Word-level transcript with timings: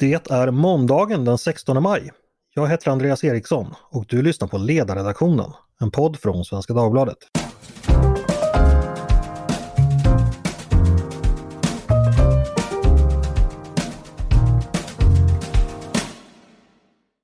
Det 0.00 0.30
är 0.30 0.50
måndagen 0.50 1.24
den 1.24 1.38
16 1.38 1.82
maj. 1.82 2.10
Jag 2.54 2.68
heter 2.68 2.90
Andreas 2.90 3.24
Eriksson 3.24 3.74
och 3.90 4.04
du 4.08 4.22
lyssnar 4.22 4.48
på 4.48 4.58
Ledarredaktionen, 4.58 5.52
en 5.80 5.90
podd 5.90 6.16
från 6.20 6.44
Svenska 6.44 6.74
Dagbladet. 6.74 7.16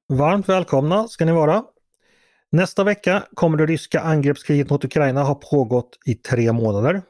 Varmt 0.09 0.49
välkomna 0.49 1.09
ska 1.09 1.25
ni 1.25 1.33
vara. 1.33 1.65
Nästa 2.53 2.85
vecka 2.85 3.23
kommer 3.35 3.59
det 3.59 3.67
ryska 3.67 4.01
angreppskriget 4.01 4.71
mot 4.71 4.85
Ukraina 4.85 5.23
ha 5.23 5.35
pågått 5.35 5.99
i 6.07 6.15
tre 6.15 6.53
månader. 6.53 7.03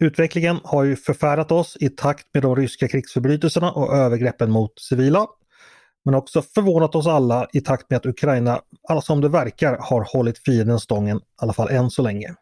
Utvecklingen 0.00 0.60
har 0.64 0.84
ju 0.84 0.96
förfärat 0.96 1.52
oss 1.52 1.76
i 1.80 1.88
takt 1.88 2.26
med 2.34 2.42
de 2.42 2.56
ryska 2.56 2.88
krigsförbrytelserna 2.88 3.72
och 3.72 3.96
övergreppen 3.96 4.50
mot 4.50 4.80
civila. 4.80 5.26
Men 6.04 6.14
också 6.14 6.42
förvånat 6.42 6.94
oss 6.94 7.06
alla 7.06 7.48
i 7.52 7.60
takt 7.60 7.90
med 7.90 7.96
att 7.96 8.06
Ukraina, 8.06 8.60
som 9.02 9.20
det 9.20 9.28
verkar, 9.28 9.78
har 9.80 10.04
hållit 10.12 10.38
fienden 10.38 10.80
stången, 10.80 11.16
i 11.16 11.20
alla 11.36 11.52
fall 11.52 11.68
än 11.68 11.90
så 11.90 12.02
länge. 12.02 12.34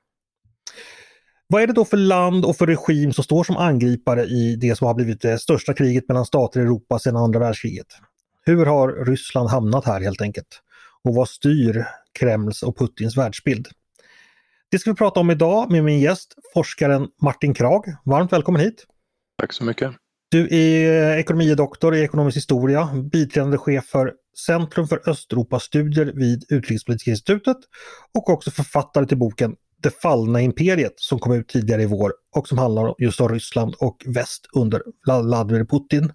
Vad 1.48 1.62
är 1.62 1.66
det 1.66 1.72
då 1.72 1.84
för 1.84 1.96
land 1.96 2.44
och 2.44 2.56
för 2.56 2.66
regim 2.66 3.12
som 3.12 3.24
står 3.24 3.44
som 3.44 3.56
angripare 3.56 4.24
i 4.24 4.56
det 4.56 4.76
som 4.76 4.86
har 4.86 4.94
blivit 4.94 5.20
det 5.20 5.38
största 5.38 5.74
kriget 5.74 6.08
mellan 6.08 6.26
stater 6.26 6.60
i 6.60 6.62
Europa 6.62 6.98
sedan 6.98 7.16
andra 7.16 7.40
världskriget? 7.40 7.86
Hur 8.44 8.66
har 8.66 9.04
Ryssland 9.06 9.48
hamnat 9.48 9.84
här 9.84 10.00
helt 10.00 10.20
enkelt? 10.20 10.62
Och 11.04 11.14
vad 11.14 11.28
styr 11.28 11.86
Kremls 12.18 12.62
och 12.62 12.78
Putins 12.78 13.16
världsbild? 13.16 13.68
Det 14.70 14.78
ska 14.78 14.90
vi 14.90 14.96
prata 14.96 15.20
om 15.20 15.30
idag 15.30 15.70
med 15.70 15.84
min 15.84 16.00
gäst, 16.00 16.34
forskaren 16.54 17.08
Martin 17.22 17.54
Krag. 17.54 17.84
Varmt 18.04 18.32
välkommen 18.32 18.60
hit! 18.60 18.86
Tack 19.40 19.52
så 19.52 19.64
mycket! 19.64 19.92
Du 20.30 20.48
är 20.50 21.18
ekonomidoktor 21.18 21.94
i 21.94 22.00
ekonomisk 22.00 22.36
historia, 22.36 22.88
biträdande 23.12 23.58
chef 23.58 23.84
för 23.84 24.12
Centrum 24.46 24.88
för 24.88 25.08
Östeuropastudier 25.08 26.12
vid 26.14 26.44
Utrikespolitiska 26.48 27.10
institutet 27.10 27.56
och 28.14 28.30
också 28.30 28.50
författare 28.50 29.06
till 29.06 29.18
boken 29.18 29.56
Det 29.82 29.90
fallna 30.02 30.40
imperiet 30.40 30.94
som 30.96 31.18
kom 31.18 31.32
ut 31.32 31.48
tidigare 31.48 31.82
i 31.82 31.86
vår 31.86 32.12
och 32.36 32.48
som 32.48 32.58
handlar 32.58 32.94
just 32.98 33.20
om 33.20 33.28
Ryssland 33.28 33.74
och 33.80 34.04
väst 34.06 34.46
under 34.56 34.82
Vladimir 35.06 35.64
Putin. 35.64 36.12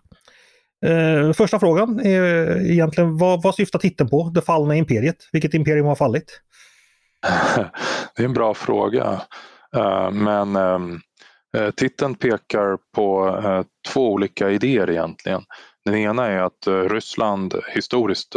Eh, 0.85 1.33
första 1.33 1.59
frågan 1.59 1.99
är 1.99 2.21
egentligen 2.71 3.17
vad, 3.17 3.43
vad 3.43 3.55
syftar 3.55 3.79
titeln 3.79 4.09
på? 4.09 4.31
Det 4.35 4.41
fallna 4.41 4.75
imperiet? 4.75 5.17
Vilket 5.31 5.53
imperium 5.53 5.85
har 5.85 5.95
fallit? 5.95 6.41
Det 8.15 8.21
är 8.21 8.25
en 8.25 8.33
bra 8.33 8.53
fråga. 8.53 9.21
Eh, 9.75 10.11
men 10.11 10.55
ehm, 10.55 10.99
eh, 11.57 11.71
titeln 11.71 12.15
pekar 12.15 12.77
på 12.95 13.27
eh, 13.43 13.63
två 13.93 14.11
olika 14.11 14.49
idéer 14.49 14.89
egentligen. 14.89 15.41
Den 15.85 15.95
ena 15.95 16.27
är 16.27 16.39
att 16.39 16.67
Ryssland 16.67 17.55
historiskt 17.75 18.35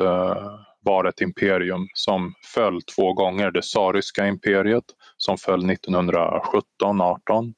var 0.84 1.04
ett 1.04 1.20
imperium 1.20 1.88
som 1.94 2.34
föll 2.54 2.82
två 2.82 3.12
gånger. 3.12 3.50
Det 3.50 3.62
tsarryska 3.62 4.26
imperiet 4.26 4.84
som 5.16 5.38
föll 5.38 5.70
1917-18 5.70 7.54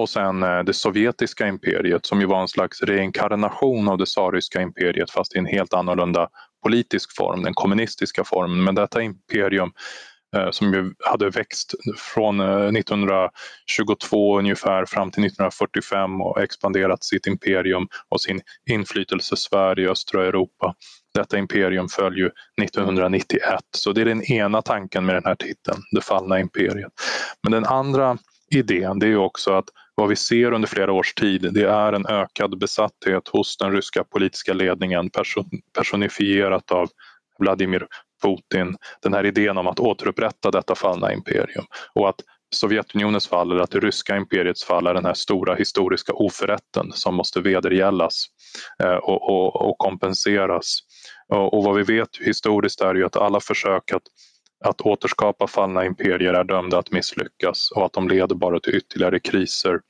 och 0.00 0.08
sen 0.08 0.40
det 0.40 0.72
sovjetiska 0.72 1.46
imperiet 1.46 2.06
som 2.06 2.20
ju 2.20 2.26
var 2.26 2.40
en 2.40 2.48
slags 2.48 2.82
reinkarnation 2.82 3.88
av 3.88 3.98
det 3.98 4.06
tsarryska 4.06 4.62
imperiet 4.62 5.10
fast 5.10 5.34
i 5.34 5.38
en 5.38 5.46
helt 5.46 5.74
annorlunda 5.74 6.28
politisk 6.62 7.16
form, 7.16 7.42
den 7.42 7.54
kommunistiska 7.54 8.24
formen. 8.24 8.64
Men 8.64 8.74
detta 8.74 9.02
imperium 9.02 9.72
Eh, 10.36 10.50
som 10.50 10.74
ju 10.74 10.94
hade 11.04 11.30
växt 11.30 11.74
från 11.96 12.40
eh, 12.40 12.66
1922 12.66 14.38
ungefär 14.38 14.84
fram 14.84 15.10
till 15.10 15.24
1945 15.24 16.20
och 16.20 16.42
expanderat 16.42 17.04
sitt 17.04 17.26
imperium 17.26 17.88
och 18.08 18.20
sin 18.20 18.40
inflytelsesfär 18.70 19.78
i 19.78 19.88
östra 19.88 20.26
Europa. 20.26 20.74
Detta 21.14 21.38
imperium 21.38 21.88
föll 21.88 22.18
ju 22.18 22.30
1991 22.62 23.40
så 23.76 23.92
det 23.92 24.00
är 24.00 24.04
den 24.04 24.22
ena 24.22 24.62
tanken 24.62 25.06
med 25.06 25.14
den 25.14 25.24
här 25.24 25.34
titeln, 25.34 25.78
det 25.90 26.00
fallna 26.00 26.40
imperiet. 26.40 26.92
Men 27.42 27.52
den 27.52 27.64
andra 27.64 28.18
idén 28.50 28.98
det 28.98 29.06
är 29.06 29.16
också 29.16 29.52
att 29.52 29.68
vad 29.94 30.08
vi 30.08 30.16
ser 30.16 30.52
under 30.52 30.68
flera 30.68 30.92
års 30.92 31.14
tid 31.14 31.48
det 31.52 31.64
är 31.64 31.92
en 31.92 32.06
ökad 32.06 32.58
besatthet 32.58 33.28
hos 33.28 33.56
den 33.56 33.72
ryska 33.72 34.04
politiska 34.04 34.52
ledningen 34.52 35.10
personifierat 35.74 36.70
av 36.70 36.88
Vladimir 37.38 37.86
Putin. 38.22 38.76
Den 39.02 39.14
här 39.14 39.26
idén 39.26 39.58
om 39.58 39.66
att 39.66 39.80
återupprätta 39.80 40.50
detta 40.50 40.74
fallna 40.74 41.12
imperium 41.12 41.64
och 41.94 42.08
att 42.08 42.20
Sovjetunionens 42.54 43.28
fall 43.28 43.50
eller 43.50 43.62
att 43.62 43.70
det 43.70 43.80
ryska 43.80 44.16
imperiets 44.16 44.64
fall 44.64 44.86
är 44.86 44.94
den 44.94 45.04
här 45.04 45.14
stora 45.14 45.54
historiska 45.54 46.12
oförrätten 46.12 46.92
som 46.92 47.14
måste 47.14 47.40
vedergällas 47.40 48.24
eh, 48.82 48.94
och, 48.94 49.30
och, 49.30 49.68
och 49.68 49.78
kompenseras. 49.78 50.78
Och, 51.28 51.54
och, 51.54 51.64
vad 51.64 51.76
vi 51.76 51.82
vet 51.82 52.08
historiskt 52.20 52.80
är 52.80 52.94
ju 52.94 53.04
att 53.04 53.16
alla 53.16 53.40
försök 53.40 53.92
att 53.92 54.02
att 54.64 54.80
återskapa 54.80 55.46
fallna 55.46 55.84
imperier 55.84 56.34
är 56.34 56.44
dömda 56.44 56.78
att 56.78 56.90
misslyckas 56.90 57.70
och 57.70 57.84
att 57.84 57.92
de 57.92 58.08
leder 58.08 58.34
bara 58.34 58.60
till 58.60 58.74
ytterligare 58.74 59.20
kriser 59.20 59.80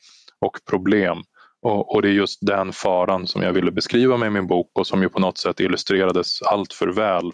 och 0.41 0.59
problem. 0.70 1.19
Och, 1.62 1.94
och, 1.94 2.03
det 2.03 2.09
är 2.09 2.12
just 2.12 2.38
den 2.47 2.72
faran 2.72 3.26
som 3.26 3.43
jag 3.43 3.53
ville 3.53 3.70
beskriva 3.70 4.16
med 4.16 4.32
min 4.32 4.47
bok 4.47 4.70
och 4.75 4.87
som 4.87 5.03
ju 5.03 5.09
på 5.09 5.20
något 5.20 5.38
sätt 5.38 5.60
illustrerades 5.60 6.43
allt 6.43 6.72
för 6.72 6.88
väl 6.88 7.32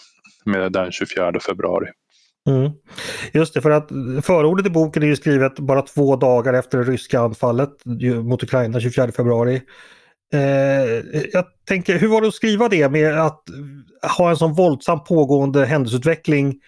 med 0.49 0.73
den 0.73 0.93
24 0.93 1.41
februari. 1.41 1.87
Mm. 2.49 2.71
Just 3.33 3.55
det, 3.55 3.61
för 3.61 3.71
att 3.71 3.89
förordet 4.23 4.67
i 4.67 4.71
boken 4.71 5.03
är 5.03 5.07
ju 5.07 5.17
skrivet 5.17 5.59
bara 5.59 5.83
två 5.83 6.17
dagar 6.17 6.55
efter 6.55 6.79
det 6.79 6.85
ryska 6.85 7.21
anfallet 7.21 7.71
mot 8.23 8.43
Ukraina 8.43 8.81
24 8.81 9.13
februari. 9.13 9.63
Eh, 10.33 11.21
jag 11.33 11.45
tänker, 11.69 11.99
hur 11.99 12.09
var 12.09 12.21
det 12.21 12.29
att 12.29 12.35
skriva 12.35 12.69
det 12.69 12.89
med 12.89 13.21
att 13.21 13.43
ha 14.17 14.31
en 14.31 14.37
sån 14.37 14.55
våldsam 14.55 15.05
pågående 15.05 15.65
händelseutveckling 15.65 16.61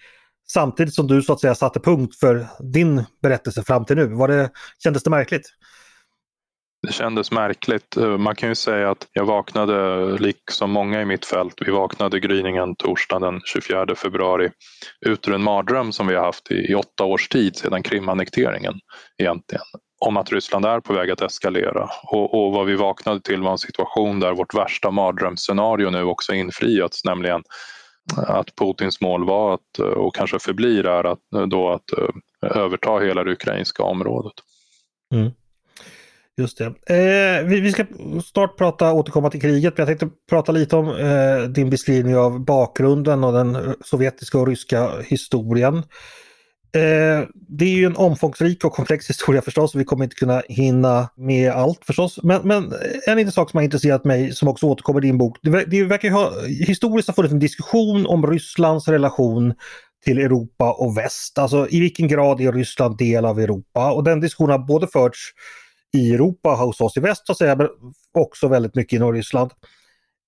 samtidigt 0.49 0.93
som 0.93 1.07
du 1.07 1.21
så 1.21 1.33
att 1.33 1.39
säga 1.39 1.55
satte 1.55 1.79
punkt 1.79 2.15
för 2.19 2.47
din 2.59 3.03
berättelse 3.21 3.63
fram 3.63 3.85
till 3.85 3.95
nu. 3.95 4.07
Var 4.07 4.27
det, 4.27 4.49
kändes 4.83 5.03
det 5.03 5.09
märkligt? 5.09 5.49
Det 6.87 6.93
kändes 6.93 7.31
märkligt. 7.31 7.97
Eh, 7.97 8.17
man 8.17 8.35
kan 8.35 8.49
ju 8.49 8.55
säga 8.55 8.91
att 8.91 9.07
jag 9.13 9.25
vaknade, 9.25 10.05
liksom 10.17 10.71
många 10.71 11.01
i 11.01 11.05
mitt 11.05 11.25
fält, 11.25 11.53
vi 11.65 11.71
vaknade 11.71 12.19
gryningen 12.19 12.75
torsdagen 12.75 13.21
den 13.21 13.41
24 13.45 13.95
februari 13.95 14.51
ut 15.05 15.27
ur 15.27 15.33
en 15.33 15.43
mardröm 15.43 15.91
som 15.91 16.07
vi 16.07 16.15
har 16.15 16.25
haft 16.25 16.51
i, 16.51 16.71
i 16.71 16.75
åtta 16.75 17.03
års 17.03 17.29
tid 17.29 17.55
sedan 17.55 17.83
Krimannekteringen 17.83 18.73
egentligen 19.17 19.63
om 20.05 20.17
att 20.17 20.31
Ryssland 20.31 20.65
är 20.65 20.79
på 20.79 20.93
väg 20.93 21.11
att 21.11 21.21
eskalera 21.21 21.89
och, 22.03 22.33
och 22.33 22.51
vad 22.51 22.65
vi 22.65 22.75
vaknade 22.75 23.21
till 23.21 23.41
var 23.41 23.51
en 23.51 23.57
situation 23.57 24.19
där 24.19 24.33
vårt 24.33 24.53
värsta 24.53 24.91
mardrömsscenario 24.91 25.89
nu 25.89 26.03
också 26.03 26.33
infriats, 26.33 27.05
nämligen 27.05 27.43
att 28.17 28.55
Putins 28.55 29.01
mål 29.01 29.25
var 29.25 29.53
att, 29.53 29.79
eh, 29.79 29.85
och 29.85 30.15
kanske 30.15 30.39
förblir 30.39 30.85
är 30.85 31.03
att, 31.03 31.33
eh, 31.35 31.41
då 31.41 31.69
att 31.69 31.89
överta 32.41 32.99
hela 32.99 33.23
det 33.23 33.31
ukrainska 33.31 33.83
området. 33.83 34.33
Mm. 35.13 35.31
Just 36.37 36.57
det. 36.57 36.65
Eh, 36.65 37.45
vi, 37.45 37.59
vi, 37.59 37.71
ska 37.71 37.85
snart 38.25 38.57
prata, 38.57 38.93
återkomma 38.93 39.29
till 39.29 39.41
kriget, 39.41 39.77
men 39.77 39.87
jag 39.87 39.99
tänkte 39.99 40.17
prata 40.29 40.51
lite 40.51 40.75
om 40.75 40.87
eh, 40.87 41.49
din 41.49 41.69
beskrivning 41.69 42.15
av 42.15 42.45
bakgrunden 42.45 43.23
och 43.23 43.33
den 43.33 43.55
eh, 43.55 43.71
sovjetiska 43.85 44.37
och 44.37 44.47
ryska 44.47 44.89
historien. 45.01 45.83
Eh, 46.73 47.27
det 47.33 47.65
är 47.65 47.75
ju 47.75 47.85
en 47.85 47.95
omfångsrik 47.95 48.65
och 48.65 48.73
komplex 48.73 49.09
historia 49.09 49.41
förstås. 49.41 49.75
Vi 49.75 49.83
kommer 49.83 50.03
inte 50.03 50.15
kunna 50.15 50.41
hinna 50.49 51.09
med 51.17 51.51
allt 51.51 51.85
förstås. 51.85 52.19
Men, 52.23 52.47
men 52.47 52.73
en 53.07 53.17
liten 53.17 53.31
sak 53.31 53.51
som 53.51 53.57
har 53.57 53.63
intresserat 53.63 54.05
mig 54.05 54.31
som 54.31 54.47
också 54.47 54.65
återkommer 54.65 54.99
i 55.03 55.07
din 55.07 55.17
bok. 55.17 55.37
Det, 55.41 55.65
det 55.65 55.83
verkar 55.83 56.09
ha, 56.09 56.31
historiskt 56.47 57.07
ha 57.07 57.15
funnits 57.15 57.33
en 57.33 57.39
diskussion 57.39 58.05
om 58.05 58.27
Rysslands 58.27 58.87
relation 58.87 59.53
till 60.05 60.19
Europa 60.19 60.73
och 60.73 60.97
väst. 60.97 61.37
Alltså 61.37 61.67
i 61.69 61.79
vilken 61.79 62.07
grad 62.07 62.41
är 62.41 62.51
Ryssland 62.51 62.97
del 62.97 63.25
av 63.25 63.39
Europa? 63.39 63.91
Och 63.91 64.03
den 64.03 64.19
diskussionen 64.19 64.59
har 64.59 64.67
både 64.67 64.87
förts 64.87 65.19
i 65.93 66.13
Europa 66.13 66.49
hos 66.49 66.81
oss 66.81 66.97
i 66.97 66.99
väst 66.99 67.25
så 67.25 67.31
att 67.31 67.37
säga, 67.37 67.55
men 67.55 67.67
också 68.13 68.47
väldigt 68.47 68.75
mycket 68.75 69.01
i 69.01 69.03
Ryssland. 69.03 69.51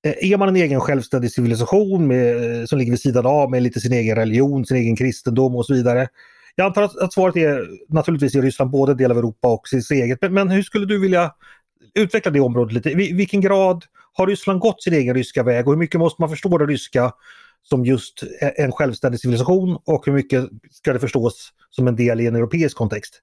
Eh, 0.05 0.31
är 0.31 0.37
man 0.37 0.49
en 0.49 0.55
egen 0.55 0.79
självständig 0.79 1.31
civilisation 1.31 2.07
med, 2.07 2.59
eh, 2.59 2.65
som 2.65 2.79
ligger 2.79 2.91
vid 2.91 3.01
sidan 3.01 3.25
av 3.25 3.51
med 3.51 3.63
lite 3.63 3.79
sin 3.79 3.93
egen 3.93 4.15
religion, 4.15 4.65
sin 4.65 4.77
egen 4.77 4.95
kristendom 4.95 5.55
och 5.55 5.65
så 5.65 5.73
vidare. 5.73 6.07
Jag 6.55 6.65
antar 6.65 6.81
att, 6.81 6.97
att 6.97 7.13
svaret 7.13 7.35
är 7.35 7.67
naturligtvis 7.89 8.35
i 8.35 8.41
Ryssland 8.41 8.71
både 8.71 8.93
del 8.93 9.11
av 9.11 9.17
Europa 9.17 9.47
och 9.47 9.67
sitt 9.67 9.91
eget. 9.91 10.21
Men, 10.21 10.33
men, 10.33 10.49
hur 10.49 10.63
skulle 10.63 10.85
du 10.85 10.99
vilja 10.99 11.31
utveckla 11.95 12.31
det 12.31 12.39
området 12.39 12.73
lite? 12.73 12.89
I 12.89 13.13
vilken 13.13 13.41
grad 13.41 13.85
har 14.13 14.27
Ryssland 14.27 14.59
gått 14.59 14.83
sin 14.83 14.93
egen 14.93 15.15
ryska 15.15 15.43
väg 15.43 15.67
och 15.67 15.73
hur 15.73 15.79
mycket 15.79 15.99
måste 15.99 16.21
man 16.21 16.29
förstå 16.29 16.57
det 16.57 16.65
ryska 16.65 17.11
som 17.63 17.85
just 17.85 18.23
en 18.55 18.71
självständig 18.71 19.19
civilisation 19.19 19.77
och 19.85 20.05
hur 20.05 20.13
mycket 20.13 20.45
ska 20.71 20.93
det 20.93 20.99
förstås 20.99 21.49
som 21.69 21.87
en 21.87 21.95
del 21.95 22.21
i 22.21 22.27
en 22.27 22.35
europeisk 22.35 22.77
kontext? 22.77 23.21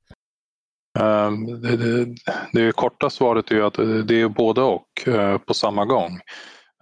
Ehm, 0.99 1.61
det, 1.61 1.77
det, 1.77 2.15
det, 2.53 2.73
korta 2.73 3.11
svaret 3.11 3.51
är 3.51 3.63
att 3.63 4.07
det 4.09 4.21
är 4.21 4.29
både 4.29 4.63
och 4.63 5.09
eh, 5.09 5.39
på 5.39 5.55
samma 5.55 5.85
gång. 5.85 6.21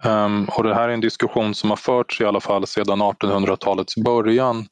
Ehm, 0.03 0.45
och 0.45 0.63
det 0.63 0.75
här 0.75 0.89
är 0.89 0.93
en 0.93 1.01
diskussion 1.01 1.55
som 1.55 1.69
har 1.69 1.77
förts 1.77 2.21
i 2.21 2.25
alla 2.25 2.39
fall 2.39 2.67
sedan 2.67 3.01
1800-talets 3.01 3.95
början 3.95 4.67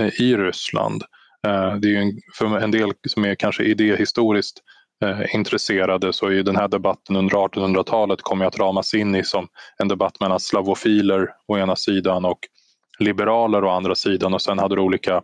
eh, 0.00 0.20
i 0.20 0.36
Ryssland. 0.36 1.02
Ehm, 1.46 1.80
det 1.80 1.96
är 1.96 2.00
en, 2.00 2.12
för 2.38 2.58
en 2.58 2.70
del 2.70 2.92
som 3.08 3.24
är 3.24 3.34
kanske 3.34 3.64
idéhistoriskt 3.64 4.58
eh, 5.04 5.34
intresserade 5.34 6.12
så 6.12 6.26
är 6.26 6.42
den 6.42 6.56
här 6.56 6.68
debatten 6.68 7.16
under 7.16 7.36
1800-talet 7.36 8.22
kommer 8.22 8.44
att 8.44 8.58
ramas 8.58 8.94
in 8.94 9.14
i 9.14 9.24
som 9.24 9.48
en 9.78 9.88
debatt 9.88 10.20
mellan 10.20 10.40
slavofiler 10.40 11.28
å 11.48 11.58
ena 11.58 11.76
sidan 11.76 12.24
och 12.24 12.38
liberaler 12.98 13.64
å 13.64 13.70
andra 13.70 13.94
sidan 13.94 14.34
och 14.34 14.42
sen 14.42 14.58
hade 14.58 14.74
du 14.74 14.80
olika 14.80 15.22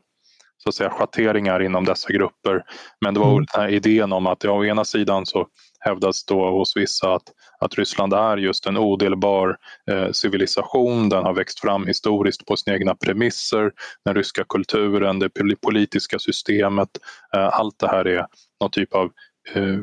så 0.72 0.84
att 0.84 0.90
säga, 0.90 0.90
schatteringar 0.90 1.62
inom 1.62 1.84
dessa 1.84 2.12
grupper. 2.12 2.64
Men 3.04 3.14
det 3.14 3.20
var 3.20 3.32
mm. 3.32 3.44
den 3.52 3.62
här 3.62 3.68
idén 3.68 4.12
om 4.12 4.26
att 4.26 4.44
ja, 4.44 4.50
å 4.50 4.64
ena 4.64 4.84
sidan 4.84 5.26
så 5.26 5.46
hävdas 5.80 6.24
då 6.24 6.50
hos 6.50 6.76
vissa 6.76 7.14
att, 7.14 7.22
att 7.60 7.74
Ryssland 7.74 8.12
är 8.12 8.36
just 8.36 8.66
en 8.66 8.76
odelbar 8.76 9.56
eh, 9.90 10.10
civilisation. 10.12 11.08
Den 11.08 11.24
har 11.24 11.34
växt 11.34 11.60
fram 11.60 11.86
historiskt 11.86 12.46
på 12.46 12.56
sina 12.56 12.76
egna 12.76 12.94
premisser. 12.94 13.72
Den 14.04 14.14
ryska 14.14 14.44
kulturen, 14.48 15.18
det 15.18 15.30
politiska 15.62 16.18
systemet. 16.18 16.88
Eh, 17.34 17.48
allt 17.48 17.78
det 17.78 17.88
här 17.88 18.06
är 18.06 18.26
någon 18.60 18.70
typ 18.70 18.94
av 18.94 19.10
eh, 19.54 19.78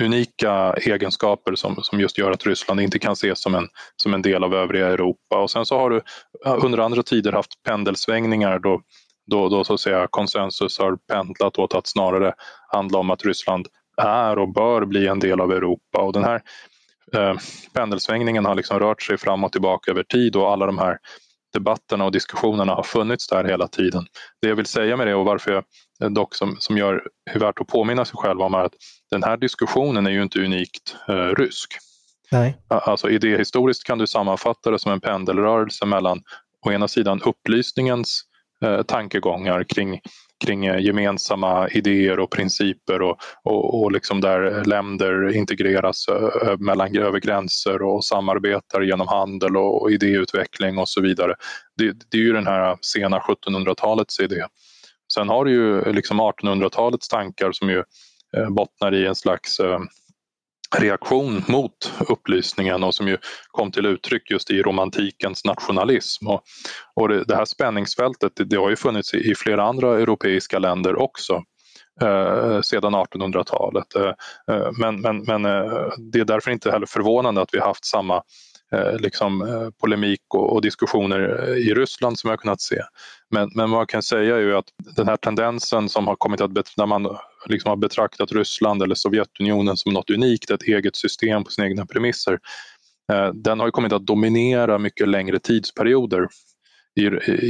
unika 0.00 0.72
egenskaper 0.72 1.54
som, 1.54 1.76
som 1.82 2.00
just 2.00 2.18
gör 2.18 2.30
att 2.30 2.46
Ryssland 2.46 2.80
inte 2.80 2.98
kan 2.98 3.12
ses 3.12 3.42
som 3.42 3.54
en, 3.54 3.68
som 3.96 4.14
en 4.14 4.22
del 4.22 4.44
av 4.44 4.54
övriga 4.54 4.86
Europa. 4.86 5.42
Och 5.42 5.50
sen 5.50 5.66
så 5.66 5.78
har 5.78 5.90
du 5.90 6.02
under 6.44 6.78
andra 6.78 7.02
tider 7.02 7.32
haft 7.32 7.62
pendelsvängningar 7.62 8.58
då, 8.58 8.82
då, 9.26 9.48
då 9.48 9.64
så 9.64 9.74
att 9.74 9.80
säga 9.80 10.06
konsensus 10.10 10.78
har 10.78 10.96
pendlat 10.96 11.58
åt 11.58 11.74
att 11.74 11.86
snarare 11.86 12.34
handla 12.72 12.98
om 12.98 13.10
att 13.10 13.24
Ryssland 13.24 13.68
är 13.96 14.38
och 14.38 14.52
bör 14.52 14.84
bli 14.84 15.06
en 15.06 15.18
del 15.18 15.40
av 15.40 15.52
Europa. 15.52 15.98
Och 15.98 16.12
den 16.12 16.24
här 16.24 16.42
eh, 17.14 17.34
pendelsvängningen 17.74 18.44
har 18.44 18.54
liksom 18.54 18.78
rört 18.78 19.02
sig 19.02 19.18
fram 19.18 19.44
och 19.44 19.52
tillbaka 19.52 19.90
över 19.90 20.02
tid 20.02 20.36
och 20.36 20.52
alla 20.52 20.66
de 20.66 20.78
här 20.78 20.98
debatterna 21.52 22.04
och 22.04 22.12
diskussionerna 22.12 22.74
har 22.74 22.82
funnits 22.82 23.28
där 23.28 23.44
hela 23.44 23.68
tiden. 23.68 24.06
Det 24.42 24.48
jag 24.48 24.56
vill 24.56 24.66
säga 24.66 24.96
med 24.96 25.06
det 25.06 25.14
och 25.14 25.24
varför 25.24 25.52
jag 25.98 26.14
dock 26.14 26.34
som, 26.34 26.56
som 26.58 26.78
gör 26.78 27.02
är 27.30 27.38
värt 27.38 27.60
att 27.60 27.66
påminna 27.66 28.04
sig 28.04 28.16
själv 28.16 28.40
om 28.40 28.54
är 28.54 28.64
att 28.64 28.74
den 29.10 29.22
här 29.22 29.36
diskussionen 29.36 30.06
är 30.06 30.10
ju 30.10 30.22
inte 30.22 30.44
unikt 30.44 30.96
eh, 31.08 31.14
rysk. 31.14 31.78
Nej. 32.32 32.56
Alltså 32.68 33.10
idéhistoriskt 33.10 33.86
kan 33.86 33.98
du 33.98 34.06
sammanfatta 34.06 34.70
det 34.70 34.78
som 34.78 34.92
en 34.92 35.00
pendelrörelse 35.00 35.86
mellan 35.86 36.22
å 36.66 36.72
ena 36.72 36.88
sidan 36.88 37.20
upplysningens 37.22 38.22
eh, 38.22 38.33
Eh, 38.64 38.82
tankegångar 38.82 39.64
kring 39.64 40.00
kring 40.44 40.66
eh, 40.66 40.78
gemensamma 40.78 41.68
idéer 41.68 42.18
och 42.18 42.30
principer 42.30 43.02
och, 43.02 43.16
och, 43.44 43.82
och 43.82 43.92
liksom 43.92 44.20
där 44.20 44.64
länder 44.64 45.36
integreras 45.36 46.08
eh, 46.08 46.58
mellan, 46.58 46.96
över 46.96 47.20
gränser 47.20 47.82
och 47.82 48.04
samarbetar 48.04 48.80
genom 48.80 49.08
handel 49.08 49.56
och 49.56 49.90
idéutveckling 49.90 50.78
och 50.78 50.88
så 50.88 51.02
vidare. 51.02 51.34
Det, 51.76 51.92
det 52.10 52.16
är 52.16 52.22
ju 52.22 52.32
den 52.32 52.46
här 52.46 52.76
sena 52.80 53.18
1700-talets 53.18 54.20
idé. 54.20 54.44
Sen 55.14 55.28
har 55.28 55.44
du 55.44 55.50
ju 55.50 55.92
liksom 55.92 56.20
1800-talets 56.20 57.08
tankar 57.08 57.52
som 57.52 57.70
ju 57.70 57.82
bottnar 58.48 58.94
i 58.94 59.06
en 59.06 59.14
slags 59.14 59.60
reaktion 60.78 61.42
mot 61.48 61.92
upplysningen 62.08 62.84
och 62.84 62.94
som 62.94 63.08
ju 63.08 63.18
kom 63.50 63.70
till 63.70 63.86
uttryck 63.86 64.30
just 64.30 64.50
i 64.50 64.62
romantikens 64.62 65.44
nationalism. 65.44 66.28
Och, 66.28 66.42
och 66.94 67.08
det, 67.08 67.24
det 67.24 67.36
här 67.36 67.44
spänningsfältet 67.44 68.32
det, 68.36 68.44
det, 68.44 68.56
har 68.56 68.70
ju 68.70 68.76
funnits 68.76 69.14
i, 69.14 69.30
i 69.30 69.34
flera 69.34 69.62
andra 69.62 70.00
europeiska 70.00 70.58
länder 70.58 70.96
också 70.96 71.42
eh, 72.02 72.60
sedan 72.60 72.94
1800-talet. 72.94 73.94
Eh, 73.94 74.12
eh, 74.50 74.70
men 74.78 75.00
men, 75.00 75.22
men 75.22 75.44
eh, 75.44 75.88
det 76.12 76.20
är 76.20 76.24
därför 76.24 76.50
inte 76.50 76.70
heller 76.70 76.86
förvånande 76.86 77.42
att 77.42 77.54
vi 77.54 77.58
har 77.58 77.66
haft 77.66 77.84
samma 77.84 78.22
Eh, 78.74 79.00
liksom, 79.00 79.42
eh, 79.42 79.70
polemik 79.80 80.20
och, 80.34 80.52
och, 80.52 80.62
diskussioner 80.62 81.48
i 81.56 81.74
Ryssland 81.74 82.18
som 82.18 82.30
jag 82.30 82.40
kunnat 82.40 82.60
se. 82.60 82.82
Men, 83.30 83.50
men 83.54 83.70
vad 83.70 83.78
man 83.78 83.86
kan 83.86 84.02
säga 84.02 84.36
är 84.36 84.40
ju 84.40 84.56
att 84.56 84.64
den 84.96 85.08
här 85.08 85.16
tendensen 85.16 85.88
som 85.88 86.06
har 86.06 86.16
kommit 86.16 86.40
att, 86.40 86.50
när 86.76 86.86
man 86.86 87.16
liksom 87.46 87.68
har 87.68 87.76
betraktat 87.76 88.32
Ryssland 88.32 88.82
eller 88.82 88.94
Sovjetunionen 88.94 89.76
som 89.76 89.92
något 89.92 90.10
unikt, 90.10 90.50
ett 90.50 90.62
eget 90.62 90.96
system 90.96 91.44
på 91.44 91.50
sina 91.50 91.66
egna 91.66 91.86
premisser, 91.86 92.38
eh, 93.12 93.28
den 93.34 93.60
har 93.60 93.70
kommit 93.70 93.92
att 93.92 94.06
dominera 94.06 94.78
mycket 94.78 95.08
längre 95.08 95.38
tidsperioder 95.38 96.28
i, 97.00 97.02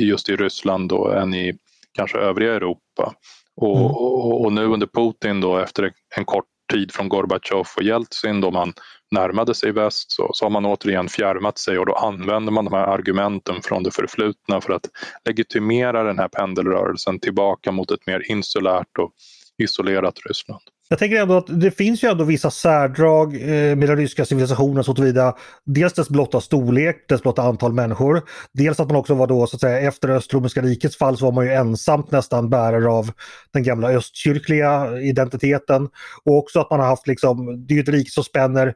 just 0.06 0.28
i 0.28 0.36
Ryssland 0.36 0.88
då, 0.88 1.10
än 1.10 1.34
i 1.34 1.58
kanske 1.92 2.18
övriga 2.18 2.54
Europa. 2.54 3.14
Och, 3.56 3.76
mm. 3.76 3.90
och, 3.90 4.44
och, 4.44 4.52
nu 4.52 4.64
under 4.64 4.86
Putin 4.86 5.40
då 5.40 5.58
efter 5.58 5.92
en 6.16 6.24
kort 6.24 6.44
tid 6.72 6.92
från 6.92 7.08
Gorbatjov 7.08 7.66
och 7.76 7.82
Jeltsin 7.82 8.40
då 8.40 8.50
man 8.50 8.72
närmade 9.10 9.54
sig 9.54 9.72
väst 9.72 10.12
så, 10.12 10.30
så 10.32 10.44
har 10.44 10.50
man 10.50 10.66
återigen 10.66 11.08
fjärmat 11.08 11.58
sig 11.58 11.78
och 11.78 11.86
då 11.86 11.94
använder 11.94 12.52
man 12.52 12.64
de 12.64 12.74
här 12.74 12.86
argumenten 12.86 13.62
från 13.62 13.82
det 13.82 13.90
förflutna 13.90 14.60
för 14.60 14.72
att 14.72 14.86
legitimera 15.24 16.02
den 16.02 16.18
här 16.18 16.28
pendelrörelsen 16.28 17.20
tillbaka 17.20 17.72
mot 17.72 17.90
ett 17.90 18.06
mer 18.06 18.30
insulärt 18.30 18.98
och 18.98 19.12
isolerat 19.58 20.14
Ryssland. 20.28 20.62
Jag 20.88 20.98
tänker 20.98 21.22
ändå 21.22 21.36
att 21.36 21.60
det 21.60 21.70
finns 21.70 22.04
ju 22.04 22.08
ändå 22.08 22.24
vissa 22.24 22.50
särdrag 22.50 23.34
eh, 23.34 23.76
med 23.76 23.88
den 23.88 23.96
ryska 23.96 24.24
civilisationen 24.24 24.84
så 24.84 24.94
tillvida 24.94 25.36
dels 25.64 25.92
dess 25.92 26.08
blotta 26.08 26.40
storlek, 26.40 27.08
dess 27.08 27.22
blotta 27.22 27.42
antal 27.42 27.72
människor. 27.72 28.22
Dels 28.52 28.80
att 28.80 28.88
man 28.88 28.96
också 28.96 29.14
var 29.14 29.26
då 29.26 29.46
så 29.46 29.56
att 29.56 29.60
säga 29.60 29.78
efter 29.78 30.08
Östromerska 30.08 30.62
rikets 30.62 30.96
fall 30.96 31.16
så 31.16 31.24
var 31.24 31.32
man 31.32 31.44
ju 31.44 31.52
ensamt 31.52 32.10
nästan 32.10 32.50
bärare 32.50 32.88
av 32.88 33.10
den 33.52 33.62
gamla 33.62 33.90
östkyrkliga 33.90 34.98
identiteten. 35.00 35.88
Och 36.24 36.38
också 36.38 36.60
att 36.60 36.70
man 36.70 36.80
har 36.80 36.86
haft 36.86 37.06
liksom, 37.06 37.66
det 37.66 37.74
är 37.74 37.76
ju 37.76 37.82
ett 37.82 37.88
rike 37.88 38.10
som 38.10 38.24
spänner 38.24 38.74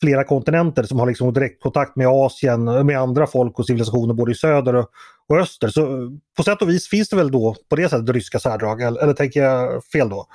flera 0.00 0.24
kontinenter 0.24 0.82
som 0.82 0.98
har 0.98 1.06
liksom 1.06 1.32
direktkontakt 1.32 1.96
med 1.96 2.06
Asien, 2.08 2.86
med 2.86 2.98
andra 2.98 3.26
folk 3.26 3.58
och 3.58 3.66
civilisationer 3.66 4.14
både 4.14 4.32
i 4.32 4.34
söder 4.34 4.74
och, 4.74 4.90
och 5.28 5.38
öster. 5.38 5.68
Så 5.68 6.10
på 6.36 6.42
sätt 6.42 6.62
och 6.62 6.68
vis 6.68 6.88
finns 6.88 7.08
det 7.08 7.16
väl 7.16 7.30
då 7.30 7.56
på 7.68 7.76
det 7.76 7.88
sättet 7.88 8.14
ryska 8.14 8.38
särdrag, 8.38 8.82
eller, 8.82 9.02
eller 9.02 9.12
tänker 9.12 9.42
jag 9.42 9.84
fel 9.84 10.08
då? 10.08 10.26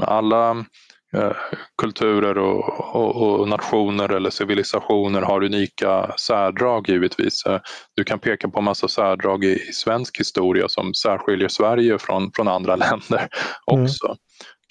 Alla 0.00 0.50
eh, 1.16 1.32
kulturer 1.82 2.38
och, 2.38 2.96
och, 2.96 3.40
och, 3.40 3.48
nationer 3.48 4.08
eller 4.08 4.30
civilisationer 4.30 5.22
har 5.22 5.42
unika 5.42 6.14
särdrag 6.18 6.88
givetvis. 6.88 7.46
Eh, 7.46 7.60
du 7.96 8.04
kan 8.04 8.18
peka 8.18 8.48
på 8.48 8.60
massa 8.60 8.88
särdrag 8.88 9.44
i, 9.44 9.68
i 9.68 9.72
svensk 9.72 10.20
historia 10.20 10.68
som 10.68 10.94
särskiljer 10.94 11.48
Sverige 11.48 11.98
från, 11.98 12.30
från 12.34 12.48
andra 12.48 12.76
länder 12.86 13.28
också. 13.66 14.06
Mm 14.06 14.16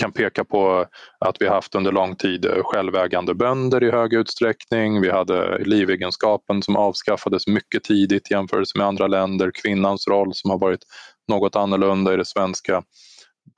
kan 0.01 0.11
peka 0.11 0.43
på 0.43 0.85
att 1.19 1.35
vi 1.39 1.47
haft 1.47 1.75
under 1.75 1.91
lång 1.91 2.15
tid 2.15 2.45
eh, 2.45 2.63
självägande 2.63 3.33
bönder 3.33 3.83
i 3.83 3.91
hög 3.91 4.13
utsträckning. 4.13 5.01
Vi 5.01 5.09
hade 5.11 5.57
livegenskapen 5.57 6.61
som 6.63 6.75
avskaffades 6.75 7.47
mycket 7.47 7.83
tidigt 7.83 8.31
i 8.31 8.33
jämförelse 8.33 8.77
med 8.77 8.87
andra 8.87 9.07
länder. 9.07 9.51
Kvinnans 9.63 10.07
roll 10.07 10.33
som 10.33 10.51
har 10.51 10.57
varit 10.57 10.83
något 11.27 11.55
annorlunda 11.55 12.13
i 12.13 12.17
det 12.17 12.25
svenska 12.25 12.83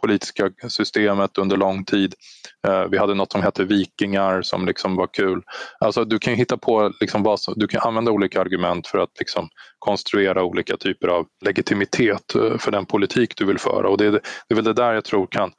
politiska 0.02 0.52
systemet 0.70 1.38
under 1.38 1.58
lång 1.58 1.86
tid. 1.86 2.14
Eh, 2.68 2.84
vi 2.92 2.98
hade 2.98 3.14
något 3.14 3.32
som 3.32 3.42
hette 3.42 3.64
vikingar 3.64 4.42
som 4.42 4.66
liksom 4.66 4.96
var 4.96 5.08
kul. 5.14 5.42
Alltså 5.80 6.06
du 6.06 6.20
kan 6.20 6.34
hitta 6.34 6.58
på, 6.58 6.92
liksom 7.00 7.24
vad 7.24 7.40
du 7.56 7.68
kan 7.68 7.82
använda 7.82 8.12
olika 8.12 8.42
argument 8.42 8.88
för 8.88 8.98
att 8.98 9.20
liksom 9.20 9.50
konstruera 9.80 10.44
olika 10.44 10.78
typer 10.78 11.08
av 11.08 11.26
legitimitet 11.46 12.36
eh, 12.36 12.58
för 12.58 12.72
den 12.72 12.86
politik 12.86 13.34
du 13.38 13.46
vill 13.46 13.60
föra 13.60 13.90
och 13.90 13.98
det 13.98 14.06
är, 14.06 14.12
det 14.12 14.22
är 14.50 14.56
väl 14.56 14.64
det 14.64 14.74
där 14.74 14.94
jag 14.94 15.06
tror 15.06 15.28
kan 15.32 15.52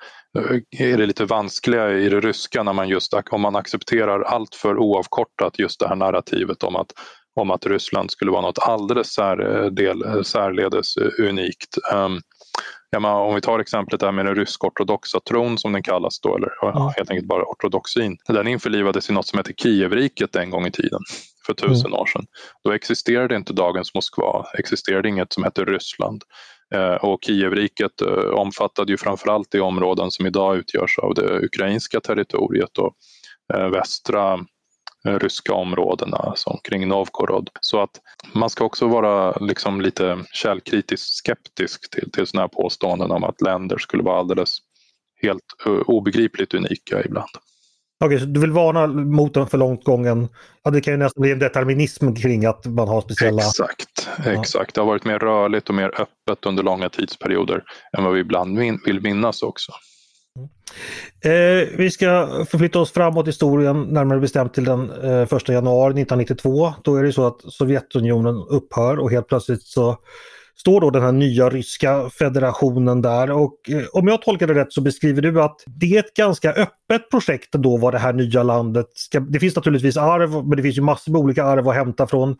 är 0.78 0.96
det 0.96 1.06
lite 1.06 1.24
vanskliga 1.24 1.92
i 1.92 2.08
det 2.08 2.20
ryska 2.20 2.62
när 2.62 2.72
man 2.72 2.88
just 2.88 3.14
om 3.30 3.40
man 3.40 3.56
accepterar 3.56 4.22
allt 4.22 4.54
för 4.54 4.78
oavkortat 4.78 5.58
just 5.58 5.80
det 5.80 5.88
här 5.88 5.96
narrativet 5.96 6.62
om 6.62 6.76
att 6.76 6.92
om 7.36 7.50
att 7.50 7.66
Ryssland 7.66 8.10
skulle 8.10 8.30
vara 8.30 8.42
något 8.42 8.58
alldeles 8.58 9.12
särdel, 9.12 10.24
särledes 10.24 10.96
unikt. 11.18 11.78
Um, 11.94 12.20
Ja, 12.94 13.00
men 13.00 13.10
om 13.10 13.34
vi 13.34 13.40
tar 13.40 13.58
exemplet 13.58 14.00
där 14.00 14.12
med 14.12 14.26
den 14.26 14.34
rysk-ortodoxa 14.34 15.20
tron 15.20 15.58
som 15.58 15.72
den 15.72 15.82
kallas 15.82 16.20
då, 16.20 16.36
eller 16.36 16.48
ja. 16.60 16.92
helt 16.96 17.10
enkelt 17.10 17.28
bara 17.28 17.42
ortodoxin. 17.42 18.16
Den 18.28 18.48
införlivades 18.48 19.10
i 19.10 19.12
något 19.12 19.26
som 19.26 19.38
heter 19.38 19.52
Kievriket 19.52 20.36
en 20.36 20.50
gång 20.50 20.66
i 20.66 20.70
tiden, 20.70 21.00
för 21.46 21.54
tusen 21.54 21.86
mm. 21.86 21.98
år 22.00 22.06
sedan. 22.06 22.26
Då 22.64 22.72
existerade 22.72 23.36
inte 23.36 23.52
dagens 23.52 23.94
Moskva, 23.94 24.46
existerade 24.58 25.08
inget 25.08 25.32
som 25.32 25.44
hette 25.44 25.64
Ryssland. 25.64 26.22
Eh, 26.74 26.94
och 26.94 27.18
Kievriket 27.24 28.00
eh, 28.00 28.08
omfattade 28.14 28.92
ju 28.92 28.98
framförallt 28.98 29.50
de 29.50 29.60
områden 29.60 30.10
som 30.10 30.26
idag 30.26 30.56
utgörs 30.56 30.98
av 30.98 31.14
det 31.14 31.44
ukrainska 31.44 32.00
territoriet 32.00 32.78
och 32.78 32.94
eh, 33.54 33.68
västra 33.68 34.38
ryska 35.06 35.54
områdena 35.54 36.16
alltså 36.16 36.50
som 36.50 36.60
kring 36.64 36.88
Novgorod. 36.88 37.50
Så 37.60 37.80
att 37.80 38.00
man 38.32 38.50
ska 38.50 38.64
också 38.64 38.86
vara 38.86 39.36
liksom 39.40 39.80
lite 39.80 40.18
källkritiskt 40.32 41.14
skeptisk 41.14 41.90
till, 41.90 42.10
till 42.10 42.26
sådana 42.26 42.42
här 42.42 42.62
påståenden 42.62 43.10
om 43.10 43.24
att 43.24 43.40
länder 43.40 43.78
skulle 43.78 44.02
vara 44.02 44.18
alldeles 44.18 44.58
helt 45.22 45.44
obegripligt 45.86 46.54
unika 46.54 47.04
ibland. 47.04 47.30
Okej, 48.04 48.20
så 48.20 48.26
du 48.26 48.40
vill 48.40 48.50
varna 48.50 48.86
mot 48.86 49.36
en 49.36 49.46
för 49.46 49.58
långt 49.58 49.84
gången... 49.84 50.28
Ja, 50.62 50.70
det 50.70 50.80
kan 50.80 50.92
ju 50.92 50.98
nästan 50.98 51.22
bli 51.22 51.32
en 51.32 51.38
determinism 51.38 52.14
kring 52.14 52.46
att 52.46 52.66
man 52.66 52.88
har 52.88 53.00
speciella... 53.00 53.42
Exakt, 53.42 54.08
exakt. 54.26 54.74
Det 54.74 54.80
har 54.80 54.86
varit 54.86 55.04
mer 55.04 55.18
rörligt 55.18 55.68
och 55.68 55.74
mer 55.74 56.00
öppet 56.00 56.46
under 56.46 56.62
långa 56.62 56.88
tidsperioder 56.88 57.62
än 57.98 58.04
vad 58.04 58.12
vi 58.12 58.20
ibland 58.20 58.58
vill 58.86 59.00
minnas 59.00 59.42
också. 59.42 59.72
Eh, 61.24 61.68
vi 61.76 61.90
ska 61.90 62.28
förflytta 62.50 62.80
oss 62.80 62.92
framåt 62.92 63.26
i 63.26 63.28
historien, 63.28 63.82
närmare 63.82 64.20
bestämt 64.20 64.54
till 64.54 64.64
den 64.64 64.90
eh, 64.90 65.22
1 65.22 65.48
januari 65.48 65.90
1992. 65.90 66.74
Då 66.84 66.96
är 66.96 67.02
det 67.02 67.12
så 67.12 67.26
att 67.26 67.40
Sovjetunionen 67.52 68.34
upphör 68.34 68.98
och 68.98 69.10
helt 69.10 69.28
plötsligt 69.28 69.62
så 69.62 69.98
står 70.56 70.80
då 70.80 70.90
den 70.90 71.02
här 71.02 71.12
nya 71.12 71.49
ryska 71.49 72.11
federationen 72.11 73.02
där 73.02 73.30
och 73.30 73.54
eh, 73.68 73.84
om 73.92 74.08
jag 74.08 74.23
tolkar 74.23 74.46
det 74.46 74.54
rätt 74.54 74.73
så 74.73 74.80
beskriver 74.80 75.23
du 75.23 75.42
att 75.42 75.56
det 75.66 75.96
är 75.96 75.99
ett 75.99 76.14
ganska 76.14 76.50
öppet 76.52 77.11
projekt 77.11 77.52
då 77.52 77.76
vad 77.76 77.94
det 77.94 77.99
här 77.99 78.12
nya 78.12 78.42
landet 78.42 78.87
ska... 78.94 79.20
Det 79.20 79.40
finns 79.40 79.56
naturligtvis 79.56 79.96
arv 79.96 80.46
men 80.46 80.56
det 80.56 80.62
finns 80.62 80.78
ju 80.78 80.82
massor 80.82 81.12
med 81.12 81.20
olika 81.20 81.44
arv 81.44 81.68
att 81.68 81.75
hämta 81.75 82.06
från. 82.06 82.30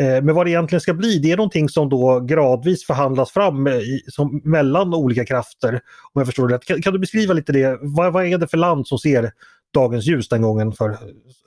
Eh, 0.00 0.22
men 0.22 0.34
vad 0.34 0.46
det 0.46 0.50
egentligen 0.50 0.80
ska 0.80 0.94
bli 0.94 1.18
det 1.18 1.32
är 1.32 1.36
någonting 1.36 1.68
som 1.68 1.88
då 1.88 2.20
gradvis 2.20 2.86
förhandlas 2.86 3.30
fram 3.30 3.68
i, 3.68 4.00
som, 4.06 4.40
mellan 4.44 4.94
olika 4.94 5.24
krafter. 5.24 5.74
Om 6.12 6.20
jag 6.20 6.26
förstår 6.26 6.48
det 6.48 6.54
rätt. 6.54 6.64
Kan, 6.64 6.82
kan, 6.82 6.92
du 6.92 6.98
beskriva 6.98 7.34
lite 7.34 7.52
det? 7.52 7.78
Vad, 7.80 8.12
vad 8.12 8.26
är 8.26 8.38
det 8.38 8.48
för 8.48 8.56
land 8.56 8.86
som 8.86 8.98
ser 8.98 9.32
dagens 9.74 10.06
ljus 10.06 10.28
den 10.28 10.42
gången 10.42 10.72
för 10.72 10.98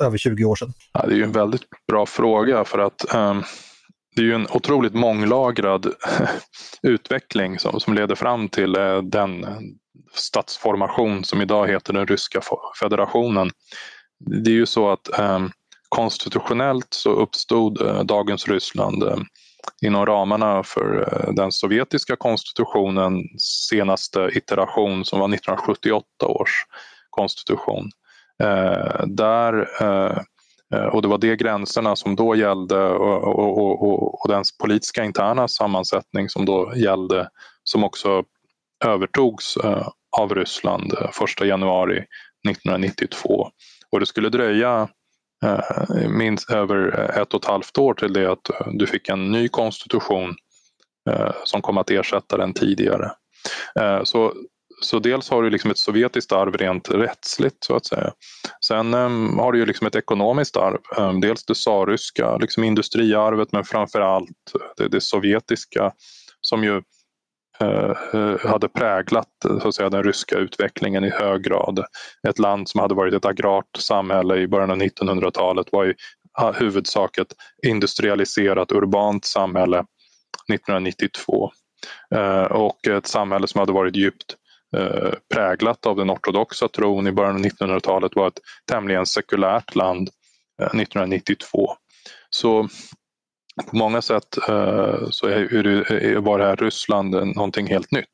över 0.04 0.18
20 0.18 0.46
år 0.46 0.56
sedan? 0.56 0.74
Ja, 0.94 1.06
det 1.08 1.14
är 1.14 1.18
ju 1.18 1.24
en 1.24 1.32
väldigt 1.32 1.62
bra 1.88 2.06
fråga 2.06 2.64
för 2.64 2.80
att 2.80 3.16
um, 3.16 3.44
det 4.18 4.24
är 4.24 4.26
ju 4.26 4.36
en 4.36 4.48
otroligt 4.52 4.94
månglagrad 4.94 5.94
utveckling 6.82 7.60
som, 7.60 7.80
som 7.80 7.94
leder 7.94 8.16
fram 8.16 8.50
till 8.50 8.76
eh, 8.76 9.02
den 9.02 9.46
statsformation 10.14 11.24
som 11.24 11.42
idag 11.42 11.68
heter 11.68 11.94
den 11.94 12.08
ryska 12.08 12.42
federationen. 12.80 13.50
Det 14.44 14.50
är 14.50 14.54
ju 14.56 14.66
så 14.66 14.90
att 14.90 15.20
ehm, 15.20 15.52
konstitutionellt 15.90 16.88
så 16.90 17.10
uppstod 17.10 17.82
eh, 17.82 18.04
dagens 18.04 18.48
Ryssland 18.48 19.04
eh, 19.04 19.18
inom 19.82 20.06
ramarna 20.06 20.64
för 20.64 21.10
den 21.36 21.52
sovjetiska 21.52 22.16
konstitutionens 22.16 23.68
senaste 23.70 24.30
iteration 24.34 25.06
som 25.06 25.20
var 25.20 25.28
1978 25.28 26.04
års 26.28 26.66
konstitution. 27.10 27.92
Där, 29.06 29.68
Eh, 30.76 30.86
och 30.86 31.02
det 31.02 31.08
var 31.08 31.18
de 31.18 31.36
gränserna 31.36 31.96
som 31.96 32.16
då 32.16 32.36
gällde 32.36 32.88
och, 32.88 33.24
och, 33.24 33.84
och, 33.84 34.22
och 34.22 34.30
den 34.30 34.44
politiska 34.62 35.04
interna 35.04 35.48
sammansättning 35.48 36.30
som 36.30 36.46
då 36.46 36.74
gällde 36.76 37.30
som 37.64 37.84
också 37.84 38.24
övertogs 38.86 39.58
eh, 39.58 39.88
av 40.18 40.36
Ryssland 40.36 40.94
eh, 40.94 41.24
1 41.42 41.48
januari 41.48 41.98
1992. 42.50 43.50
Och 43.92 44.00
det 44.00 44.06
skulle 44.06 44.30
dröja 44.30 44.90
minst 46.10 46.52
över 46.52 47.10
ett 47.22 47.34
och 47.34 47.44
ett 47.44 47.50
halvt 47.50 47.78
år 47.78 47.94
till 47.94 48.14
det 48.14 48.32
att 48.32 48.50
du 48.74 48.88
fick 48.88 49.10
en 49.10 49.32
ny 49.32 49.48
konstitution 49.48 50.36
som 51.44 51.62
kom 51.62 51.78
att 51.78 51.92
ersätta 51.92 52.38
den 52.38 52.54
tidigare. 52.54 53.12
Så 54.04 54.34
så 54.82 55.00
dels 55.00 55.30
har 55.30 55.44
du 55.44 55.50
liksom 55.50 55.72
ett 55.72 55.78
sovjetiskt 55.78 56.32
arv 56.32 56.58
rent 56.58 56.90
rättsligt 56.90 57.64
så 57.64 57.76
att 57.76 57.86
säga. 57.86 58.12
Sen 58.66 58.94
um, 58.94 59.40
har 59.40 59.52
du 59.52 59.60
ju 59.60 59.66
liksom 59.66 59.88
ett 59.88 59.96
ekonomiskt 59.96 60.58
arv. 60.58 60.80
Um, 60.98 61.22
dels 61.22 61.46
det 61.46 61.54
tsarryska 61.54 62.38
liksom 62.38 62.64
industriarvet 62.64 63.52
men 63.52 63.64
framförallt 63.64 64.30
det, 64.78 64.88
det 64.88 65.02
sovjetiska 65.02 65.92
som 66.42 66.64
ju 66.64 66.82
uh, 67.64 68.48
hade 68.48 68.70
präglat 68.70 69.28
så 69.62 69.68
att 69.68 69.76
säga, 69.76 69.90
den 69.90 70.04
ryska 70.04 70.38
utvecklingen 70.38 71.04
i 71.04 71.10
hög 71.10 71.44
grad. 71.44 71.86
Ett 72.28 72.40
land 72.40 72.70
som 72.70 72.80
hade 72.80 72.96
varit 72.96 73.14
ett 73.14 73.26
agrart 73.26 73.78
samhälle 73.78 74.36
i 74.36 74.48
början 74.48 74.72
av 74.72 74.78
1900-talet 74.78 75.68
var 75.72 75.86
i 75.86 75.94
huvudsak 76.54 77.18
ett 77.18 77.34
industrialiserat 77.68 78.72
urbant 78.72 79.26
samhälle 79.26 79.86
1992. 80.54 81.52
Eh, 82.16 82.44
och 82.44 82.88
ett 82.88 83.08
samhälle 83.08 83.48
som 83.48 83.60
hade 83.60 83.72
varit 83.72 83.96
djupt 83.96 84.36
Eh, 84.76 85.14
präglat 85.34 85.86
av 85.86 85.96
den 85.96 86.12
ortodoxa 86.12 86.68
tron 86.68 87.08
i 87.08 87.12
början 87.12 87.36
av 87.36 87.42
1900-talet 87.42 88.16
var 88.16 88.28
ett 88.28 88.40
tämligen 88.72 89.06
sekulärt 89.06 89.76
land 89.76 90.10
1992. 90.62 91.72
Eh, 91.72 91.76
så 92.30 92.68
på 93.70 93.78
många 93.78 94.02
sätt 94.02 94.38
eh, 94.38 95.10
så 95.10 95.28
var 96.22 96.40
det 96.40 96.46
här 96.46 96.56
Ryssland 96.56 97.12
någonting 97.12 97.68
helt 97.68 97.92
nytt. 97.92 98.06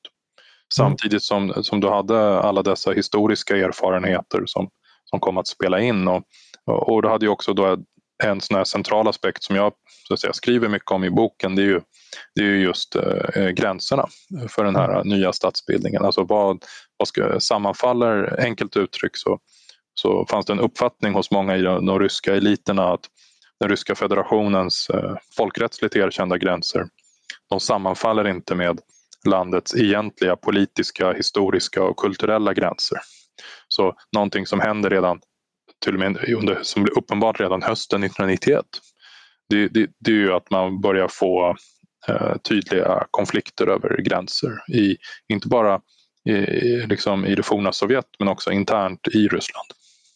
Samtidigt 0.75 1.23
som, 1.23 1.63
som 1.63 1.79
du 1.79 1.89
hade 1.89 2.39
alla 2.39 2.63
dessa 2.63 2.91
historiska 2.91 3.57
erfarenheter 3.57 4.43
som, 4.45 4.69
som 5.05 5.19
kom 5.19 5.37
att 5.37 5.47
spela 5.47 5.79
in. 5.79 6.07
Och, 6.07 6.23
och 6.65 7.01
du 7.01 7.07
hade 7.07 7.25
ju 7.25 7.29
också 7.29 7.53
då 7.53 7.77
en 8.23 8.41
sån 8.41 8.57
här 8.57 8.63
central 8.63 9.07
aspekt 9.07 9.43
som 9.43 9.55
jag 9.55 9.73
så 10.07 10.13
att 10.13 10.19
säga, 10.19 10.33
skriver 10.33 10.69
mycket 10.69 10.91
om 10.91 11.03
i 11.03 11.09
boken. 11.09 11.55
Det 11.55 11.61
är 11.61 11.65
ju 11.65 11.81
det 12.35 12.41
är 12.41 12.47
just 12.47 12.95
eh, 12.95 13.47
gränserna 13.49 14.07
för 14.49 14.63
den 14.63 14.75
här 14.75 14.89
mm. 14.89 15.07
nya 15.07 15.33
statsbildningen. 15.33 16.05
Alltså 16.05 16.23
vad, 16.23 16.65
vad 16.97 17.07
ska, 17.07 17.39
sammanfaller, 17.39 18.39
enkelt 18.45 18.77
uttryckt 18.77 19.17
så, 19.17 19.39
så 19.93 20.25
fanns 20.29 20.45
det 20.45 20.53
en 20.53 20.59
uppfattning 20.59 21.13
hos 21.13 21.31
många 21.31 21.57
i 21.57 21.61
de 21.61 21.99
ryska 21.99 22.35
eliterna 22.35 22.93
att 22.93 23.07
den 23.59 23.69
ryska 23.69 23.95
federationens 23.95 24.89
eh, 24.89 25.15
folkrättsligt 25.37 25.95
erkända 25.95 26.37
gränser 26.37 26.85
de 27.53 27.59
sammanfaller 27.59 28.27
inte 28.27 28.55
med 28.55 28.79
landets 29.27 29.75
egentliga 29.75 30.35
politiska, 30.35 31.13
historiska 31.13 31.83
och 31.83 31.97
kulturella 31.97 32.53
gränser. 32.53 32.97
Så 33.67 33.95
någonting 34.15 34.45
som 34.45 34.59
händer 34.59 34.89
redan, 34.89 35.19
till 35.83 35.93
och 35.93 35.99
med 35.99 36.29
under, 36.29 36.59
som 36.61 36.83
blir 36.83 36.97
uppenbart 36.97 37.39
redan 37.39 37.61
hösten 37.61 38.03
1991, 38.03 38.65
det, 39.49 39.67
det, 39.67 39.89
det 39.99 40.11
är 40.11 40.15
ju 40.15 40.33
att 40.33 40.51
man 40.51 40.81
börjar 40.81 41.07
få 41.07 41.55
Eh, 42.07 42.35
tydliga 42.49 43.03
konflikter 43.11 43.67
över 43.67 44.01
gränser. 44.01 44.51
I, 44.73 44.97
inte 45.27 45.47
bara 45.47 45.79
i, 46.29 46.33
liksom 46.87 47.25
i 47.25 47.35
det 47.35 47.43
forna 47.43 47.71
Sovjet 47.71 48.05
men 48.19 48.27
också 48.27 48.51
internt 48.51 49.07
i 49.07 49.27
Ryssland. 49.27 49.67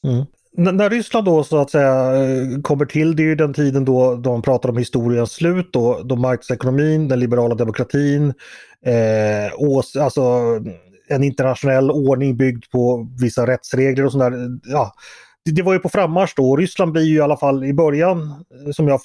Mm. 0.04 0.76
när 0.78 0.90
Ryssland 0.90 1.26
då 1.26 1.44
så 1.44 1.58
att 1.58 1.72
säga 1.72 2.24
eh, 2.24 2.62
kommer 2.62 2.86
till, 2.86 3.16
det 3.16 3.24
är 3.24 3.28
ju 3.28 3.36
den 3.36 3.54
tiden 3.54 3.86
då 3.86 4.16
de 4.16 4.42
pratar 4.42 4.70
om 4.70 4.78
historiens 4.78 5.32
slut 5.32 5.70
då, 5.74 6.02
då 6.04 6.16
marknadsekonomin, 6.16 7.08
den 7.08 7.20
liberala 7.20 7.56
demokratin, 7.56 8.34
eh, 8.86 9.54
ås, 9.58 9.96
alltså 9.96 10.22
en 11.10 11.24
internationell 11.24 11.92
ordning 11.92 12.38
byggd 12.38 12.64
på 12.72 13.08
vissa 13.22 13.48
rättsregler 13.48 14.06
och 14.06 14.12
sådär. 14.12 14.34
Ja, 14.64 14.94
det, 15.52 15.62
var 15.62 15.74
ju 15.74 15.80
på 15.80 15.90
frammarsch 15.90 16.34
då. 16.36 16.56
Ryssland 16.56 16.92
blir 16.92 17.04
ju 17.04 17.16
i 17.16 17.22
alla 17.22 17.38
fall 17.38 17.64
i 17.64 17.74
början, 17.74 18.46
eh, 18.66 18.72
som 18.72 18.88
jag 18.88 19.02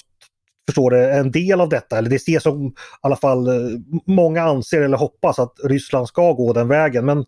förstår 0.67 0.91
det, 0.91 1.13
en 1.13 1.31
del 1.31 1.61
av 1.61 1.69
detta. 1.69 1.97
Eller 1.97 2.09
det 2.09 2.15
ses 2.15 2.43
som 2.43 2.67
i 2.67 2.73
alla 3.01 3.15
fall 3.15 3.47
eh, 3.47 3.79
många 4.07 4.43
anser 4.43 4.81
eller 4.81 4.97
hoppas 4.97 5.39
att 5.39 5.53
Ryssland 5.63 6.07
ska 6.07 6.33
gå 6.33 6.53
den 6.53 6.67
vägen. 6.67 7.05
Men 7.05 7.25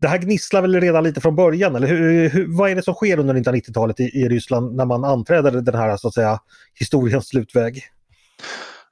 det 0.00 0.08
här 0.08 0.18
gnisslar 0.18 0.62
väl 0.62 0.80
redan 0.80 1.04
lite 1.04 1.20
från 1.20 1.36
början? 1.36 1.76
Eller 1.76 1.86
hur, 1.86 2.28
hur, 2.28 2.56
vad 2.58 2.70
är 2.70 2.74
det 2.74 2.82
som 2.82 2.94
sker 2.94 3.18
under 3.18 3.34
1990-talet 3.34 4.00
i, 4.00 4.04
i, 4.04 4.28
Ryssland 4.28 4.76
när 4.76 4.84
man 4.84 5.04
anträder 5.04 5.50
den 5.50 5.74
här 5.74 5.96
så 5.96 6.08
att 6.08 6.14
säga 6.14 6.40
historiens 6.74 7.28
slutväg? 7.28 7.82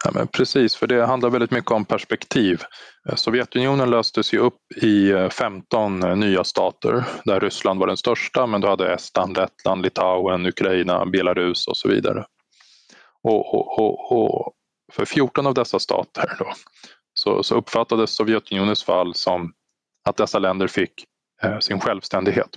Ja, 0.06 0.12
men 0.14 0.28
precis, 0.28 0.76
för 0.76 0.86
det 0.86 1.06
handlar 1.06 1.30
väldigt 1.30 1.50
mycket 1.50 1.70
om 1.70 1.84
perspektiv. 1.84 2.62
Eh, 3.08 3.14
Sovjetunionen 3.14 3.90
löstes 3.90 4.34
ju 4.34 4.38
upp 4.38 4.58
i 4.82 5.10
eh, 5.10 5.28
15 5.28 6.02
eh, 6.02 6.16
nya 6.16 6.44
stater 6.44 7.04
där 7.24 7.40
Ryssland 7.40 7.80
var 7.80 7.86
den 7.86 7.96
största 7.96 8.46
men 8.46 8.60
du 8.60 8.68
hade 8.68 8.94
Estland, 8.94 9.36
Lettland, 9.36 9.82
Litauen, 9.82 10.46
Ukraina, 10.46 11.06
Belarus 11.06 11.66
och 11.68 11.76
så 11.76 11.88
vidare. 11.88 12.24
Och, 13.22 13.54
och, 13.54 13.78
och, 13.78 14.12
och, 14.12 14.52
för 14.92 15.04
14 15.04 15.46
av 15.46 15.54
dessa 15.54 15.78
stater 15.78 16.36
då, 16.38 16.52
så, 17.14 17.42
så 17.42 17.54
uppfattades 17.54 18.10
Sovjetunionens 18.10 18.84
fall 18.84 19.14
som 19.14 19.52
att 20.08 20.16
dessa 20.16 20.38
länder 20.38 20.66
fick 20.66 21.04
eh, 21.42 21.58
sin 21.58 21.80
självständighet. 21.80 22.56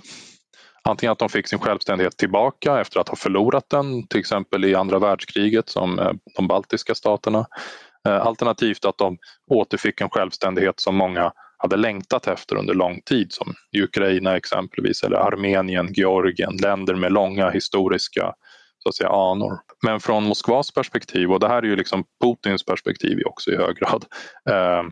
Antingen 0.88 1.12
att 1.12 1.18
de 1.18 1.28
fick 1.28 1.48
sin 1.48 1.58
självständighet 1.58 2.16
tillbaka 2.16 2.80
efter 2.80 3.00
att 3.00 3.08
ha 3.08 3.16
förlorat 3.16 3.64
den, 3.70 4.06
till 4.06 4.20
exempel 4.20 4.64
i 4.64 4.74
andra 4.74 4.98
världskriget 4.98 5.68
som 5.68 5.98
eh, 5.98 6.12
de 6.36 6.46
baltiska 6.46 6.94
staterna. 6.94 7.46
Eh, 8.08 8.26
alternativt 8.26 8.84
att 8.84 8.98
de 8.98 9.18
återfick 9.50 10.00
en 10.00 10.10
självständighet 10.10 10.80
som 10.80 10.96
många 10.96 11.32
hade 11.58 11.76
längtat 11.76 12.26
efter 12.26 12.56
under 12.56 12.74
lång 12.74 13.00
tid 13.00 13.32
som 13.32 13.54
Ukraina 13.82 14.36
exempelvis 14.36 15.02
eller 15.02 15.16
Armenien, 15.16 15.92
Georgien, 15.92 16.56
länder 16.62 16.94
med 16.94 17.12
långa 17.12 17.50
historiska 17.50 18.34
så 18.82 18.88
att 18.88 18.94
säga, 18.94 19.10
anor. 19.10 19.58
Men 19.82 20.00
från 20.00 20.24
Moskvas 20.24 20.70
perspektiv, 20.70 21.32
och 21.32 21.40
det 21.40 21.48
här 21.48 21.62
är 21.62 21.66
ju 21.66 21.76
liksom 21.76 22.04
Putins 22.24 22.64
perspektiv 22.64 23.18
också 23.26 23.50
i 23.50 23.56
hög 23.56 23.76
grad, 23.76 24.04
eh, 24.50 24.84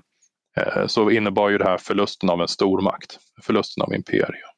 eh, 0.62 0.86
så 0.86 1.10
innebar 1.10 1.48
ju 1.48 1.58
det 1.58 1.64
här 1.64 1.78
förlusten 1.78 2.30
av 2.30 2.40
en 2.40 2.48
stormakt, 2.48 3.18
förlusten 3.42 3.82
av 3.82 3.94
imperium. 3.94 4.57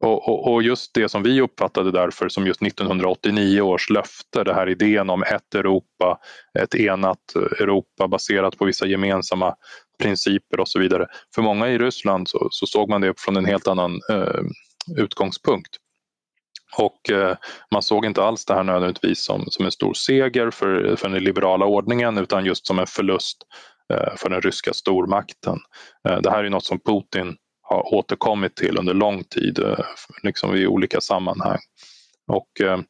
Och, 0.00 0.28
och, 0.28 0.52
och, 0.52 0.62
just 0.62 0.94
det 0.94 1.08
som 1.08 1.22
vi 1.22 1.40
uppfattade 1.40 1.90
därför 1.90 2.28
som 2.28 2.46
just 2.46 2.62
1989 2.62 3.60
års 3.60 3.90
löfte, 3.90 4.44
det 4.44 4.54
här 4.54 4.68
idén 4.68 5.10
om 5.10 5.22
ett 5.22 5.54
Europa, 5.54 6.18
ett 6.58 6.74
enat 6.74 7.34
Europa 7.60 8.08
baserat 8.08 8.58
på 8.58 8.64
vissa 8.64 8.86
gemensamma 8.86 9.54
principer 10.02 10.60
och 10.60 10.68
så 10.68 10.78
vidare. 10.78 11.06
För 11.34 11.42
många 11.42 11.68
i 11.68 11.78
Ryssland 11.78 12.28
så, 12.28 12.48
så 12.50 12.66
såg 12.66 12.88
man 12.88 13.00
det 13.00 13.20
från 13.20 13.36
en 13.36 13.44
helt 13.44 13.68
annan 13.68 14.00
eh, 14.10 14.42
utgångspunkt. 14.96 15.76
Och 16.76 17.10
eh, 17.10 17.36
man 17.70 17.82
såg 17.82 18.06
inte 18.06 18.22
alls 18.22 18.44
det 18.44 18.54
här 18.54 18.62
nödvändigtvis 18.62 19.24
som, 19.24 19.44
som 19.46 19.64
en 19.64 19.72
stor 19.72 19.94
seger 19.94 20.50
för, 20.50 20.96
för 20.96 21.08
den 21.08 21.24
liberala 21.24 21.66
ordningen 21.66 22.18
utan 22.18 22.44
just 22.44 22.66
som 22.66 22.78
en 22.78 22.86
förlust 22.86 23.36
eh, 23.92 24.16
för 24.16 24.28
den 24.28 24.40
ryska 24.40 24.72
stormakten. 24.72 25.58
Eh, 26.08 26.20
det 26.20 26.30
här 26.30 26.44
är 26.44 26.50
något 26.50 26.64
som 26.64 26.80
Putin 26.80 27.36
har 27.68 27.94
återkommit 27.94 28.56
till 28.56 28.78
under 28.78 28.94
lång 28.94 29.24
tid 29.24 29.58
eh, 29.58 29.78
liksom 30.22 30.56
i 30.56 30.66
olika 30.66 31.00
sammanhang. 31.00 31.58
Och, 32.26 32.60
eh, 32.60 32.80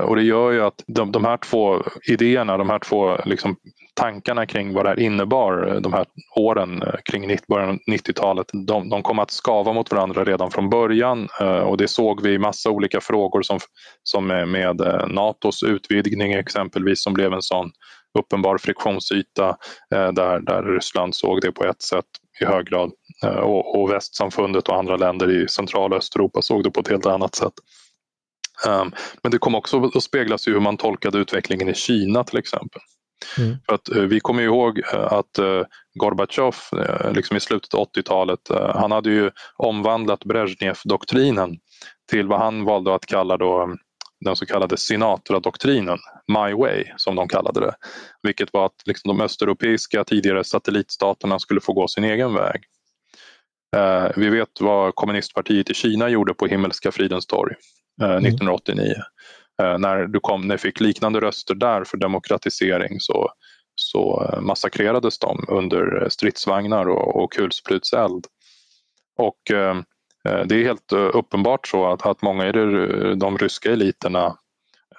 och 0.00 0.16
det 0.16 0.22
gör 0.22 0.52
ju 0.52 0.62
att 0.62 0.84
de, 0.86 1.12
de 1.12 1.24
här 1.24 1.36
två 1.36 1.82
idéerna, 2.08 2.56
de 2.56 2.70
här 2.70 2.78
två 2.78 3.16
liksom 3.24 3.56
tankarna 3.94 4.46
kring 4.46 4.74
vad 4.74 4.84
det 4.84 4.88
här 4.88 5.00
innebar 5.00 5.68
eh, 5.68 5.80
de 5.80 5.92
här 5.92 6.06
åren 6.36 6.82
kring 7.10 7.36
början 7.48 7.68
av 7.68 7.76
90-talet, 7.76 8.46
de, 8.66 8.88
de 8.88 9.02
kom 9.02 9.18
att 9.18 9.30
skava 9.30 9.72
mot 9.72 9.92
varandra 9.92 10.24
redan 10.24 10.50
från 10.50 10.70
början 10.70 11.28
och 11.64 11.76
det 11.76 11.88
såg 11.88 12.22
vi 12.22 12.32
i 12.32 12.38
massa 12.38 12.70
olika 12.70 13.00
frågor 13.00 13.42
som, 13.42 13.58
som 14.02 14.26
med 14.26 14.80
Natos 15.08 15.62
utvidgning 15.62 16.32
exempelvis 16.32 17.02
som 17.02 17.14
blev 17.14 17.32
en 17.32 17.42
sån 17.42 17.70
uppenbar 18.18 18.58
friktionsyta 18.58 19.56
där, 19.90 20.40
där 20.40 20.62
Ryssland 20.62 21.14
såg 21.14 21.40
det 21.40 21.52
på 21.52 21.64
ett 21.64 21.82
sätt 21.82 22.04
i 22.40 22.44
hög 22.44 22.66
grad 22.66 22.90
och, 23.22 23.80
och 23.80 23.90
västsamfundet 23.90 24.68
och 24.68 24.76
andra 24.76 24.96
länder 24.96 25.42
i 25.42 25.48
central 25.48 25.92
och 25.92 25.98
Östeuropa 25.98 26.42
såg 26.42 26.64
det 26.64 26.70
på 26.70 26.80
ett 26.80 26.88
helt 26.88 27.06
annat 27.06 27.34
sätt. 27.34 27.52
Um, 28.66 28.92
men 29.22 29.32
det 29.32 29.38
kom 29.38 29.54
också 29.54 29.84
att 29.94 30.02
speglas 30.02 30.48
i 30.48 30.50
hur 30.50 30.60
man 30.60 30.76
tolkade 30.76 31.18
utvecklingen 31.18 31.68
i 31.68 31.74
Kina 31.74 32.24
till 32.24 32.38
exempel. 32.38 32.82
Mm. 33.38 33.56
För 33.66 33.74
att, 33.74 33.96
uh, 33.96 34.02
vi 34.02 34.20
kommer 34.20 34.42
ihåg 34.42 34.78
uh, 34.78 35.12
att 35.12 35.38
Gorbatjov 35.94 36.54
liksom 37.12 37.36
i 37.36 37.40
slutet 37.40 37.74
av 37.74 37.88
80-talet, 37.88 38.40
han 38.74 38.92
hade 38.92 39.10
ju 39.10 39.30
omvandlat 39.56 40.24
Brezhnev-doktrinen 40.24 41.58
till 42.10 42.26
vad 42.26 42.40
han 42.40 42.64
valde 42.64 42.94
att 42.94 43.06
kalla 43.06 43.36
då 43.36 43.62
um, 43.62 43.78
den 44.20 44.36
så 44.36 44.46
kallade 44.46 44.76
Sinatra-doktrinen, 44.76 45.98
My 46.26 46.54
Way 46.54 46.84
som 46.96 47.16
de 47.16 47.28
kallade 47.28 47.60
det. 47.60 47.74
Vilket 48.22 48.52
var 48.52 48.66
att 48.66 48.82
liksom 48.86 49.08
de 49.08 49.24
östeuropeiska 49.24 50.04
tidigare 50.04 50.44
satellitstaterna 50.44 51.38
skulle 51.38 51.60
få 51.60 51.72
gå 51.72 51.88
sin 51.88 52.04
egen 52.04 52.34
väg. 52.34 52.60
Vi 54.16 54.28
vet 54.28 54.60
vad 54.60 54.94
kommunistpartiet 54.94 55.70
i 55.70 55.74
Kina 55.74 56.08
gjorde 56.08 56.34
på 56.34 56.46
Himmelska 56.46 56.92
fridens 56.92 57.26
torg. 57.26 57.54
1989. 58.02 58.84
Mm. 58.84 59.02
Eh, 59.62 59.78
när 59.78 60.06
du 60.06 60.20
kom, 60.20 60.48
när 60.48 60.56
fick 60.56 60.80
liknande 60.80 61.20
röster 61.20 61.54
där 61.54 61.84
för 61.84 61.96
demokratisering 61.96 63.00
så, 63.00 63.30
så 63.74 64.28
eh, 64.32 64.40
massakrerades 64.40 65.18
de 65.18 65.44
under 65.48 66.08
stridsvagnar 66.08 66.88
och, 66.88 67.22
och 67.22 67.32
kulsprutseld. 67.32 68.26
Och 69.18 69.50
eh, 69.50 69.76
det 70.46 70.54
är 70.54 70.64
helt 70.64 70.92
uppenbart 70.92 71.66
så 71.66 71.92
att, 71.92 72.06
att 72.06 72.22
många 72.22 72.48
i 72.48 72.52
de 73.16 73.38
ryska 73.38 73.72
eliterna 73.72 74.36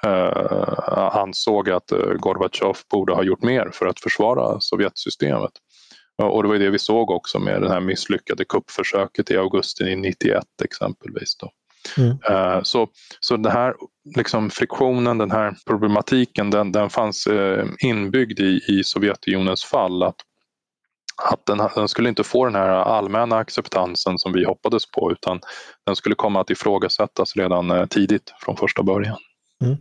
eh, 0.05 1.15
ansåg 1.15 1.69
att 1.69 1.91
Gorbatjov 2.19 2.77
borde 2.91 3.13
ha 3.13 3.23
gjort 3.23 3.43
mer 3.43 3.69
för 3.73 3.85
att 3.85 3.99
försvara 3.99 4.59
Sovjetsystemet. 4.59 5.51
Och 6.23 6.43
det 6.43 6.49
var 6.49 6.55
det 6.55 6.69
vi 6.69 6.79
såg 6.79 7.11
också 7.11 7.39
med 7.39 7.61
det 7.61 7.69
här 7.69 7.79
misslyckade 7.79 8.45
kuppförsöket 8.45 9.31
i 9.31 9.37
augusti 9.37 9.95
91 9.95 10.43
exempelvis. 10.63 11.37
Då. 11.37 11.51
Mm. 11.97 12.17
Eh, 12.29 12.63
så, 12.63 12.87
så 13.19 13.37
den 13.37 13.51
här 13.51 13.73
liksom 14.15 14.49
friktionen, 14.49 15.17
den 15.17 15.31
här 15.31 15.55
problematiken, 15.67 16.49
den, 16.49 16.71
den 16.71 16.89
fanns 16.89 17.27
eh, 17.27 17.65
inbyggd 17.79 18.39
i, 18.39 18.61
i 18.67 18.83
Sovjetunionens 18.83 19.63
fall. 19.65 20.03
Att, 20.03 20.15
att 21.31 21.45
den, 21.45 21.69
den, 21.75 21.87
skulle 21.87 22.09
inte 22.09 22.23
få 22.23 22.45
den 22.45 22.55
här 22.55 22.69
allmänna 22.69 23.37
acceptansen 23.37 24.17
som 24.17 24.33
vi 24.33 24.45
hoppades 24.45 24.91
på 24.91 25.11
utan 25.11 25.39
den 25.85 25.95
skulle 25.95 26.15
komma 26.15 26.41
att 26.41 26.49
ifrågasättas 26.49 27.35
redan 27.35 27.71
eh, 27.71 27.85
tidigt 27.85 28.33
från 28.41 28.57
första 28.57 28.83
början. 28.83 29.17
Mm. 29.63 29.77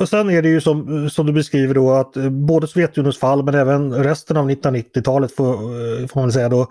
Och 0.00 0.08
sen 0.08 0.30
är 0.30 0.42
det 0.42 0.48
ju 0.48 0.60
som, 0.60 1.10
som 1.10 1.26
du 1.26 1.32
beskriver 1.32 1.74
då 1.74 1.92
att 1.92 2.16
eh, 2.16 2.30
både 2.30 2.68
Sovjetunionens 2.68 3.18
fall 3.18 3.44
men 3.44 3.54
även 3.54 3.94
resten 3.94 4.36
av 4.36 4.50
1990-talet 4.50 5.32
får, 5.32 5.52
eh, 5.54 6.06
får 6.06 6.20
man 6.20 6.32
säga 6.32 6.48
då 6.48 6.66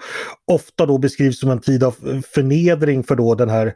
ofta 0.51 0.86
då 0.86 0.98
beskrivs 0.98 1.39
som 1.39 1.50
en 1.50 1.60
tid 1.60 1.84
av 1.84 1.91
förnedring 2.34 3.03
för 3.03 3.15
då 3.15 3.36
den 3.36 3.50
här 3.50 3.74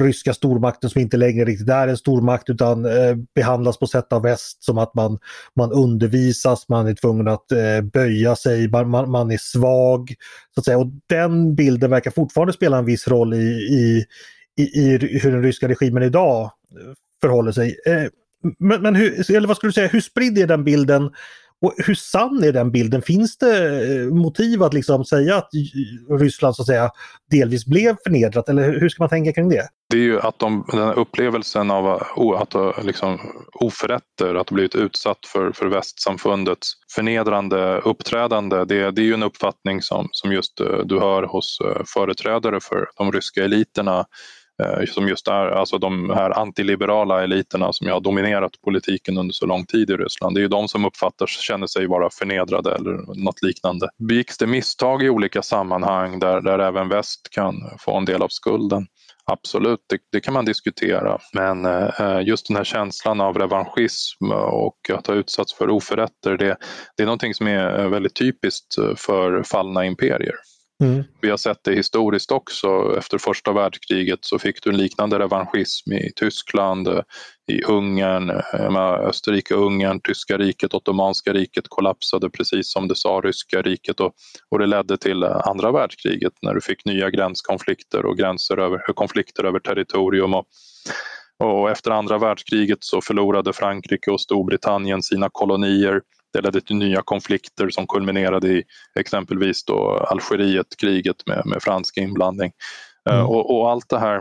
ryska 0.00 0.34
stormakten 0.34 0.90
som 0.90 1.00
inte 1.00 1.16
längre 1.16 1.44
riktigt 1.44 1.68
är 1.68 1.88
en 1.88 1.96
stormakt 1.96 2.50
utan 2.50 2.84
eh, 2.84 3.14
behandlas 3.34 3.78
på 3.78 3.86
sätt 3.86 4.12
av 4.12 4.22
väst 4.22 4.64
som 4.64 4.78
att 4.78 4.94
man, 4.94 5.18
man 5.56 5.72
undervisas, 5.72 6.68
man 6.68 6.86
är 6.86 6.94
tvungen 6.94 7.28
att 7.28 7.52
eh, 7.52 7.80
böja 7.92 8.36
sig, 8.36 8.68
man, 8.68 8.90
man, 8.90 9.10
man, 9.10 9.30
är 9.30 9.38
svag. 9.40 10.14
Så 10.54 10.60
att 10.60 10.64
säga. 10.64 10.78
Och 10.78 10.90
den 11.06 11.54
bilden 11.54 11.90
verkar 11.90 12.10
fortfarande 12.10 12.52
spela 12.52 12.78
en 12.78 12.84
viss 12.84 13.08
roll 13.08 13.34
i, 13.34 13.46
i, 13.70 14.04
i, 14.56 14.62
i 14.62 15.18
hur 15.18 15.32
den 15.32 15.42
ryska 15.42 15.68
regimen 15.68 16.02
idag 16.02 16.42
eh, 16.42 16.92
förhåller 17.22 17.52
sig. 17.52 17.76
Eh, 17.86 18.06
men, 18.58 18.82
men 18.82 18.94
hur, 18.94 19.36
eller 19.36 19.48
vad 19.48 19.56
skulle 19.56 19.68
du 19.68 19.74
säga, 19.74 19.88
hur 19.88 20.00
spridd 20.00 20.38
är 20.38 20.46
den 20.46 20.64
bilden? 20.64 21.10
Och 21.62 21.74
hur 21.76 21.94
sann 21.94 22.44
är 22.44 22.52
den 22.52 22.70
bilden? 22.70 23.02
Finns 23.02 23.38
det 23.38 23.66
eh, 23.66 24.06
motiv 24.06 24.62
att 24.62 24.74
liksom 24.74 25.04
säga 25.04 25.36
att 25.36 25.48
Ryssland 26.20 26.56
så 26.56 26.62
att 26.62 26.66
säga 26.66 26.90
delvis 27.30 27.66
blev 27.66 27.96
förnedrat 28.04 28.48
eller 28.48 28.80
hur 28.80 28.88
ska 28.88 29.02
man 29.02 29.08
tänka 29.08 29.32
kring 29.32 29.48
det? 29.48 29.68
Det 29.90 29.96
är 29.96 30.00
ju 30.00 30.20
att 30.20 30.38
de, 30.38 30.64
den 30.70 30.80
här 30.80 30.98
upplevelsen 30.98 31.70
av 31.70 31.86
eh, 31.86 32.40
att 32.40 32.54
eh, 32.54 32.72
liksom, 32.82 33.18
oförrätter, 33.52 34.34
att 34.34 34.50
ha 34.50 34.54
blivit 34.54 34.74
utsatt 34.74 35.26
för, 35.26 35.52
för 35.52 35.66
västsamfundets 35.66 36.72
förnedrande 36.94 37.78
uppträdande, 37.78 38.64
det, 38.64 38.90
det 38.90 39.02
är 39.02 39.06
ju 39.06 39.14
en 39.14 39.22
uppfattning 39.22 39.82
som, 39.82 40.08
som 40.12 40.32
just 40.32 40.60
du 40.84 40.98
hör 40.98 41.22
hos 41.22 41.58
företrädare 41.94 42.60
för 42.60 42.86
de 42.96 43.12
ryska 43.12 43.44
eliterna 43.44 44.06
Eh, 44.62 44.84
som 44.86 45.08
just 45.08 45.28
är 45.28 45.46
alltså 45.46 45.78
de 45.78 46.10
här 46.10 46.38
antiliberala 46.38 47.24
eliterna 47.24 47.72
som 47.72 47.88
har 47.88 48.00
dominerat 48.00 48.52
politiken 48.64 49.18
under 49.18 49.32
så 49.32 49.46
lång 49.46 49.66
tid 49.66 49.90
i 49.90 49.96
Ryssland. 49.96 50.36
Det 50.36 50.40
är 50.40 50.42
ju 50.42 50.48
de 50.48 50.68
som 50.68 50.84
uppfattar, 50.84 51.26
känner 51.26 51.66
sig 51.66 51.86
vara 51.86 52.10
förnedrade 52.10 52.74
eller 52.74 53.24
något 53.24 53.42
liknande. 53.42 53.88
Begicks 54.08 54.38
det 54.38 54.46
misstag 54.46 55.02
i 55.02 55.10
olika 55.10 55.42
sammanhang 55.42 56.18
där, 56.18 56.40
där 56.40 56.58
även 56.58 56.88
väst 56.88 57.28
kan 57.30 57.54
få 57.78 57.96
en 57.96 58.04
del 58.04 58.22
av 58.22 58.28
skulden? 58.28 58.86
Absolut, 59.26 59.80
det, 59.88 59.98
det, 60.12 60.20
kan 60.20 60.34
man 60.34 60.44
diskutera. 60.44 61.18
Men 61.32 61.64
eh, 61.64 62.20
just 62.24 62.48
den 62.48 62.56
här 62.56 62.64
känslan 62.64 63.20
av 63.20 63.38
revanschism 63.38 64.30
och 64.32 64.90
att 64.92 65.06
ha 65.06 65.14
utsatts 65.14 65.54
för 65.54 65.70
oförrätter, 65.70 66.36
det, 66.36 66.56
det 66.96 67.02
är 67.02 67.06
någonting 67.06 67.34
som 67.34 67.46
är 67.46 67.80
eh, 67.80 67.88
väldigt 67.88 68.14
typiskt 68.14 68.78
eh, 68.78 68.94
för 68.96 69.42
fallna 69.42 69.84
imperier. 69.84 70.34
Mm. 70.82 71.04
Vi 71.20 71.30
har 71.30 71.36
sett 71.36 71.64
det 71.64 71.74
historiskt 71.74 72.32
också. 72.32 72.94
Efter 72.98 73.18
första 73.18 73.52
världskriget 73.52 74.18
så 74.22 74.38
fick 74.38 74.62
du 74.62 74.70
en 74.70 74.76
liknande 74.76 75.18
revanschism 75.18 75.92
i 75.92 76.12
Tyskland, 76.16 76.88
i 77.52 77.62
Ungern, 77.62 78.30
eh, 78.30 78.76
Österrike, 78.82 79.54
Ungern, 79.54 80.00
Tyska 80.00 80.38
riket, 80.38 80.74
Ottomanska 80.74 81.32
riket 81.32 81.64
kollapsade 81.68 82.30
precis 82.30 82.72
som 82.72 82.88
det 82.88 82.96
sa 82.96 83.20
Ryska 83.24 83.62
riket 83.62 84.00
och, 84.00 84.12
och 84.50 84.58
det 84.58 84.66
ledde 84.66 84.96
till 84.96 85.24
andra 85.24 85.72
världskriget 85.72 86.32
när 86.42 86.54
du 86.54 86.60
fick 86.60 86.84
nya 86.84 87.10
gränskonflikter 87.10 88.06
och 88.06 88.18
gränser 88.18 88.56
över, 88.58 88.78
konflikter 88.94 89.44
över 89.44 89.58
territorium. 89.58 90.34
Och, 90.34 90.46
och 91.44 91.70
efter 91.70 91.90
andra 91.90 92.18
världskriget 92.18 92.78
så 92.80 93.00
förlorade 93.00 93.52
Frankrike 93.52 94.10
och 94.10 94.20
Storbritannien 94.20 95.02
sina 95.02 95.28
kolonier 95.32 96.00
det 96.34 96.40
ledde 96.40 96.60
till 96.60 96.76
nya 96.76 97.02
konflikter 97.02 97.70
som 97.70 97.86
kulminerade 97.86 98.48
i 98.48 98.62
exempelvis 99.00 99.64
då 99.64 100.06
Algerietkriget 100.10 101.26
med, 101.26 101.42
med 101.46 101.62
fransk 101.62 101.96
inblandning. 101.96 102.52
Eh, 103.10 103.16
mm. 103.16 103.26
Och, 103.26 103.58
och, 103.58 103.70
allt 103.70 103.88
det 103.88 103.98
här 103.98 104.16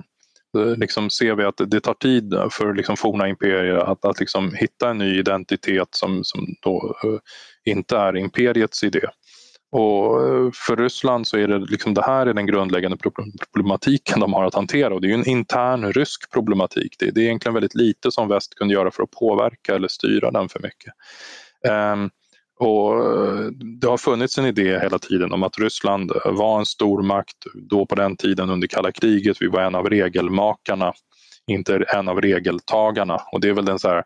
eh, 0.57 0.77
liksom 0.77 1.09
ser 1.09 1.35
vi 1.35 1.43
att 1.43 1.61
det 1.67 1.79
tar 1.79 1.93
tid 1.93 2.33
för 2.51 2.73
liksom 2.73 2.97
forna 2.97 3.27
imperier 3.27 3.75
att, 3.75 4.05
att 4.05 4.19
liksom 4.19 4.53
hitta 4.53 4.89
en 4.89 4.97
ny 4.97 5.19
identitet 5.19 5.87
som, 5.91 6.23
som 6.23 6.47
då 6.61 6.95
uh, 7.05 7.19
inte 7.65 7.97
är 7.97 8.17
imperiets 8.17 8.83
idé. 8.83 9.07
Och 9.71 10.15
för 10.55 10.75
Ryssland 10.75 11.27
så 11.27 11.37
är 11.37 11.47
det 11.47 11.59
liksom 11.59 11.93
det 11.93 12.03
här 12.03 12.25
är 12.25 12.33
den 12.33 12.45
grundläggande 12.45 12.97
problematiken 13.53 14.19
de 14.19 14.33
har 14.33 14.45
att 14.45 14.55
hantera 14.55 14.93
och 14.93 15.01
det 15.01 15.09
är 15.09 15.13
en 15.13 15.29
intern 15.29 15.93
rysk 15.93 16.31
problematik. 16.31 16.95
Det 16.99 17.05
är 17.05 17.19
egentligen 17.19 17.53
väldigt 17.53 17.75
lite 17.75 18.11
som 18.11 18.27
väst 18.27 18.55
kunde 18.55 18.73
göra 18.73 18.91
för 18.91 19.03
att 19.03 19.11
påverka 19.11 19.75
eller 19.75 19.87
styra 19.87 20.31
den 20.31 20.49
för 20.49 20.59
mycket. 20.59 20.93
Ehm, 21.67 22.09
och 22.59 23.05
eh, 23.05 23.45
det 23.81 23.87
har 23.87 23.97
funnits 23.97 24.37
en 24.37 24.45
idé 24.45 24.79
hela 24.79 24.99
tiden 24.99 25.33
om 25.33 25.43
att 25.43 25.59
Ryssland 25.59 26.11
eh, 26.11 26.31
var 26.31 26.59
en 26.59 26.65
stormakt 26.65 27.37
då 27.69 27.85
på 27.85 27.95
den 27.95 28.17
tiden 28.17 28.49
under 28.49 28.67
kalla 28.67 28.91
kriget. 28.91 29.37
Vi 29.41 29.47
var 29.47 29.61
en 29.61 29.75
av 29.75 29.89
regelmakarna, 29.89 30.93
inte 31.47 31.85
en 31.87 32.07
av 32.07 32.21
regeltagarna. 32.21 33.21
Och 33.31 33.41
det 33.41 33.49
är 33.49 33.53
väl 33.53 33.65
den 33.65 33.79
så 33.79 34.03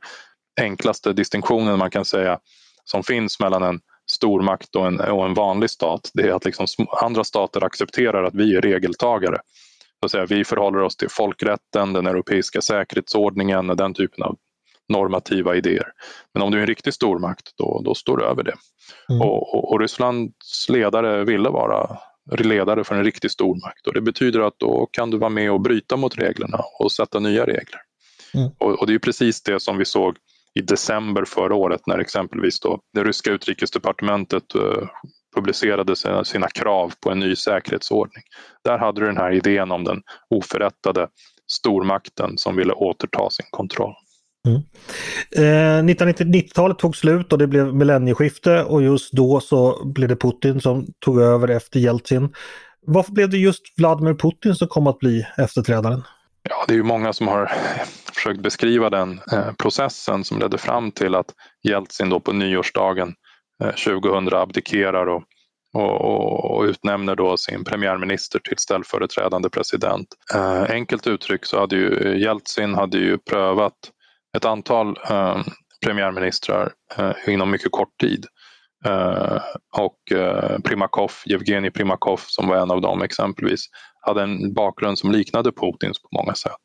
enklaste 0.62 1.14
distinktionen 1.14 1.80
man 1.80 1.92
kan 1.92 2.06
säga 2.06 2.40
som 2.84 3.04
finns 3.04 3.40
mellan 3.40 3.64
en 3.64 3.80
stormakt 4.12 4.76
och 4.76 4.88
en, 4.88 5.00
och 5.00 5.26
en 5.26 5.34
vanlig 5.34 5.70
stat. 5.70 6.12
Det 6.14 6.22
är 6.22 6.34
att 6.34 6.46
liksom 6.46 6.68
andra 7.02 7.24
stater 7.24 7.64
accepterar 7.64 8.24
att 8.24 8.36
vi 8.36 8.56
är 8.56 8.62
regeltagare. 8.62 9.38
Så 10.00 10.06
att 10.06 10.12
säga, 10.12 10.26
vi 10.26 10.44
förhåller 10.44 10.80
oss 10.80 10.98
till 10.98 11.10
folkrätten, 11.10 11.94
den 11.94 12.08
europeiska 12.08 12.62
säkerhetsordningen 12.62 13.70
och 13.70 13.78
den 13.78 13.94
typen 13.94 14.24
av 14.24 14.38
normativa 14.90 15.56
idéer. 15.56 15.88
Men 16.34 16.44
om 16.44 16.52
du 16.52 16.58
är 16.58 16.62
en 16.62 16.68
riktig 16.68 16.94
stormakt 16.94 17.58
då, 17.58 17.82
då 17.86 17.96
står 17.96 18.18
du 18.18 18.26
över 18.26 18.44
det. 18.44 18.56
Mm. 19.10 19.22
Och, 19.22 19.56
och, 19.56 19.72
och, 19.72 19.80
Rysslands 19.80 20.70
ledare 20.70 21.24
ville 21.24 21.50
vara 21.50 21.98
ledare 22.38 22.84
för 22.84 22.96
en 22.96 23.04
riktig 23.04 23.32
stormakt 23.32 23.88
och 23.88 23.94
det 23.94 24.02
betyder 24.02 24.40
att 24.40 24.60
då 24.60 24.90
kan 24.92 25.12
du 25.12 25.18
vara 25.18 25.30
med 25.30 25.52
och 25.52 25.62
bryta 25.62 25.98
mot 25.98 26.18
reglerna 26.18 26.60
och 26.80 26.92
sätta 26.92 27.20
nya 27.20 27.46
regler. 27.46 27.82
Mm. 28.34 28.50
Och, 28.58 28.80
och, 28.80 28.88
det 28.88 28.94
är 28.94 29.00
precis 29.00 29.44
det 29.44 29.60
som 29.60 29.78
vi 29.78 29.86
såg 29.86 30.16
i 30.54 30.62
december 30.62 31.26
förra 31.26 31.56
året 31.56 31.88
när 31.88 32.00
exempelvis 32.00 32.60
då 32.60 32.80
det 32.94 33.04
ryska 33.04 33.32
utrikesdepartementet 33.32 34.56
uh, 34.56 34.88
publicerade 35.36 35.96
sina, 35.96 36.24
sina 36.24 36.48
krav 36.48 36.94
på 37.04 37.12
en 37.12 37.20
ny 37.20 37.36
säkerhetsordning. 37.36 38.24
Där 38.64 38.78
hade 38.78 39.02
du 39.02 39.06
den 39.06 39.18
här 39.18 39.32
idén 39.32 39.72
om 39.72 39.84
den 39.84 40.02
oförrättade 40.30 41.08
stormakten 41.52 42.38
som 42.38 42.56
ville 42.56 42.74
återta 42.74 43.30
sin 43.30 43.46
kontroll. 43.50 43.94
Mm. 44.48 44.62
Eh, 45.36 45.94
1990-talet 45.94 46.80
tog 46.80 46.96
slut 46.96 47.34
och 47.34 47.40
det 47.40 47.48
blev 47.48 47.76
millennieskifte 47.76 48.64
och 48.64 48.84
just 48.84 49.14
då 49.14 49.40
så 49.40 49.86
blev 49.86 50.10
det 50.10 50.16
Putin 50.16 50.62
som 50.62 50.88
tog 51.06 51.22
över 51.22 51.48
efter 51.48 51.80
Jeltsin. 51.80 52.34
Varför 52.86 53.12
blev 53.12 53.30
det 53.30 53.38
just 53.38 53.64
Vladimir 53.78 54.14
Putin 54.14 54.56
som 54.56 54.68
kom 54.68 54.88
att 54.88 55.00
bli 55.00 55.28
efterträdaren? 55.38 56.04
Ja, 56.50 56.66
det 56.68 56.74
är 56.74 56.78
ju 56.78 56.84
många 56.84 57.14
som 57.14 57.28
har 57.28 57.52
försökt 58.14 58.40
beskriva 58.40 58.90
den 58.90 59.20
eh, 59.32 59.52
processen 59.58 60.24
som 60.24 60.40
ledde 60.40 60.58
fram 60.58 60.92
till 60.92 61.16
att 61.16 61.34
Jeltsin 61.64 62.10
då 62.10 62.20
på 62.20 62.34
nyårsdagen 62.34 63.14
eh, 63.64 63.72
2000 63.72 64.34
abdikerar 64.34 65.08
och, 65.08 65.24
och, 65.74 66.58
och, 66.58 66.64
utnämner 66.64 67.16
då 67.16 67.38
sin 67.38 67.64
premiärminister 67.64 68.40
till 68.40 68.58
ställföreträdande 68.58 69.50
president. 69.50 70.08
Eh, 70.34 70.64
enkelt 70.64 71.08
uttryckt 71.08 71.48
så 71.48 71.60
hade 71.60 71.76
ju 71.76 72.18
Jeltsin 72.18 72.76
hade 72.76 72.98
ju 72.98 73.18
prövat 73.18 73.74
ett 74.38 74.46
antal 74.46 74.98
eh, 75.10 75.42
premiärministrar 75.86 76.72
eh, 76.98 77.34
inom 77.34 77.52
mycket 77.52 77.72
kort 77.72 78.00
tid. 78.02 78.26
Eh, 78.86 79.38
och 79.78 80.18
eh, 80.18 80.60
Primakov, 80.60 81.12
Evgenij 81.34 81.72
Primakov 81.72 82.20
som 82.24 82.48
var 82.48 82.56
en 82.56 82.72
av 82.72 82.82
dem 82.82 83.02
exempelvis, 83.02 83.66
hade 84.02 84.24
en 84.24 84.54
bakgrund 84.54 85.00
som 85.00 85.12
liknade 85.12 85.52
Putins 85.52 86.02
på 86.02 86.08
många 86.12 86.36
sätt. 86.36 86.62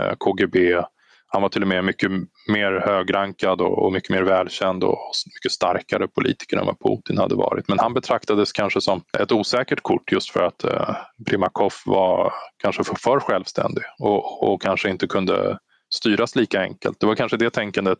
Eh, 0.00 0.14
KGB, 0.18 0.82
han 1.26 1.42
var 1.42 1.48
till 1.48 1.62
och 1.62 1.68
med 1.68 1.84
mycket 1.84 2.10
mer 2.48 2.82
högrankad 2.86 3.60
och, 3.60 3.84
och, 3.84 3.92
mycket 3.92 4.10
mer 4.10 4.22
välkänd 4.22 4.84
och 4.84 4.98
mycket 5.34 5.52
starkare 5.52 6.08
politiker 6.08 6.56
än 6.56 6.66
vad 6.66 6.80
Putin 6.80 7.18
hade 7.18 7.34
varit. 7.34 7.68
Men 7.68 7.78
han 7.78 7.94
betraktades 7.94 8.52
kanske 8.52 8.80
som 8.80 9.02
ett 9.18 9.32
osäkert 9.32 9.80
kort 9.82 10.12
just 10.12 10.30
för 10.30 10.42
att 10.42 10.64
eh, 10.64 10.96
Primakov 11.26 11.72
var 11.86 12.32
kanske 12.62 12.84
för, 12.84 12.94
för 12.94 13.20
självständig 13.20 13.84
och, 13.98 14.52
och 14.52 14.62
kanske 14.62 14.90
inte 14.90 15.06
kunde 15.06 15.58
styras 15.94 16.36
lika 16.36 16.60
enkelt. 16.60 17.00
Det 17.00 17.06
var 17.06 17.14
kanske 17.14 17.36
det 17.36 17.50
tänkandet 17.50 17.98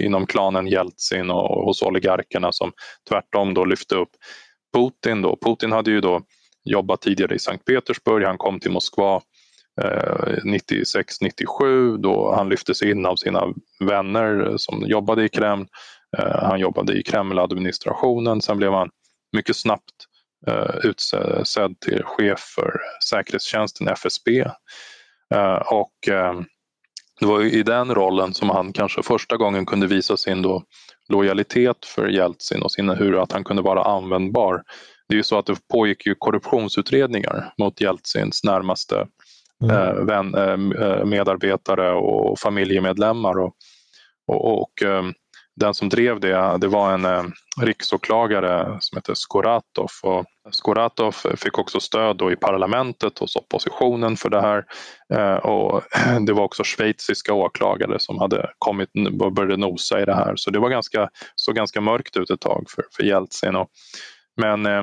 inom 0.00 0.26
klanen 0.26 0.66
Jeltsin 0.66 1.30
och 1.30 1.64
hos 1.64 1.82
oligarkerna 1.82 2.52
som 2.52 2.72
tvärtom 3.08 3.54
då 3.54 3.64
lyfte 3.64 3.94
upp 3.94 4.10
Putin. 4.74 5.22
Då. 5.22 5.38
Putin 5.44 5.72
hade 5.72 5.90
ju 5.90 6.00
då 6.00 6.20
jobbat 6.64 7.00
tidigare 7.00 7.34
i 7.34 7.38
Sankt 7.38 7.64
Petersburg, 7.64 8.24
han 8.24 8.38
kom 8.38 8.60
till 8.60 8.70
Moskva 8.70 9.20
eh, 9.82 10.36
96-97 10.44 11.96
då 11.96 12.34
han 12.34 12.48
lyftes 12.48 12.82
in 12.82 13.06
av 13.06 13.16
sina 13.16 13.44
vänner 13.88 14.54
som 14.56 14.84
jobbade 14.86 15.24
i 15.24 15.28
Kreml. 15.28 15.66
Eh, 16.18 16.42
han 16.42 16.60
jobbade 16.60 16.98
i 16.98 17.02
Kremladministrationen, 17.02 18.42
sen 18.42 18.56
blev 18.56 18.72
han 18.72 18.90
mycket 19.36 19.56
snabbt 19.56 19.94
eh, 20.46 20.76
utsedd 20.82 21.80
till 21.80 22.02
chef 22.04 22.40
för 22.40 22.80
säkerhetstjänsten 23.10 23.88
FSB. 23.88 24.40
Eh, 25.34 25.62
och 25.66 26.08
eh, 26.08 26.40
det 27.20 27.26
var 27.26 27.42
i 27.42 27.62
den 27.62 27.94
rollen 27.94 28.34
som 28.34 28.50
han 28.50 28.72
kanske 28.72 29.02
första 29.02 29.36
gången 29.36 29.66
kunde 29.66 29.86
visa 29.86 30.16
sin 30.16 30.42
då 30.42 30.62
lojalitet 31.08 31.84
för 31.84 32.08
Jeltsin 32.08 32.62
och 32.62 32.72
sin, 32.72 32.88
hur 32.88 33.22
att 33.22 33.32
han 33.32 33.44
kunde 33.44 33.62
vara 33.62 33.82
användbar. 33.82 34.62
Det 35.08 35.14
är 35.14 35.16
ju 35.16 35.22
så 35.22 35.38
att 35.38 35.46
det 35.46 35.68
pågick 35.72 36.06
ju 36.06 36.14
korruptionsutredningar 36.14 37.52
mot 37.58 37.80
Jeltsins 37.80 38.44
närmaste 38.44 39.06
mm. 39.64 39.76
eh, 39.76 40.04
vän, 40.04 40.34
eh, 40.34 41.04
medarbetare 41.04 41.92
och 41.92 42.38
familjemedlemmar. 42.38 43.38
Och, 43.38 43.54
och, 44.26 44.62
och 44.62 44.82
eh, 44.82 45.04
den 45.56 45.74
som 45.74 45.88
drev 45.88 46.20
det, 46.20 46.58
det 46.58 46.68
var 46.68 46.92
en 46.92 47.04
eh, 47.04 47.24
riksåklagare 47.60 48.76
som 48.80 48.96
hette 48.96 49.14
Skoratov. 49.14 49.90
Och 50.02 50.24
Skoratov 50.50 51.12
fick 51.12 51.58
också 51.58 51.80
stöd 51.80 52.16
då 52.16 52.32
i 52.32 52.36
parlamentet 52.36 53.18
hos 53.18 53.36
oppositionen 53.36 54.16
för 54.16 54.30
det 54.30 54.40
här. 54.40 54.64
Eh, 55.14 55.36
och 55.36 55.82
det 56.26 56.32
var 56.32 56.44
också 56.44 56.64
schweiziska 56.64 57.34
åklagare 57.34 57.98
som 57.98 58.18
hade 58.18 58.50
kommit 58.58 58.88
och 59.20 59.32
började 59.32 59.56
nosa 59.56 60.02
i 60.02 60.04
det 60.04 60.14
här. 60.14 60.36
Så 60.36 60.50
det 60.50 60.58
var 60.58 60.70
ganska, 60.70 61.08
såg 61.34 61.54
ganska 61.54 61.80
mörkt 61.80 62.16
ut 62.16 62.30
ett 62.30 62.40
tag 62.40 62.64
för, 62.68 62.84
för 62.96 63.02
Jeltsin. 63.02 63.56
Och, 63.56 63.68
men 64.36 64.66
eh, 64.66 64.82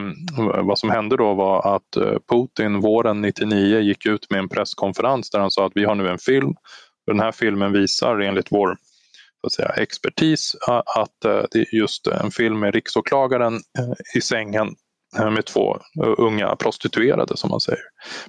vad 0.64 0.80
som 0.80 0.90
hände 0.90 1.18
då 1.18 1.34
var 1.34 1.76
att 1.76 1.96
eh, 1.96 2.18
Putin 2.32 2.80
våren 2.80 3.22
99 3.22 3.80
gick 3.80 4.06
ut 4.06 4.28
med 4.30 4.40
en 4.40 4.50
presskonferens 4.50 5.30
där 5.30 5.40
han 5.40 5.52
sa 5.52 5.66
att 5.66 5.76
vi 5.76 5.86
har 5.86 5.96
nu 5.96 6.10
en 6.10 6.20
film. 6.20 6.54
Den 7.08 7.20
här 7.20 7.32
filmen 7.32 7.74
visar 7.74 8.20
enligt 8.20 8.52
vår 8.52 8.78
att 9.48 9.54
säga, 9.54 9.70
expertis 9.70 10.56
att 10.68 11.20
det 11.52 11.60
är 11.60 11.76
just 11.76 12.08
en 12.08 12.32
film 12.32 12.60
med 12.60 12.74
riksåklagaren 12.74 13.54
eh, 13.54 14.18
i 14.18 14.22
sängen 14.22 14.76
med 15.18 15.46
två 15.46 15.78
unga 16.18 16.56
prostituerade 16.56 17.38
som 17.38 17.50
man 17.50 17.60
säger, 17.60 17.80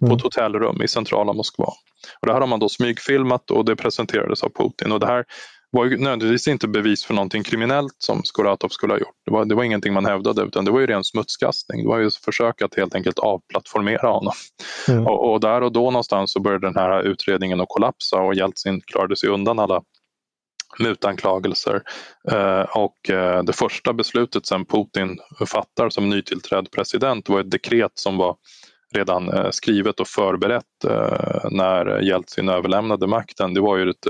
mm. 0.00 0.10
på 0.10 0.16
ett 0.16 0.22
hotellrum 0.22 0.82
i 0.82 0.88
centrala 0.88 1.32
Moskva. 1.32 1.72
Och 2.20 2.26
det 2.26 2.32
här 2.32 2.40
har 2.40 2.46
man 2.46 2.60
då 2.60 2.68
smygfilmat 2.68 3.50
och 3.50 3.64
det 3.64 3.76
presenterades 3.76 4.42
av 4.42 4.48
Putin. 4.48 4.92
Och 4.92 5.00
det 5.00 5.06
här 5.06 5.24
var 5.70 5.84
ju 5.84 5.98
nödvändigtvis 5.98 6.48
inte 6.48 6.68
bevis 6.68 7.04
för 7.04 7.14
någonting 7.14 7.42
kriminellt 7.42 7.94
som 7.98 8.24
Skoratov 8.24 8.68
skulle 8.68 8.92
ha 8.92 8.98
gjort. 8.98 9.16
Det 9.26 9.32
var, 9.32 9.44
det 9.44 9.54
var 9.54 9.64
ingenting 9.64 9.92
man 9.92 10.06
hävdade 10.06 10.42
utan 10.42 10.64
det 10.64 10.70
var 10.70 10.80
ju 10.80 10.86
ren 10.86 11.04
smutskastning. 11.04 11.82
Det 11.82 11.88
var 11.88 11.98
ju 11.98 12.10
försök 12.24 12.62
att 12.62 12.74
helt 12.74 12.94
enkelt 12.94 13.18
avplattformera 13.18 14.08
honom. 14.08 14.32
Mm. 14.88 15.06
Och, 15.06 15.32
och, 15.32 15.40
där 15.40 15.60
och 15.60 15.72
då 15.72 15.90
någonstans 15.90 16.32
så 16.32 16.40
började 16.40 16.66
den 16.66 16.76
här 16.76 17.02
utredningen 17.02 17.60
att 17.60 17.68
kollapsa 17.68 18.16
och 18.16 18.34
Jeltsin 18.34 18.80
klarade 18.86 19.16
sig 19.16 19.28
undan 19.28 19.58
alla 19.58 19.82
mutanklagelser. 20.78 21.82
Eh, 22.30 22.60
och 22.60 23.10
eh, 23.10 23.42
det 23.42 23.52
första 23.52 23.92
beslutet 23.92 24.46
sen 24.46 24.64
Putin 24.64 25.18
fattar 25.46 25.88
som 25.90 26.10
nytillträdd 26.10 26.70
president 26.70 27.28
var 27.28 27.40
ett 27.40 27.50
dekret 27.50 27.92
som 27.94 28.16
var 28.16 28.36
redan 28.94 29.28
eh, 29.28 29.50
skrivet 29.50 30.00
och 30.00 30.08
förberett 30.08 30.64
när 31.50 32.00
Jeltsin 32.00 32.48
överlämnade 32.48 33.06
makten. 33.06 33.54
Det 33.54 33.60
var 33.60 33.76
ju 33.76 33.90
ett, 33.90 34.06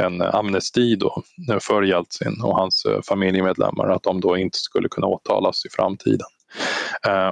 en 0.00 0.22
amnesti 0.22 0.96
då 0.96 1.22
för 1.60 1.82
Jeltsin 1.82 2.42
och 2.42 2.58
hans 2.58 2.86
familjemedlemmar 3.08 3.88
att 3.88 4.02
de 4.02 4.20
då 4.20 4.36
inte 4.36 4.58
skulle 4.58 4.88
kunna 4.88 5.06
åtalas 5.06 5.66
i 5.66 5.68
framtiden. 5.68 6.26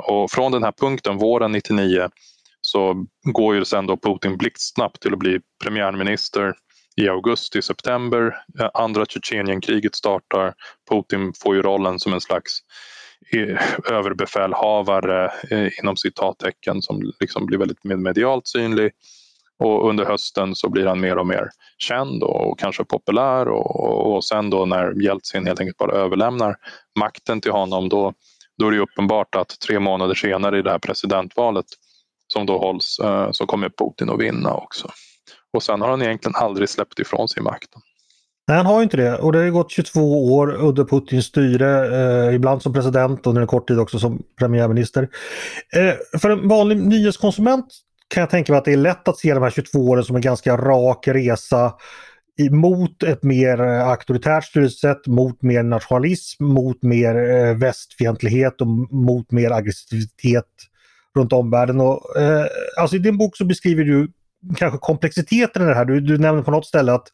Och 0.02 0.30
från 0.30 0.52
den 0.52 0.62
här 0.62 0.72
punkten, 0.72 1.18
våren 1.18 1.52
99, 1.52 2.08
så 2.60 3.06
går 3.22 3.54
ju 3.54 3.64
sen 3.64 3.86
då 3.86 3.96
Putin 3.96 4.36
blixtsnabbt 4.36 5.02
till 5.02 5.12
att 5.12 5.18
bli 5.18 5.40
premiärminister 5.64 6.54
i 6.96 7.08
augusti, 7.08 7.62
september. 7.62 8.36
Andra 8.74 9.06
Tjetjenienkriget 9.06 9.94
startar. 9.94 10.54
Putin 10.90 11.32
får 11.42 11.54
ju 11.54 11.62
rollen 11.62 11.98
som 11.98 12.12
en 12.12 12.20
slags 12.20 12.58
eh, 13.32 13.92
överbefälhavare 13.92 15.32
eh, 15.50 15.68
inom 15.78 15.96
citattecken 15.96 16.82
som 16.82 17.12
liksom 17.20 17.46
blir 17.46 17.58
väldigt 17.58 17.84
medialt 17.84 18.46
synlig. 18.48 18.92
Och 19.58 19.88
under 19.88 20.04
hösten 20.04 20.54
så 20.54 20.68
blir 20.68 20.86
han 20.86 21.00
mer 21.00 21.18
och 21.18 21.26
mer 21.26 21.50
känd 21.78 22.22
och 22.22 22.58
kanske 22.58 22.84
populär 22.84 23.48
och, 23.48 24.14
och 24.14 24.24
sen 24.24 24.50
då 24.50 24.66
när 24.66 25.02
Jeltsin 25.02 25.46
helt 25.46 25.60
enkelt 25.60 25.78
bara 25.78 25.96
överlämnar 25.96 26.56
makten 26.98 27.40
till 27.40 27.52
honom 27.52 27.88
då, 27.88 28.12
då 28.58 28.66
är 28.66 28.70
det 28.70 28.78
uppenbart 28.78 29.34
att 29.34 29.60
tre 29.66 29.80
månader 29.80 30.14
senare 30.14 30.58
i 30.58 30.62
det 30.62 30.70
här 30.70 30.78
presidentvalet 30.78 31.66
som 32.32 32.46
då 32.46 32.58
hålls 32.58 32.98
eh, 32.98 33.30
så 33.30 33.46
kommer 33.46 33.68
Putin 33.68 34.10
att 34.10 34.20
vinna 34.20 34.54
också. 34.54 34.88
Och 35.54 35.62
sen 35.62 35.80
har 35.80 35.88
han 35.88 36.02
egentligen 36.02 36.34
aldrig 36.36 36.68
släppt 36.68 36.98
ifrån 36.98 37.28
sig 37.28 37.42
makten. 37.42 37.82
Nej, 38.48 38.56
han 38.56 38.66
har 38.66 38.82
inte 38.82 38.96
det. 38.96 39.18
Och 39.18 39.32
det 39.32 39.38
har 39.38 39.50
gått 39.50 39.70
22 39.70 40.34
år 40.34 40.54
under 40.54 40.84
Putins 40.84 41.24
styre, 41.24 41.70
eh, 42.28 42.34
ibland 42.34 42.62
som 42.62 42.72
president 42.72 43.20
och 43.20 43.26
under 43.26 43.42
en 43.42 43.48
kort 43.48 43.68
tid 43.68 43.78
också 43.78 43.98
som 43.98 44.22
premiärminister. 44.38 45.08
Eh, 45.76 46.18
för 46.20 46.30
en 46.30 46.48
vanlig 46.48 46.78
nyhetskonsument 46.78 47.64
kan 48.08 48.20
jag 48.20 48.30
tänka 48.30 48.52
mig 48.52 48.58
att 48.58 48.64
det 48.64 48.72
är 48.72 48.76
lätt 48.76 49.08
att 49.08 49.18
se 49.18 49.34
de 49.34 49.42
här 49.42 49.50
22 49.50 49.78
åren 49.78 50.04
som 50.04 50.16
en 50.16 50.22
ganska 50.22 50.56
rak 50.56 51.08
resa 51.08 51.72
mot 52.50 53.02
ett 53.02 53.22
mer 53.22 53.60
eh, 53.60 53.88
auktoritärt 53.88 54.44
styrelsesätt, 54.44 55.06
mot 55.06 55.42
mer 55.42 55.62
nationalism, 55.62 56.44
mot 56.44 56.82
mer 56.82 57.30
eh, 57.30 57.54
västfientlighet 57.56 58.60
och 58.60 58.66
mot 58.90 59.32
mer 59.32 59.50
aggressivitet 59.50 60.50
runt 61.16 61.32
omvärlden. 61.32 61.80
Och, 61.80 62.16
eh, 62.16 62.46
alltså 62.80 62.96
I 62.96 62.98
din 62.98 63.18
bok 63.18 63.36
så 63.36 63.44
beskriver 63.44 63.84
du 63.84 64.08
kanske 64.56 64.78
komplexiteten 64.78 65.62
i 65.62 65.64
det 65.64 65.74
här. 65.74 65.84
Du, 65.84 66.00
du 66.00 66.18
nämnde 66.18 66.42
på 66.42 66.50
något 66.50 66.66
ställe 66.66 66.92
att 66.92 67.08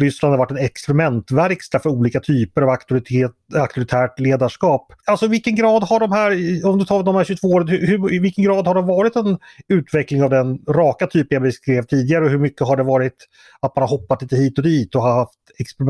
Ryssland 0.00 0.32
har 0.32 0.38
varit 0.38 0.50
en 0.50 0.56
experimentverkstad 0.56 1.78
för 1.78 1.90
olika 1.90 2.20
typer 2.20 2.62
av 2.62 2.68
auktoritet, 2.68 3.32
auktoritärt 3.54 4.20
ledarskap. 4.20 4.92
Alltså 5.06 5.26
vilken 5.26 5.54
grad 5.54 5.82
har 5.82 6.00
de 6.00 6.12
här, 6.12 6.30
om 6.66 6.78
du 6.78 6.84
tar 6.84 7.02
de 7.02 7.16
här 7.16 7.24
22 7.24 7.48
åren, 7.48 7.68
hur, 7.68 8.12
i 8.12 8.18
vilken 8.18 8.44
grad 8.44 8.66
har 8.66 8.74
det 8.74 8.82
varit 8.82 9.16
en 9.16 9.38
utveckling 9.68 10.22
av 10.22 10.30
den 10.30 10.58
raka 10.68 11.06
typ 11.06 11.26
jag 11.30 11.42
beskrev 11.42 11.82
tidigare 11.82 12.24
och 12.24 12.30
hur 12.30 12.38
mycket 12.38 12.66
har 12.66 12.76
det 12.76 12.82
varit 12.82 13.16
att 13.60 13.76
man 13.76 13.82
har 13.82 13.88
hoppat 13.88 14.22
lite 14.22 14.36
hit 14.36 14.58
och 14.58 14.64
dit 14.64 14.94
och 14.94 15.02
haft 15.02 15.38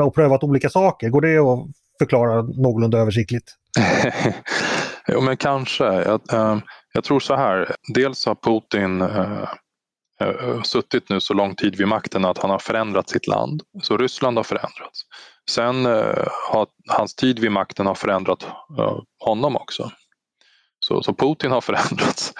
och 0.04 0.14
prövat 0.14 0.44
olika 0.44 0.70
saker? 0.70 1.08
Går 1.08 1.20
det 1.20 1.38
att 1.38 1.66
förklara 1.98 2.42
någorlunda 2.42 2.98
översiktligt? 2.98 3.54
jo 5.08 5.20
men 5.20 5.36
kanske. 5.36 5.84
Jag, 5.84 6.20
äh, 6.32 6.58
jag, 6.92 7.04
tror 7.04 7.20
så 7.20 7.36
här, 7.36 7.74
dels 7.94 8.26
har 8.26 8.34
Putin 8.34 9.02
äh, 9.02 9.48
Eh, 10.20 10.28
eh, 10.28 10.62
suttit 10.62 11.08
nu 11.08 11.20
så 11.20 11.34
lång 11.34 11.54
tid 11.54 11.76
vid 11.76 11.88
makten 11.88 12.24
att 12.24 12.38
han 12.38 12.50
har 12.50 12.58
förändrat 12.58 13.08
sitt 13.08 13.26
land. 13.26 13.62
Så 13.82 13.96
Ryssland 13.96 14.36
har 14.36 14.44
förändrats. 14.44 15.02
Sen 15.50 15.86
eh, 15.86 16.26
har 16.50 16.66
hans 16.88 17.14
tid 17.14 17.38
vid 17.38 17.52
makten 17.52 17.86
har 17.86 17.94
förändrat 17.94 18.46
honom 19.24 19.56
också. 19.56 19.90
Så, 20.86 21.02
så 21.02 21.14
Putin 21.14 21.50
har 21.50 21.60
förändrats. 21.70 22.32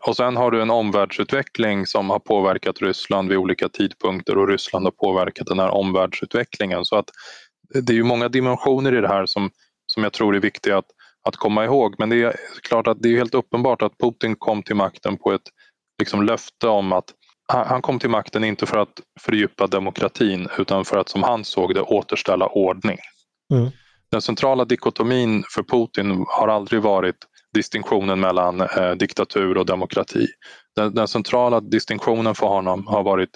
Och 0.00 0.16
sen 0.16 0.36
har 0.36 0.50
du 0.50 0.62
en 0.62 0.70
omvärldsutveckling 0.70 1.86
som 1.86 2.10
har 2.10 2.18
påverkat 2.18 2.82
Ryssland 2.82 3.28
vid 3.28 3.38
olika 3.38 3.68
tidpunkter 3.68 4.38
och 4.38 4.48
Ryssland 4.48 4.86
har 4.86 4.90
påverkat 4.90 5.46
den 5.46 5.58
här 5.58 5.70
omvärldsutvecklingen. 5.70 6.84
Så 6.84 6.96
att 6.96 7.10
det 7.74 7.92
är 7.92 7.96
ju 7.96 8.02
många 8.02 8.28
dimensioner 8.28 8.94
i 8.98 9.00
det 9.00 9.08
här 9.08 9.26
som, 9.26 9.50
som 9.86 10.02
jag 10.02 10.12
tror 10.12 10.36
är 10.36 10.40
viktiga 10.40 10.78
att, 10.78 10.86
att 11.28 11.36
komma 11.36 11.64
ihåg. 11.64 11.94
Men 11.98 12.08
det 12.08 12.22
är 12.22 12.36
klart 12.62 12.86
att 12.86 13.02
det 13.02 13.08
är 13.08 13.16
helt 13.16 13.34
uppenbart 13.34 13.82
att 13.82 13.98
Putin 13.98 14.36
kom 14.36 14.62
till 14.62 14.76
makten 14.76 15.16
på 15.16 15.32
ett 15.32 15.50
liksom, 15.98 16.22
löfte 16.22 16.68
om 16.68 16.92
att 16.92 17.12
han 17.48 17.82
kom 17.82 17.98
till 17.98 18.10
makten 18.10 18.44
inte 18.44 18.66
för 18.66 18.78
att 18.78 19.00
fördjupa 19.20 19.66
demokratin 19.66 20.48
utan 20.58 20.84
för 20.84 20.98
att 20.98 21.08
som 21.08 21.22
han 21.22 21.44
såg 21.44 21.74
det 21.74 21.82
återställa 21.82 22.46
ordning. 22.46 22.98
Mm. 23.54 23.70
Den 24.10 24.22
centrala 24.22 24.64
dikotomin 24.64 25.44
för 25.54 25.62
Putin 25.62 26.24
har 26.28 26.48
aldrig 26.48 26.82
varit 26.82 27.16
distinktionen 27.54 28.20
mellan 28.20 28.60
eh, 28.60 28.90
diktatur 28.90 29.56
och 29.58 29.66
demokrati. 29.66 30.26
Den, 30.76 30.94
den, 30.94 31.08
centrala 31.08 31.60
distinktionen 31.60 32.34
för 32.34 32.46
honom 32.46 32.86
har 32.86 33.02
varit 33.02 33.30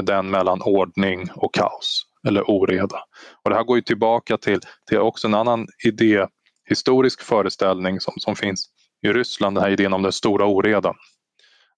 den 0.00 0.30
mellan 0.30 0.62
ordning 0.62 1.30
och 1.34 1.54
kaos 1.54 2.02
eller 2.28 2.50
oreda. 2.50 2.98
Och 3.44 3.50
det 3.50 3.56
här 3.56 3.64
går 3.64 3.76
ju 3.76 3.82
tillbaka 3.82 4.36
till, 4.36 4.60
till 4.88 4.98
också 4.98 5.26
en 5.26 5.34
annan 5.34 5.66
idé, 5.84 6.26
historisk 6.68 7.22
föreställning 7.22 8.00
som, 8.00 8.14
som 8.16 8.36
finns 8.36 8.66
i 9.06 9.08
Ryssland, 9.08 9.56
den 9.56 9.64
här 9.64 9.70
idén 9.70 9.92
om 9.92 10.02
den 10.02 10.12
stora 10.12 10.46
oredan. 10.46 10.94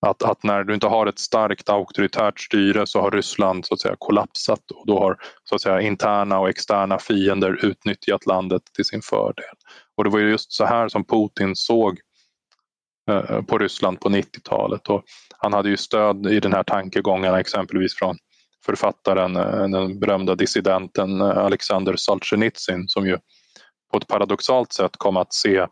Att, 0.06 0.22
att, 0.22 0.42
när 0.42 0.64
du 0.64 0.74
inte 0.74 0.87
har 0.87 1.06
ett 1.06 1.18
starkt 1.18 1.68
auktoritärt 1.68 2.40
styre 2.40 2.87
så 2.87 3.00
har 3.00 3.11
Ryssland 3.11 3.66
så 3.66 3.74
att 3.74 3.80
säga 3.80 3.96
kollapsat 3.98 4.70
och 4.70 4.87
då 4.87 4.98
har 4.98 5.16
så 5.44 5.54
att 5.54 5.61
säga 5.61 5.80
interna 5.80 6.38
och 6.38 6.48
externa 6.48 6.98
fiender 6.98 7.64
utnyttjat 7.64 8.26
landet 8.26 8.62
till 8.74 8.84
sin 8.84 9.02
fördel. 9.02 9.54
Och 9.96 10.04
det 10.04 10.11
var 10.11 10.18
just 10.18 10.52
så 10.52 10.64
här 10.64 10.88
som 10.88 11.04
Putin 11.04 11.56
såg 11.56 12.00
eh, 13.11 13.42
på 13.42 13.58
Ryssland 13.58 14.00
på 14.00 14.08
90-talet 14.08 14.88
och 14.88 15.04
han 15.38 15.52
hade 15.52 15.68
ju 15.68 15.76
stöd 15.76 16.26
i 16.26 16.40
den 16.40 16.52
här 16.52 16.62
tankegången 16.62 17.34
exempelvis 17.34 17.94
från 17.94 18.16
författaren, 18.66 19.37
eh, 19.37 19.68
den 19.68 19.98
berömda 20.00 20.34
dissidenten 20.34 21.20
eh, 21.20 21.38
Alexander 21.38 21.96
Solzhenitsyn 21.96 22.88
som 22.88 23.06
ju 23.06 23.18
på 23.92 23.98
ett 23.98 24.06
paradoxalt 24.06 24.72
sätt 24.72 24.96
kom 24.96 25.16
att 25.16 25.34
se 25.34 25.66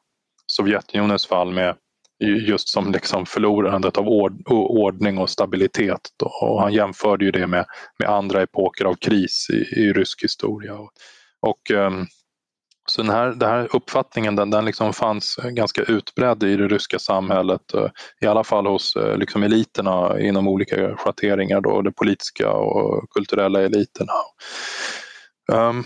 Sovjetunionens 0.47 1.27
fall 1.27 1.53
med 1.53 1.77
just 2.19 2.69
som 2.69 2.93
liksom 2.93 3.27
förlorandet 3.27 3.97
av 3.97 4.09
ord, 4.09 4.43
ordning 4.49 5.19
och 5.19 5.31
stabilitet. 5.31 6.01
Då. 6.17 6.27
Och 6.27 6.61
han 6.61 6.73
jämförde 6.73 7.25
ju 7.25 7.31
det 7.31 7.47
med, 7.47 7.67
med 7.99 8.09
andra 8.09 8.43
epoker 8.43 8.85
av 8.85 8.95
kris 8.95 9.47
i, 9.51 9.81
i 9.81 9.93
rysk 9.93 10.23
historia. 10.23 10.75
Och, 10.75 10.91
och 11.41 11.71
ehm, 11.71 12.07
så 12.89 13.03
den 13.03 13.11
här, 13.11 13.27
den 13.27 13.49
här 13.49 13.69
uppfattningen 13.77 14.37
den, 14.37 14.51
den 14.51 14.65
liksom 14.65 14.93
fanns 14.93 15.37
ganska 15.51 15.83
utbredd 15.83 16.43
i 16.43 16.57
det 16.57 16.69
ryska 16.69 16.99
samhället, 16.99 17.75
eh, 17.75 17.89
i 18.21 18.27
alla 18.27 18.45
fall 18.45 18.67
hos 18.67 18.97
eh, 18.97 19.17
liksom 19.17 19.43
eliterna 19.43 20.21
inom 20.21 20.49
olika 20.49 20.97
schatteringar, 20.97 21.61
då, 21.61 21.83
de 21.83 21.93
politiska 21.93 22.53
och 22.53 23.11
kulturella 23.11 23.63
eliterna. 23.63 24.13
Um, 25.53 25.85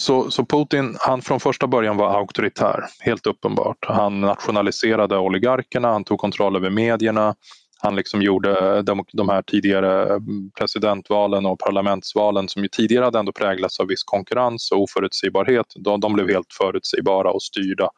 så, 0.00 0.30
så 0.30 0.44
Putin, 0.44 0.96
han 1.00 1.22
från 1.22 1.40
första 1.40 1.66
början 1.66 1.96
var 1.96 2.18
auktoritär, 2.18 2.84
helt 3.00 3.26
uppenbart. 3.26 3.78
Han 3.80 4.20
nationaliserade 4.20 5.18
oligarkerna, 5.18 5.88
han 5.88 6.04
tog 6.04 6.18
kontroll 6.18 6.56
över 6.56 6.70
medierna, 6.70 7.34
han 7.78 7.96
liksom 7.96 8.22
gjorde 8.22 8.82
de, 8.82 9.04
de 9.12 9.28
här 9.28 9.42
tidigare 9.42 10.20
presidentvalen 10.58 11.46
och 11.46 11.58
parlamentsvalen 11.58 12.48
som 12.48 12.62
ju 12.62 12.68
tidigare 12.68 13.04
hade 13.04 13.18
ändå 13.18 13.32
präglats 13.32 13.80
av 13.80 13.86
viss 13.86 14.04
konkurrens 14.04 14.70
och 14.72 14.82
oförutsägbarhet. 14.82 15.66
De, 15.76 16.00
de 16.00 16.12
blev 16.12 16.28
helt 16.28 16.52
förutsägbara 16.58 17.30
och 17.30 17.42
styrda. 17.42 17.90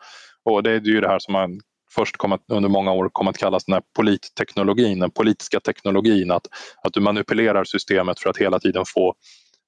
Och 0.45 0.63
det 0.63 0.71
är 0.71 0.81
ju 0.81 1.01
det 1.01 1.09
här 1.09 1.19
som 1.19 1.33
man 1.33 1.61
först 1.95 2.17
kommit, 2.17 2.41
under 2.49 2.69
många 2.69 2.93
år 2.93 3.09
kom 3.13 3.29
att 3.29 3.39
kallas 3.39 3.65
den 3.65 3.73
här 3.73 3.83
politteknologin, 3.97 4.99
den 4.99 5.11
politiska 5.11 5.61
teknologin, 5.61 6.31
att, 6.31 6.47
att 6.83 6.93
du 6.93 7.01
manipulerar 7.01 7.65
systemet 7.65 8.21
för 8.21 8.31
att 8.31 8.37
hela 8.37 8.59
tiden 8.59 8.85
få 8.95 9.15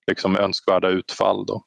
liksom 0.07 0.37
önskvärda 0.37 0.89
utfall. 0.89 1.47
Då. 1.47 1.65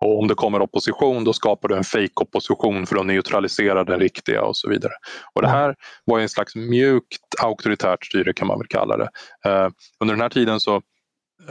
Och 0.00 0.18
om 0.18 0.28
det 0.28 0.34
kommer 0.34 0.62
opposition 0.62 1.24
då 1.24 1.32
skapar 1.32 1.68
du 1.68 1.76
en 1.76 1.84
fake-opposition 1.84 2.86
för 2.86 2.96
att 2.96 3.06
neutralisera 3.06 3.84
den 3.84 4.00
riktiga 4.00 4.42
och 4.42 4.56
så 4.56 4.68
vidare. 4.68 4.92
Och 5.34 5.42
det 5.42 5.48
här 5.48 5.74
var 6.04 6.20
en 6.20 6.28
slags 6.28 6.56
mjukt 6.56 7.34
auktoritärt 7.42 8.06
styre 8.06 8.32
kan 8.32 8.48
man 8.48 8.58
väl 8.58 8.68
kalla 8.68 8.96
det. 8.96 9.08
Uh, 9.48 9.70
under 10.00 10.14
den 10.14 10.20
här 10.20 10.28
tiden 10.28 10.60
så 10.60 10.82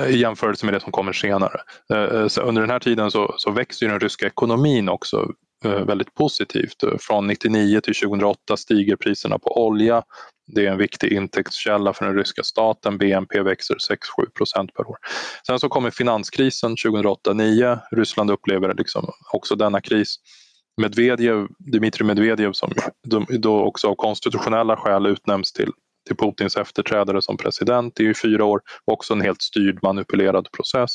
i 0.08 0.18
jämförelse 0.18 0.66
med 0.66 0.74
det 0.74 0.80
som 0.80 0.92
kommer 0.92 1.14
senare. 1.14 1.62
Uh, 1.94 2.28
under 2.42 2.62
den 2.62 2.70
här 2.70 2.80
tiden 2.80 3.12
så, 3.12 3.34
så 3.38 3.52
växer 3.52 3.88
den 3.88 4.00
ryska 4.00 4.28
ekonomin 4.28 4.90
också 4.90 5.32
väldigt 5.64 6.14
positivt. 6.14 6.84
Från 7.00 7.28
99 7.28 7.82
till 7.82 7.94
2008 7.96 8.58
stiger 8.58 8.96
priserna 8.96 9.40
på 9.40 9.66
olja 9.66 10.04
det 10.56 10.66
är 10.66 10.72
en 10.72 10.78
viktig 10.78 11.14
intäktskälla 11.14 11.94
för 11.94 12.06
den 12.06 12.16
ryska 12.16 12.44
staten. 12.44 12.98
BNP 12.98 13.42
växer 13.42 13.76
6-7 13.76 14.30
procent 14.38 14.74
per 14.74 14.90
år. 14.90 14.98
Sen 15.48 15.60
så 15.60 15.70
kommer 15.70 15.92
finanskrisen 15.92 16.76
2008-2009. 16.76 17.80
Ryssland 17.92 18.32
upplever 18.32 18.74
liksom 18.74 19.12
också 19.34 19.56
denna 19.56 19.82
kris. 19.82 20.16
Medvedev, 20.82 21.48
Dmitrij 21.60 22.08
Medvedev 22.08 22.52
som 22.54 22.72
då 23.40 23.62
också 23.62 23.88
av 23.88 23.96
konstitutionella 23.96 24.78
skäl 24.78 25.06
utnämns 25.06 25.54
till, 25.54 25.72
till 26.08 26.18
Putins 26.18 26.58
efterträdare 26.58 27.22
som 27.22 27.38
president 27.38 28.00
i 28.00 28.14
fyra 28.14 28.46
år. 28.46 28.62
Också 28.86 29.14
en 29.14 29.22
helt 29.22 29.42
styrd 29.42 29.80
manipulerad 29.84 30.52
process. 30.52 30.92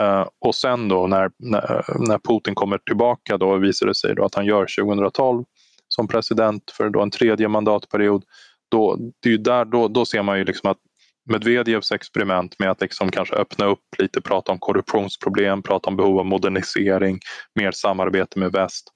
Uh, 0.00 0.26
och 0.40 0.54
sen 0.54 0.88
då 0.88 1.06
när, 1.06 1.30
när, 1.38 1.84
när, 2.08 2.18
Putin 2.18 2.54
kommer 2.54 2.78
tillbaka 2.78 3.38
då 3.38 3.56
visar 3.56 3.86
det 3.86 3.94
sig 3.94 4.14
då 4.14 4.24
att 4.24 4.34
han 4.34 4.46
gör 4.46 4.66
2012 4.84 5.44
som 5.88 6.08
president 6.08 6.70
för 6.70 6.90
då 6.90 7.02
en 7.02 7.10
tredje 7.10 7.48
mandatperiod 7.48 8.24
då, 8.70 8.98
det 9.22 9.32
är 9.32 9.38
där, 9.38 9.64
då, 9.64 9.88
då 9.88 10.04
ser 10.04 10.22
man 10.22 10.38
ju 10.38 10.44
liksom 10.44 10.70
att 10.70 10.78
Medvedevs 11.30 11.92
experiment 11.92 12.54
med 12.58 12.70
att 12.70 12.80
liksom 12.80 13.10
kanske 13.10 13.34
öppna 13.34 13.66
upp 13.66 13.80
lite, 13.98 14.20
prata 14.20 14.52
om 14.52 14.58
korruptionsproblem, 14.58 15.62
prata 15.62 15.90
om 15.90 15.96
behov 15.96 16.18
av 16.18 16.26
modernisering, 16.26 17.18
mer 17.54 17.70
samarbete 17.70 18.38
med 18.38 18.52
väst 18.52 18.92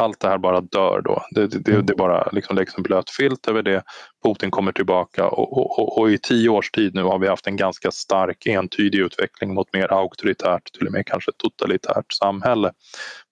allt 0.00 0.20
det 0.20 0.28
här 0.28 0.38
bara 0.38 0.60
dör 0.60 1.00
då. 1.04 1.22
Det, 1.30 1.46
det, 1.46 1.72
mm. 1.72 1.86
det 1.86 1.94
bara 1.94 2.28
liksom 2.32 2.56
läggs 2.56 2.76
en 2.76 2.82
blöt 2.82 3.10
filt 3.10 3.48
över 3.48 3.62
det. 3.62 3.82
Putin 4.24 4.50
kommer 4.50 4.72
tillbaka 4.72 5.28
och, 5.28 5.58
och, 5.58 5.78
och, 5.78 5.98
och, 5.98 6.10
i 6.10 6.18
tio 6.18 6.48
års 6.48 6.70
tid 6.70 6.94
nu 6.94 7.02
har 7.02 7.18
vi 7.18 7.28
haft 7.28 7.46
en 7.46 7.56
ganska 7.56 7.90
stark 7.90 8.46
entydig 8.46 8.98
utveckling 8.98 9.54
mot 9.54 9.72
mer 9.72 9.92
auktoritärt, 9.92 10.72
till 10.72 10.86
och 10.86 10.92
med 10.92 11.06
kanske 11.06 11.30
totalitärt 11.36 12.12
samhälle. 12.12 12.72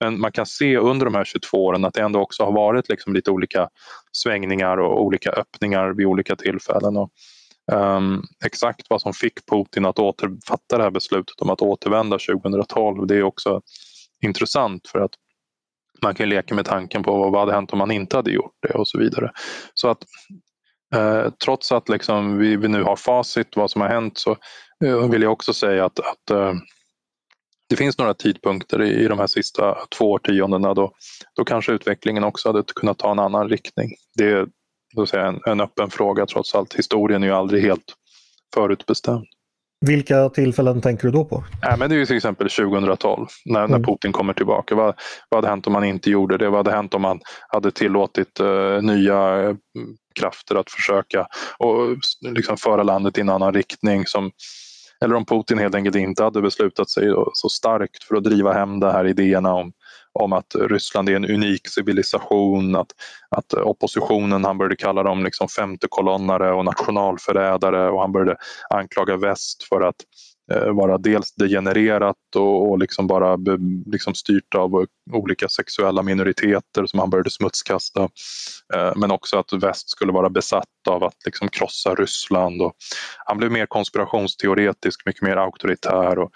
Men 0.01 0.21
man 0.21 0.33
kan 0.33 0.47
se 0.47 0.77
under 0.77 1.05
de 1.07 1.15
här 1.15 1.25
22 1.25 1.65
åren 1.65 1.85
att 1.85 1.95
det 1.95 2.03
ändå 2.03 2.21
också 2.21 2.45
har 2.45 2.53
varit 2.53 2.89
liksom 2.89 3.15
lite 3.15 3.31
olika 3.31 3.69
svängningar 4.13 4.77
och 4.77 5.05
olika 5.05 5.31
öppningar 5.31 5.91
vid 5.91 6.07
olika 6.07 6.37
tillfällen. 6.37 6.97
Och, 6.97 7.11
um, 7.73 8.23
exakt 8.45 8.87
vad 8.91 9.03
som 9.03 9.13
fick 9.13 9.47
Putin 9.51 9.85
att 9.85 9.99
återfatta 9.99 10.77
det 10.77 10.83
här 10.83 10.91
beslutet 10.91 11.41
om 11.41 11.51
att 11.51 11.63
återvända 11.63 12.19
2012, 12.19 13.07
det 13.07 13.17
är 13.17 13.23
också 13.23 13.61
intressant 14.23 14.89
för 14.89 14.99
att 14.99 15.13
man 16.03 16.15
kan 16.15 16.29
leka 16.29 16.55
med 16.55 16.65
tanken 16.65 17.03
på 17.03 17.31
vad 17.31 17.41
hade 17.41 17.53
hänt 17.53 17.73
om 17.73 17.79
man 17.79 17.91
inte 17.91 18.17
hade 18.17 18.31
gjort 18.31 18.55
det 18.69 18.75
och 18.75 18.89
så 18.89 18.99
vidare. 18.99 19.31
Så 19.75 19.89
att 19.89 19.99
eh, 20.95 21.31
trots 21.45 21.73
att 21.73 21.89
liksom 21.89 22.39
vi, 22.39 22.57
vi, 22.57 22.69
nu 22.69 22.83
har 22.83 22.97
facit 22.97 23.57
vad 23.57 23.71
som 23.71 23.81
har 23.81 23.89
hänt 23.89 24.19
så 24.19 24.37
eh, 24.85 25.11
vill 25.11 25.23
jag 25.23 25.33
också 25.33 25.53
säga 25.53 25.85
att, 25.85 25.99
att 25.99 26.31
eh, 26.31 26.53
det 27.69 27.77
finns 27.77 27.99
några 27.99 28.15
tidpunkter 28.15 28.83
i, 28.83 29.05
i 29.05 29.09
de 29.09 29.19
här 29.19 29.27
sista 29.27 29.77
två 29.99 30.11
årtiondena 30.11 30.75
då, 30.75 30.93
då 31.37 31.45
kanske 31.45 31.73
utvecklingen 31.73 32.25
också 32.25 32.49
hade 32.49 32.63
kunnat 32.77 32.99
ta 32.99 33.11
en 33.11 33.19
annan 33.19 33.49
riktning. 33.49 33.91
Det 34.15 34.25
är 34.25 34.47
då 34.97 35.19
en, 35.19 35.41
en 35.47 35.61
öppen 35.61 35.91
fråga 35.91 36.27
trots 36.27 36.55
allt. 36.55 36.75
Historien 36.75 37.23
är 37.23 37.27
ju 37.27 37.33
aldrig 37.33 37.63
helt 37.63 37.95
förutbestämd. 38.55 39.27
Vilka 39.81 40.29
tillfällen 40.29 40.81
tänker 40.81 41.05
du 41.07 41.11
då 41.11 41.25
på? 41.25 41.45
Ja, 41.63 41.77
men 41.77 41.91
det 41.91 41.97
är 41.97 41.99
ju 41.99 42.07
till 42.07 42.17
exempel 42.17 42.51
2012 42.51 43.27
när, 43.45 43.65
mm. 43.65 43.71
när 43.71 43.87
Putin 43.87 44.13
kommer 44.13 44.33
tillbaka. 44.33 44.75
Vad, 44.75 44.95
vad 45.29 45.39
hade 45.39 45.49
hänt 45.49 45.67
om 45.67 45.73
man 45.73 45.85
inte 45.85 46.11
gjorde 46.11 46.39
det? 46.39 46.49
Vad 46.49 46.59
hade 46.59 46.77
hänt 46.77 46.95
om 46.95 47.03
man 47.03 47.21
hade 47.49 47.71
tillåtit 47.71 48.41
uh, 48.41 48.83
nya 48.83 49.49
uh, 49.49 49.57
krafter 50.21 50.55
att 50.55 50.71
försöka 50.71 51.27
och 51.59 51.97
liksom 52.23 52.57
föra 52.57 52.83
landet 52.83 53.19
i 53.19 53.21
en 53.21 53.29
annan 53.29 53.55
riktning? 53.55 54.07
Som, 54.07 54.31
eller 55.05 55.15
om 55.15 55.25
Putin 55.25 55.59
helt 55.59 55.75
enkelt 55.75 55.97
inte 55.97 56.25
hade 56.25 56.43
beslutat 56.43 56.91
sig 56.91 57.05
så 57.33 57.49
starkt 57.49 58.05
för 58.05 58.17
att 58.17 58.25
driva 58.25 58.53
hem 58.53 58.81
de 58.81 58.87
här 58.87 59.07
idéerna 59.07 59.55
om 59.55 59.73
om 60.17 60.33
att 60.33 60.55
Ryssland 60.55 61.09
är 61.09 61.17
en 61.17 61.31
unik 61.31 61.69
civilisation, 61.69 62.77
att, 62.77 62.93
att 63.31 63.55
oppositionen, 63.55 64.45
han 64.45 64.59
började 64.59 64.77
kalla 64.77 65.03
dem 65.03 65.25
liksom 65.25 65.49
femtekolonnare 65.49 66.53
och 66.53 66.65
nationalförrädare 66.65 67.91
och 67.91 68.01
han 68.01 68.13
började 68.13 68.37
anklaga 68.71 69.17
väst 69.17 69.63
för 69.63 69.81
att 69.81 69.97
eh, 70.53 70.73
vara 70.73 70.99
dels 70.99 71.35
degenererat 71.35 72.37
och, 72.37 72.71
och 72.71 72.79
liksom 72.79 73.07
bara 73.07 73.37
be, 73.37 73.59
liksom 73.87 74.15
styrt 74.15 74.55
av 74.55 74.87
olika 75.13 75.49
sexuella 75.49 76.03
minoriteter 76.03 76.87
som 76.87 76.99
han 76.99 77.11
började 77.11 77.31
smutskasta. 77.31 78.03
Eh, 78.75 78.93
men 78.97 79.11
också 79.11 79.39
att 79.39 79.53
väst 79.53 79.91
skulle 79.91 80.13
vara 80.13 80.31
besatt 80.31 80.89
av 80.89 81.05
att 81.05 81.17
liksom 81.25 81.49
krossa 81.49 81.95
Ryssland. 81.95 82.63
Och 82.63 82.73
han 83.25 83.39
blev 83.39 83.53
mer 83.53 83.67
konspirationsteoretisk, 83.67 85.07
mycket 85.07 85.23
mer 85.23 85.37
auktoritär. 85.37 86.19
Och, 86.19 86.31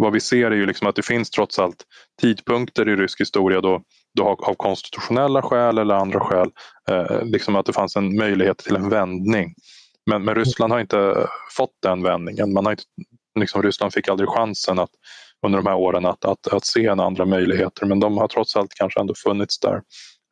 vad 0.00 0.12
vi 0.12 0.20
ser 0.20 0.50
är 0.50 0.56
ju 0.56 0.66
liksom 0.66 0.86
att 0.86 0.96
det 0.96 1.06
finns 1.06 1.30
trots 1.30 1.58
allt 1.58 1.84
tidpunkter 2.20 2.88
i 2.88 2.96
rysk 2.96 3.20
historia 3.20 3.60
då, 3.60 3.82
då 4.16 4.24
av 4.24 4.54
konstitutionella 4.54 5.42
skäl 5.42 5.78
eller 5.78 5.94
andra 5.94 6.20
skäl, 6.20 6.50
eh, 6.90 7.24
liksom 7.24 7.56
att 7.56 7.66
det 7.66 7.72
fanns 7.72 7.96
en 7.96 8.16
möjlighet 8.16 8.58
till 8.58 8.76
en 8.76 8.88
vändning. 8.88 9.54
Men, 10.10 10.24
men 10.24 10.34
Ryssland 10.34 10.72
har 10.72 10.80
inte 10.80 11.26
fått 11.56 11.74
den 11.82 12.02
vändningen. 12.02 12.52
Man 12.52 12.64
har 12.64 12.72
inte, 12.72 12.82
liksom, 13.38 13.62
Ryssland 13.62 13.92
fick 13.92 14.08
aldrig 14.08 14.28
chansen 14.28 14.78
att 14.78 14.90
under 15.46 15.58
de 15.58 15.66
här 15.66 15.76
åren 15.76 16.06
att, 16.06 16.24
att, 16.24 16.46
att 16.46 16.66
se 16.66 16.86
en 16.86 17.00
andra 17.00 17.24
möjligheter 17.24 17.86
men 17.86 18.00
de 18.00 18.18
har 18.18 18.28
trots 18.28 18.56
allt 18.56 18.74
kanske 18.74 19.00
ändå 19.00 19.14
funnits 19.14 19.60
där. 19.60 19.82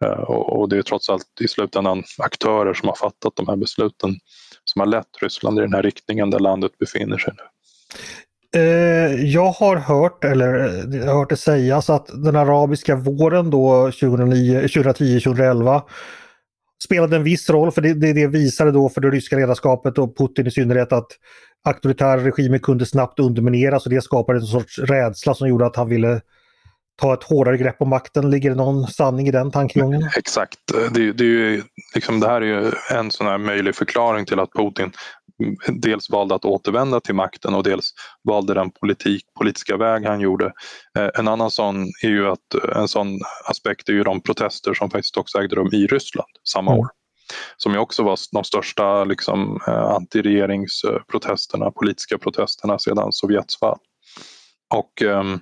Eh, 0.05 0.21
och, 0.21 0.61
och 0.61 0.69
det 0.69 0.79
är 0.79 0.83
trots 0.83 1.11
allt 1.11 1.41
i 1.41 1.49
slutändan 1.49 2.03
aktörer 2.19 2.75
som 2.75 2.89
har 2.89 2.97
fattat 2.97 3.37
de 3.37 3.49
här 3.49 3.57
besluten 3.57 4.11
som 4.65 4.81
har 4.81 4.87
lett 4.87 5.23
Ryssland 5.23 5.59
i 5.59 5.63
den 5.63 5.73
här 5.73 5.83
riktningen 5.83 6.31
där 6.31 6.39
landet 6.39 6.79
befinner 6.79 7.19
sig 7.19 7.33
nu. 7.37 7.43
Eh, 8.57 9.25
jag 9.25 9.51
har 9.51 9.77
hört, 9.77 10.25
eller 10.25 10.55
eh, 10.59 11.01
jag 11.01 11.07
har 11.07 11.19
hört 11.19 11.31
det 11.31 11.37
sägas 11.37 11.91
att 11.91 12.07
den 12.25 12.37
arabiska 12.37 12.97
våren 12.97 13.51
då 13.51 13.89
2010-2011 13.89 15.83
spelade 16.85 17.17
en 17.17 17.23
viss 17.23 17.51
roll 17.51 17.73
för 17.73 17.83
det, 17.83 17.95
det, 17.95 18.13
det 18.13 18.27
visade 18.27 18.73
då 18.73 18.89
för 18.89 19.01
det 19.01 19.11
ryska 19.11 19.37
ledarskapet 19.37 19.99
och 19.99 20.19
Putin 20.19 20.47
i 20.47 20.51
synnerhet 20.51 20.93
att 20.93 21.07
auktoritära 21.65 22.25
regimer 22.25 22.59
kunde 22.59 22.87
snabbt 22.87 23.19
undermineras 23.19 23.87
och 23.87 23.93
det 23.93 24.03
skapade 24.03 24.39
en 24.39 24.47
sorts 24.47 24.79
rädsla 24.79 25.35
som 25.35 25.49
gjorde 25.49 25.67
att 25.67 25.77
han 25.77 25.89
ville 25.89 26.21
ta 26.99 27.15
ett 27.15 27.23
hårdare 27.23 27.57
grepp 27.57 27.83
om 27.83 27.89
makten. 27.89 28.31
Ligger 28.31 28.51
det 28.51 28.57
någon 28.57 28.87
sanning 28.87 29.29
i 29.29 29.31
den 29.31 29.51
tankegången? 29.51 30.11
Exakt. 30.17 30.59
Det, 30.93 31.13
det, 31.13 31.25
är 31.25 31.29
ju, 31.29 31.63
liksom, 31.95 32.21
det 32.21 32.29
här 32.29 32.41
är 32.41 32.47
ju 32.47 32.73
en 32.91 33.11
sån 33.11 33.27
här 33.27 33.39
möjlig 33.39 33.75
förklaring 33.75 34.25
till 34.25 34.41
att 34.41 34.53
Putin 34.53 34.93
dels 35.69 36.11
valde 36.11 36.35
att 36.35 36.45
återvända 36.45 37.01
till 37.01 37.15
makten 37.15 37.55
och 37.55 37.63
dels 37.63 37.91
valde 38.25 38.55
den 38.55 38.71
politik, 38.71 39.25
politiska 39.39 39.77
väg 39.77 40.05
han 40.05 40.21
gjorde. 40.21 40.53
Eh, 40.99 41.11
en 41.15 41.29
annan 41.29 41.51
sån 41.51 41.83
är 42.03 42.09
ju 42.09 42.29
att 42.29 42.55
en 42.77 42.89
sån 42.89 43.19
aspekt 43.45 43.89
är 43.89 43.93
ju 43.93 44.03
de 44.03 44.21
protester 44.21 44.75
som 44.75 44.91
faktiskt 44.91 45.17
också 45.17 45.39
ägde 45.39 45.57
rum 45.57 45.69
i 45.73 45.87
Ryssland 45.87 46.31
samma 46.45 46.71
mm. 46.71 46.81
år. 46.81 46.89
Som 47.57 47.73
ju 47.73 47.79
också 47.79 48.03
var 48.03 48.19
de 48.33 48.45
största 48.45 49.05
liksom, 49.05 49.61
eh, 49.67 49.85
antiregeringsprotesterna, 49.85 51.71
politiska 51.71 52.19
protesterna 52.19 52.79
sedan 52.79 53.13
Sovjets 53.13 53.59
fall. 53.59 53.79
Och 54.75 55.03
um, 55.03 55.41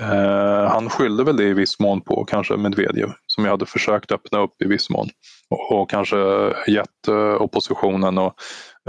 Eh, 0.00 0.70
han 0.70 0.90
skyllde 0.90 1.24
väl 1.24 1.36
det 1.36 1.44
i 1.44 1.52
viss 1.52 1.78
mån 1.78 2.00
på 2.00 2.24
kanske 2.24 2.56
Medvedev 2.56 3.12
som 3.26 3.44
jag 3.44 3.50
hade 3.50 3.66
försökt 3.66 4.12
öppna 4.12 4.38
upp 4.38 4.62
i 4.62 4.68
viss 4.68 4.90
mån 4.90 5.08
och, 5.50 5.72
och 5.72 5.90
kanske 5.90 6.16
gett 6.66 7.08
eh, 7.08 7.42
oppositionen 7.42 8.18
och 8.18 8.34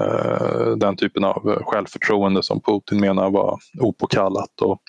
eh, 0.02 0.76
den 0.78 0.95
typen 0.95 1.24
av 1.24 1.63
självförtroende 1.63 2.43
som 2.43 2.62
Putin 2.62 3.00
menar 3.00 3.30
var 3.30 3.60
opåkallat. 3.80 4.62
Och, 4.62 4.82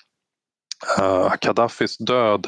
eh, 0.99 1.33
Gaddafis 1.41 1.97
död 1.97 2.47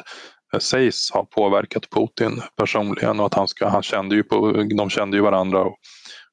eh, 0.53 0.59
sägs 0.59 1.11
ha 1.11 1.25
påverkat 1.25 1.89
Putin 1.89 2.41
personligen 2.57 3.19
och 3.19 3.25
att 3.25 3.33
han, 3.33 3.47
ska, 3.47 3.67
han 3.67 3.83
kände 3.83 4.15
ju 4.15 4.23
på, 4.23 4.51
de 4.77 4.89
kände 4.89 5.17
ju 5.17 5.23
varandra 5.23 5.59
och, 5.59 5.77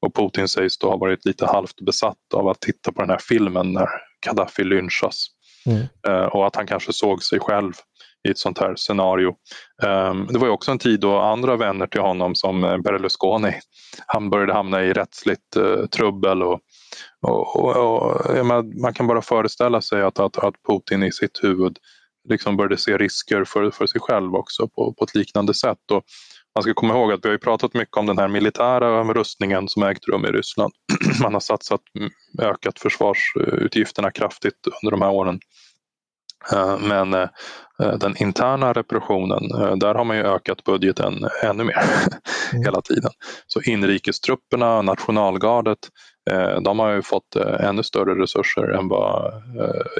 och 0.00 0.14
Putin 0.14 0.48
sägs 0.48 0.78
då 0.78 0.90
ha 0.90 0.96
varit 0.96 1.24
lite 1.24 1.46
halvt 1.46 1.80
besatt 1.80 2.34
av 2.34 2.48
att 2.48 2.60
titta 2.60 2.92
på 2.92 3.00
den 3.00 3.10
här 3.10 3.20
filmen 3.28 3.72
när 3.72 3.88
Gaddafi 4.26 4.64
lynchas. 4.64 5.26
Mm. 5.66 5.86
Eh, 6.08 6.24
och 6.24 6.46
att 6.46 6.56
han 6.56 6.66
kanske 6.66 6.92
såg 6.92 7.22
sig 7.22 7.40
själv 7.40 7.72
i 8.28 8.30
ett 8.30 8.38
sånt 8.38 8.58
här 8.58 8.74
scenario. 8.76 9.34
Ehm, 9.82 10.26
det 10.26 10.38
var 10.38 10.46
ju 10.46 10.52
också 10.52 10.70
en 10.70 10.78
tid 10.78 11.00
då 11.00 11.18
andra 11.18 11.56
vänner 11.56 11.86
till 11.86 12.00
honom 12.00 12.34
som 12.34 12.64
eh, 12.64 12.78
Berlusconi, 12.78 13.52
han 14.06 14.30
började 14.30 14.52
hamna 14.52 14.84
i 14.84 14.92
rättsligt 14.92 15.56
uh, 15.56 15.86
trubbel 15.86 16.42
och, 16.42 16.60
och, 17.26 17.56
och, 17.56 17.76
och 17.76 18.46
man 18.82 18.94
kan 18.94 19.06
bara 19.06 19.22
föreställa 19.22 19.80
sig 19.80 20.02
att, 20.02 20.18
att, 20.18 20.38
att 20.38 20.54
Putin 20.68 21.02
i 21.02 21.12
sitt 21.12 21.44
huvud 21.44 21.76
liksom 22.28 22.56
började 22.56 22.76
se 22.76 22.96
risker 22.96 23.44
för, 23.44 23.70
för 23.70 23.86
sig 23.86 24.00
själv 24.00 24.34
också 24.34 24.68
på, 24.68 24.94
på 24.98 25.04
ett 25.04 25.14
liknande 25.14 25.54
sätt. 25.54 25.90
Och 25.92 26.04
man 26.54 26.62
ska 26.62 26.74
komma 26.74 26.94
ihåg 26.94 27.12
att 27.12 27.24
vi 27.24 27.28
har 27.28 27.38
pratat 27.38 27.74
mycket 27.74 27.96
om 27.96 28.06
den 28.06 28.18
här 28.18 28.28
militära 28.28 29.04
rustningen 29.04 29.68
som 29.68 29.82
ägt 29.82 30.08
rum 30.08 30.24
i 30.24 30.28
Ryssland. 30.28 30.72
Man 31.22 31.32
har 31.32 31.40
satsat 31.40 31.80
ökat 32.42 32.78
försvarsutgifterna 32.78 34.10
kraftigt 34.10 34.66
under 34.82 34.90
de 34.90 35.02
här 35.02 35.10
åren. 35.10 35.40
Eh, 36.52 36.78
men 36.78 37.14
eh, 37.14 37.28
den 38.00 38.16
interna 38.22 38.72
repressionen, 38.72 39.50
eh, 39.60 39.76
där 39.76 39.94
har 39.94 40.04
man 40.04 40.16
ju 40.16 40.22
ökat 40.22 40.64
budgeten 40.64 41.28
ännu 41.42 41.64
mer 41.64 41.78
mm. 42.52 42.64
hela 42.64 42.82
tiden. 42.82 43.10
Så 43.46 43.60
inrikestrupperna, 43.62 44.82
nationalgardet, 44.82 45.78
de 46.64 46.78
har 46.78 46.92
ju 46.92 47.02
fått 47.02 47.36
ännu 47.36 47.82
större 47.82 48.22
resurser 48.22 48.62
än 48.62 48.88
vad, 48.88 49.42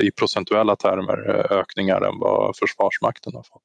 i 0.03 0.11
procentuella 0.11 0.77
termer, 0.77 1.53
ökningar 1.53 2.01
än 2.01 2.19
vad 2.19 2.57
Försvarsmakten 2.57 3.35
har 3.35 3.43
fått. 3.43 3.63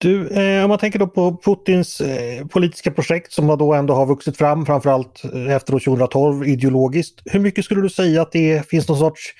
Du, 0.00 0.28
eh, 0.28 0.64
om 0.64 0.68
man 0.68 0.78
tänker 0.78 0.98
då 0.98 1.06
på 1.06 1.36
Putins 1.44 2.00
eh, 2.00 2.46
politiska 2.46 2.90
projekt 2.90 3.32
som 3.32 3.46
då 3.46 3.74
ändå 3.74 3.94
har 3.94 4.06
vuxit 4.06 4.36
fram 4.36 4.66
framförallt 4.66 5.24
eh, 5.24 5.56
efter 5.56 5.72
2012 5.72 6.46
ideologiskt. 6.46 7.22
Hur 7.24 7.40
mycket 7.40 7.64
skulle 7.64 7.80
du 7.80 7.88
säga 7.88 8.22
att 8.22 8.32
det 8.32 8.68
finns 8.68 8.88
någon 8.88 8.98
sorts 8.98 9.34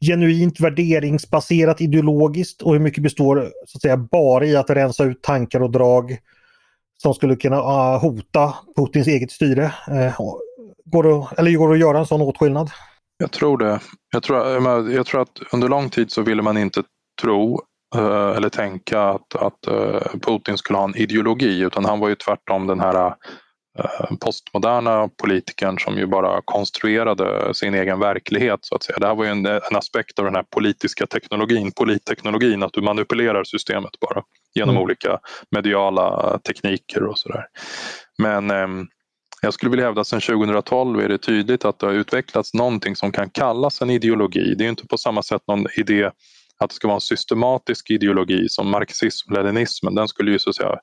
genuint 0.00 0.60
värderingsbaserat 0.60 1.80
ideologiskt 1.80 2.62
och 2.62 2.72
hur 2.72 2.80
mycket 2.80 3.02
består 3.02 3.50
så 3.66 3.76
att 3.76 3.82
säga 3.82 3.96
bara 3.96 4.44
i 4.44 4.56
att 4.56 4.70
rensa 4.70 5.04
ut 5.04 5.22
tankar 5.22 5.62
och 5.62 5.70
drag 5.70 6.18
som 7.02 7.14
skulle 7.14 7.36
kunna 7.36 7.56
uh, 7.56 8.00
hota 8.00 8.54
Putins 8.76 9.06
eget 9.06 9.30
styre? 9.30 9.64
Eh, 9.64 10.20
går 10.84 11.02
det, 11.02 11.26
eller 11.40 11.52
går 11.52 11.68
det 11.68 11.74
att 11.74 11.80
göra 11.80 11.98
en 11.98 12.06
sån 12.06 12.20
åtskillnad? 12.20 12.70
Jag 13.18 13.30
tror 13.30 13.58
det. 13.58 13.80
Jag 14.12 14.22
tror, 14.22 14.38
jag 14.90 15.06
tror 15.06 15.22
att 15.22 15.40
under 15.52 15.68
lång 15.68 15.90
tid 15.90 16.10
så 16.10 16.22
ville 16.22 16.42
man 16.42 16.56
inte 16.56 16.82
tro 17.22 17.60
eller 17.98 18.48
tänka 18.48 19.02
att, 19.02 19.34
att 19.34 19.66
eh, 19.66 20.20
Putin 20.26 20.58
skulle 20.58 20.78
ha 20.78 20.84
en 20.84 20.96
ideologi 20.96 21.60
utan 21.60 21.84
han 21.84 22.00
var 22.00 22.08
ju 22.08 22.14
tvärtom 22.14 22.66
den 22.66 22.80
här 22.80 23.06
eh, 23.78 24.16
postmoderna 24.20 25.08
politikern 25.22 25.78
som 25.78 25.98
ju 25.98 26.06
bara 26.06 26.40
konstruerade 26.44 27.54
sin 27.54 27.74
egen 27.74 28.00
verklighet 28.00 28.58
så 28.62 28.74
att 28.74 28.82
säga. 28.82 28.98
Det 28.98 29.06
här 29.06 29.14
var 29.14 29.24
ju 29.24 29.30
en, 29.30 29.46
en 29.46 29.76
aspekt 29.76 30.18
av 30.18 30.24
den 30.24 30.34
här 30.34 30.44
politiska 30.56 31.06
teknologin, 31.06 31.72
politteknologin, 31.72 32.62
att 32.62 32.72
du 32.72 32.82
manipulerar 32.82 33.44
systemet 33.44 34.00
bara 34.00 34.22
genom 34.54 34.74
mm. 34.74 34.82
olika 34.82 35.18
mediala 35.50 36.38
tekniker 36.38 37.02
och 37.02 37.18
sådär. 37.18 37.44
Men 38.18 38.50
eh, 38.50 38.68
jag 39.42 39.54
skulle 39.54 39.70
vilja 39.70 39.86
hävda 39.86 40.00
att 40.00 40.06
sedan 40.06 40.20
2012 40.20 41.00
är 41.00 41.08
det 41.08 41.18
tydligt 41.18 41.64
att 41.64 41.78
det 41.78 41.86
har 41.86 41.92
utvecklats 41.92 42.54
någonting 42.54 42.96
som 42.96 43.12
kan 43.12 43.30
kallas 43.30 43.82
en 43.82 43.90
ideologi. 43.90 44.54
Det 44.58 44.64
är 44.64 44.68
inte 44.68 44.86
på 44.86 44.98
samma 44.98 45.22
sätt 45.22 45.42
någon 45.46 45.66
idé 45.76 46.10
att 46.60 46.70
det 46.70 46.74
ska 46.74 46.88
vara 46.88 46.94
en 46.94 47.00
systematisk 47.00 47.90
ideologi 47.90 48.48
som 48.48 48.70
marxism-leninismen, 48.70 49.94
den 49.94 50.08
skulle 50.08 50.30
ju 50.30 50.38
så 50.38 50.50
att 50.50 50.56
säga 50.56 50.78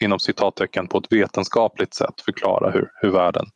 inom 0.00 0.18
citattecken 0.18 0.88
på 0.88 0.98
ett 0.98 1.12
vetenskapligt 1.12 1.94
sätt 1.94 2.20
förklara 2.24 2.70
hur, 2.70 2.88
hur 2.94 3.10
världen 3.10 3.46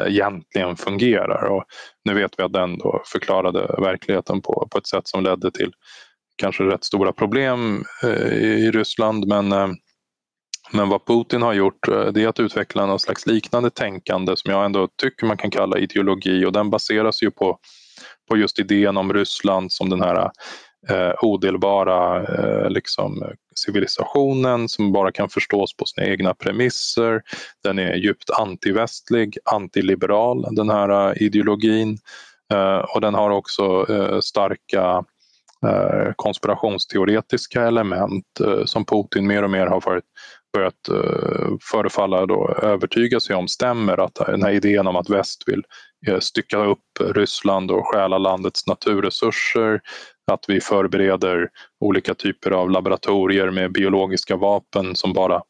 eh, 0.00 0.06
egentligen 0.06 0.76
fungerar. 0.76 1.44
Och 1.44 1.64
nu 2.04 2.14
vet 2.14 2.38
vi 2.38 2.42
att 2.42 2.52
den 2.52 2.78
då 2.78 3.02
förklarade 3.12 3.60
verkligheten 3.78 4.42
på, 4.42 4.68
på 4.70 4.78
ett 4.78 4.86
sätt 4.86 5.08
som 5.08 5.22
ledde 5.22 5.50
till 5.50 5.72
kanske 6.36 6.62
rätt 6.62 6.84
stora 6.84 7.12
problem 7.12 7.84
eh, 8.02 8.32
i 8.32 8.70
Ryssland 8.70 9.26
men, 9.26 9.52
eh, 9.52 9.68
men 10.72 10.88
vad 10.88 11.06
Putin 11.06 11.42
har 11.42 11.52
gjort 11.52 11.86
det 11.86 12.22
är 12.22 12.28
att 12.28 12.40
utveckla 12.40 12.86
någon 12.86 12.98
slags 12.98 13.26
liknande 13.26 13.70
tänkande 13.70 14.36
som 14.36 14.52
jag 14.52 14.64
ändå 14.64 14.88
tycker 15.02 15.26
man 15.26 15.36
kan 15.36 15.50
kalla 15.50 15.78
ideologi 15.78 16.44
och 16.44 16.52
den 16.52 16.70
baseras 16.70 17.22
ju 17.22 17.30
på, 17.30 17.58
på 18.28 18.36
just 18.36 18.58
idén 18.58 18.96
om 18.96 19.12
Ryssland 19.12 19.72
som 19.72 19.90
den 19.90 20.00
här 20.00 20.30
eh, 20.88 21.12
odelbara 21.20 22.22
eh, 22.22 22.70
liksom, 22.70 23.22
civilisationen 23.56 24.68
som 24.68 24.92
bara 24.92 25.12
kan 25.12 25.28
förstås 25.28 25.76
på 25.76 25.84
sina 25.84 26.06
egna 26.06 26.34
premisser. 26.34 27.22
Den 27.62 27.78
är 27.78 27.94
djupt 27.94 28.30
antivästlig, 28.30 29.38
antiliberal, 29.44 30.46
den 30.54 30.70
här 30.70 31.10
eh, 31.10 31.22
ideologin. 31.22 31.98
Eh, 32.52 32.78
och 32.78 33.00
den 33.00 33.14
har 33.14 33.30
också 33.30 33.86
eh, 33.88 34.20
starka 34.20 35.04
eh, 35.66 36.12
konspirationsteoretiska 36.16 37.62
element 37.62 38.24
som 38.64 38.84
Putin 38.84 39.26
mer 39.26 39.42
och 39.42 39.50
mer 39.50 39.66
har 39.66 39.80
varit, 39.80 40.04
börjat 40.52 40.88
förefalla 41.70 42.26
då 42.26 42.54
övertyga 42.62 43.20
sig 43.20 43.36
om 43.36 43.48
stämmer. 43.48 43.98
Att 43.98 44.14
den 44.14 44.42
här 44.42 44.50
idén 44.50 44.86
om 44.86 44.96
att 44.96 45.10
väst 45.10 45.42
vill 45.46 45.62
stycka 46.20 46.58
upp 46.58 47.00
Ryssland 47.00 47.70
och 47.70 47.86
stjäla 47.86 48.18
landets 48.18 48.66
naturresurser 48.66 49.80
att 50.32 50.44
vi 50.48 50.60
förbereder 50.60 51.48
olika 51.80 52.14
typer 52.14 52.50
av 52.50 52.70
laboratorier 52.70 53.50
med 53.50 53.72
biologiska 53.72 54.36
vapen 54.36 54.96
som 54.96 55.12
bara 55.12 55.42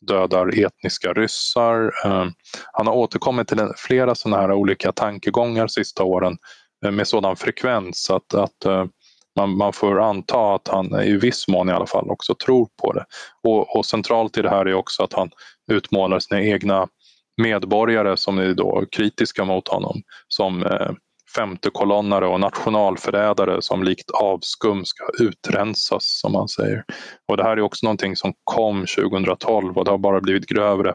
dödar 0.00 0.64
etniska 0.66 1.12
ryssar. 1.12 1.92
Eh, 2.04 2.26
han 2.72 2.86
har 2.86 2.94
återkommit 2.94 3.48
till 3.48 3.68
flera 3.76 4.14
sådana 4.14 4.42
här 4.42 4.52
olika 4.52 4.92
tankegångar 4.92 5.66
sista 5.66 6.04
åren 6.04 6.36
eh, 6.84 6.90
med 6.90 7.08
sådan 7.08 7.36
frekvens 7.36 8.10
att, 8.10 8.34
att 8.34 8.64
eh, 8.64 8.84
man, 9.36 9.56
man, 9.56 9.72
får 9.72 10.00
anta 10.00 10.54
att 10.54 10.68
han 10.68 11.00
i 11.02 11.16
viss 11.16 11.48
mån 11.48 11.68
i 11.68 11.72
alla 11.72 11.86
fall 11.86 12.10
också 12.10 12.34
tror 12.34 12.68
på 12.82 12.92
det. 12.92 13.04
Och, 13.42 13.76
och 13.76 13.86
centralt 13.86 14.38
i 14.38 14.42
det 14.42 14.50
här 14.50 14.66
är 14.66 14.74
också 14.74 15.02
att 15.02 15.12
han 15.12 15.30
utmålar 15.72 16.18
sina 16.18 16.42
egna 16.42 16.88
medborgare 17.42 18.16
som 18.16 18.38
är 18.38 18.54
då 18.54 18.84
kritiska 18.92 19.44
mot 19.44 19.68
honom 19.68 20.02
som 20.28 20.62
eh, 20.62 20.90
femtekolonnare 21.36 22.26
och 22.26 22.40
nationalförrädare 22.40 23.62
som 23.62 23.82
likt 23.82 24.10
avskum 24.10 24.84
ska 24.84 25.04
utrensas 25.20 26.20
som 26.20 26.32
man 26.32 26.48
säger. 26.48 26.84
Och 27.28 27.36
det 27.36 27.42
här 27.42 27.56
är 27.56 27.60
också 27.60 27.86
någonting 27.86 28.16
som 28.16 28.32
kom 28.44 28.86
2012 28.86 29.78
och 29.78 29.84
det 29.84 29.90
har 29.90 29.98
bara 29.98 30.20
blivit 30.20 30.46
grövre 30.46 30.94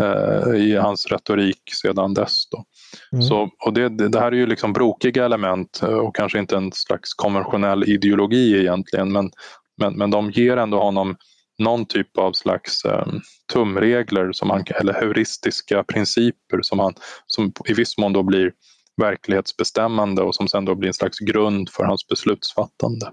eh, 0.00 0.54
i 0.54 0.76
hans 0.76 1.06
retorik 1.06 1.62
sedan 1.82 2.14
dess. 2.14 2.48
Då. 2.50 2.64
Mm. 3.12 3.22
Så, 3.22 3.50
och 3.66 3.72
det, 3.72 3.88
det, 3.88 4.20
här 4.20 4.32
är 4.32 4.36
ju 4.36 4.46
liksom 4.46 4.72
brokiga 4.72 5.24
element 5.24 5.80
eh, 5.82 5.88
och 5.88 6.16
kanske 6.16 6.38
inte 6.38 6.56
en 6.56 6.72
slags 6.72 7.14
konventionell 7.14 7.88
ideologi 7.88 8.60
egentligen 8.60 9.12
men, 9.12 9.30
men, 9.80 9.96
men 9.96 10.10
de 10.10 10.30
ger 10.30 10.56
ändå 10.56 10.80
honom 10.80 11.16
någon 11.58 11.86
typ 11.86 12.18
av 12.18 12.32
slags 12.32 12.84
eh, 12.84 13.06
tumregler 13.52 14.32
som 14.32 14.50
han, 14.50 14.64
eller 14.80 14.92
heuristiska 14.92 15.84
principer 15.84 16.58
som, 16.62 16.78
han, 16.78 16.94
som 17.26 17.52
i 17.68 17.72
viss 17.72 17.98
mån 17.98 18.12
då 18.12 18.22
blir 18.22 18.52
verklighetsbestämmande 18.96 20.22
och 20.22 20.34
som 20.34 20.48
sen 20.48 20.64
då 20.64 20.74
blir 20.74 20.88
en 20.88 20.94
slags 20.94 21.18
grund 21.18 21.68
för 21.70 21.84
hans 21.84 22.06
beslutsfattande. 22.08 23.12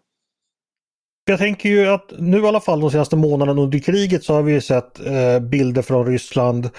Jag 1.25 1.39
tänker 1.39 1.69
ju 1.69 1.87
att 1.87 2.13
nu 2.19 2.39
i 2.39 2.47
alla 2.47 2.59
fall 2.59 2.81
de 2.81 2.91
senaste 2.91 3.15
månaderna 3.15 3.61
under 3.61 3.79
kriget 3.79 4.23
så 4.23 4.33
har 4.33 4.43
vi 4.43 4.61
sett 4.61 4.99
eh, 4.99 5.39
bilder 5.39 5.81
från 5.81 6.05
Ryssland 6.05 6.69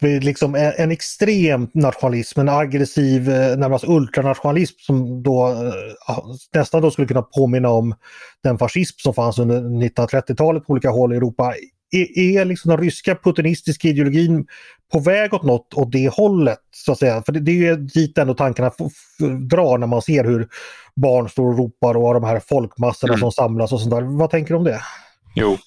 liksom 0.00 0.54
en, 0.54 0.72
en 0.76 0.90
extrem 0.90 1.68
nationalism, 1.74 2.40
en 2.40 2.48
aggressiv, 2.48 3.30
eh, 3.30 3.56
närmast 3.56 3.84
ultranationalism 3.84 4.78
som 4.78 5.22
då 5.22 5.48
eh, 5.48 6.16
nästan 6.54 6.82
då 6.82 6.90
skulle 6.90 7.08
kunna 7.08 7.22
påminna 7.22 7.68
om 7.68 7.94
den 8.42 8.58
fascism 8.58 8.98
som 8.98 9.14
fanns 9.14 9.38
under 9.38 9.60
1930-talet 9.60 10.66
på 10.66 10.72
olika 10.72 10.90
håll 10.90 11.12
i 11.12 11.16
Europa. 11.16 11.54
Är, 11.90 12.18
är 12.18 12.44
liksom 12.44 12.68
den 12.68 12.80
ryska 12.80 13.14
putinistiska 13.14 13.88
ideologin 13.88 14.46
på 14.92 15.00
väg 15.00 15.34
åt 15.34 15.42
något 15.42 15.74
åt 15.74 15.92
det 15.92 16.08
hållet? 16.08 16.58
så 16.72 16.92
att 16.92 16.98
säga? 16.98 17.22
För 17.22 17.32
det, 17.32 17.40
det 17.40 17.50
är 17.50 17.54
ju 17.54 17.76
dit 17.76 18.18
ändå 18.18 18.34
tankarna 18.34 18.70
drar 19.50 19.78
när 19.78 19.86
man 19.86 20.02
ser 20.02 20.24
hur 20.24 20.48
barn 20.96 21.28
står 21.28 21.46
och 21.46 21.58
ropar 21.58 21.96
och 21.96 22.14
de 22.14 22.24
här 22.24 22.40
folkmassorna 22.48 23.12
mm. 23.12 23.20
som 23.20 23.32
samlas 23.32 23.72
och 23.72 23.80
sånt 23.80 23.94
där. 23.94 24.18
Vad 24.18 24.30
tänker 24.30 24.54
du 24.54 24.58
om 24.58 24.64
det? 24.64 24.80
Jo, 25.34 25.58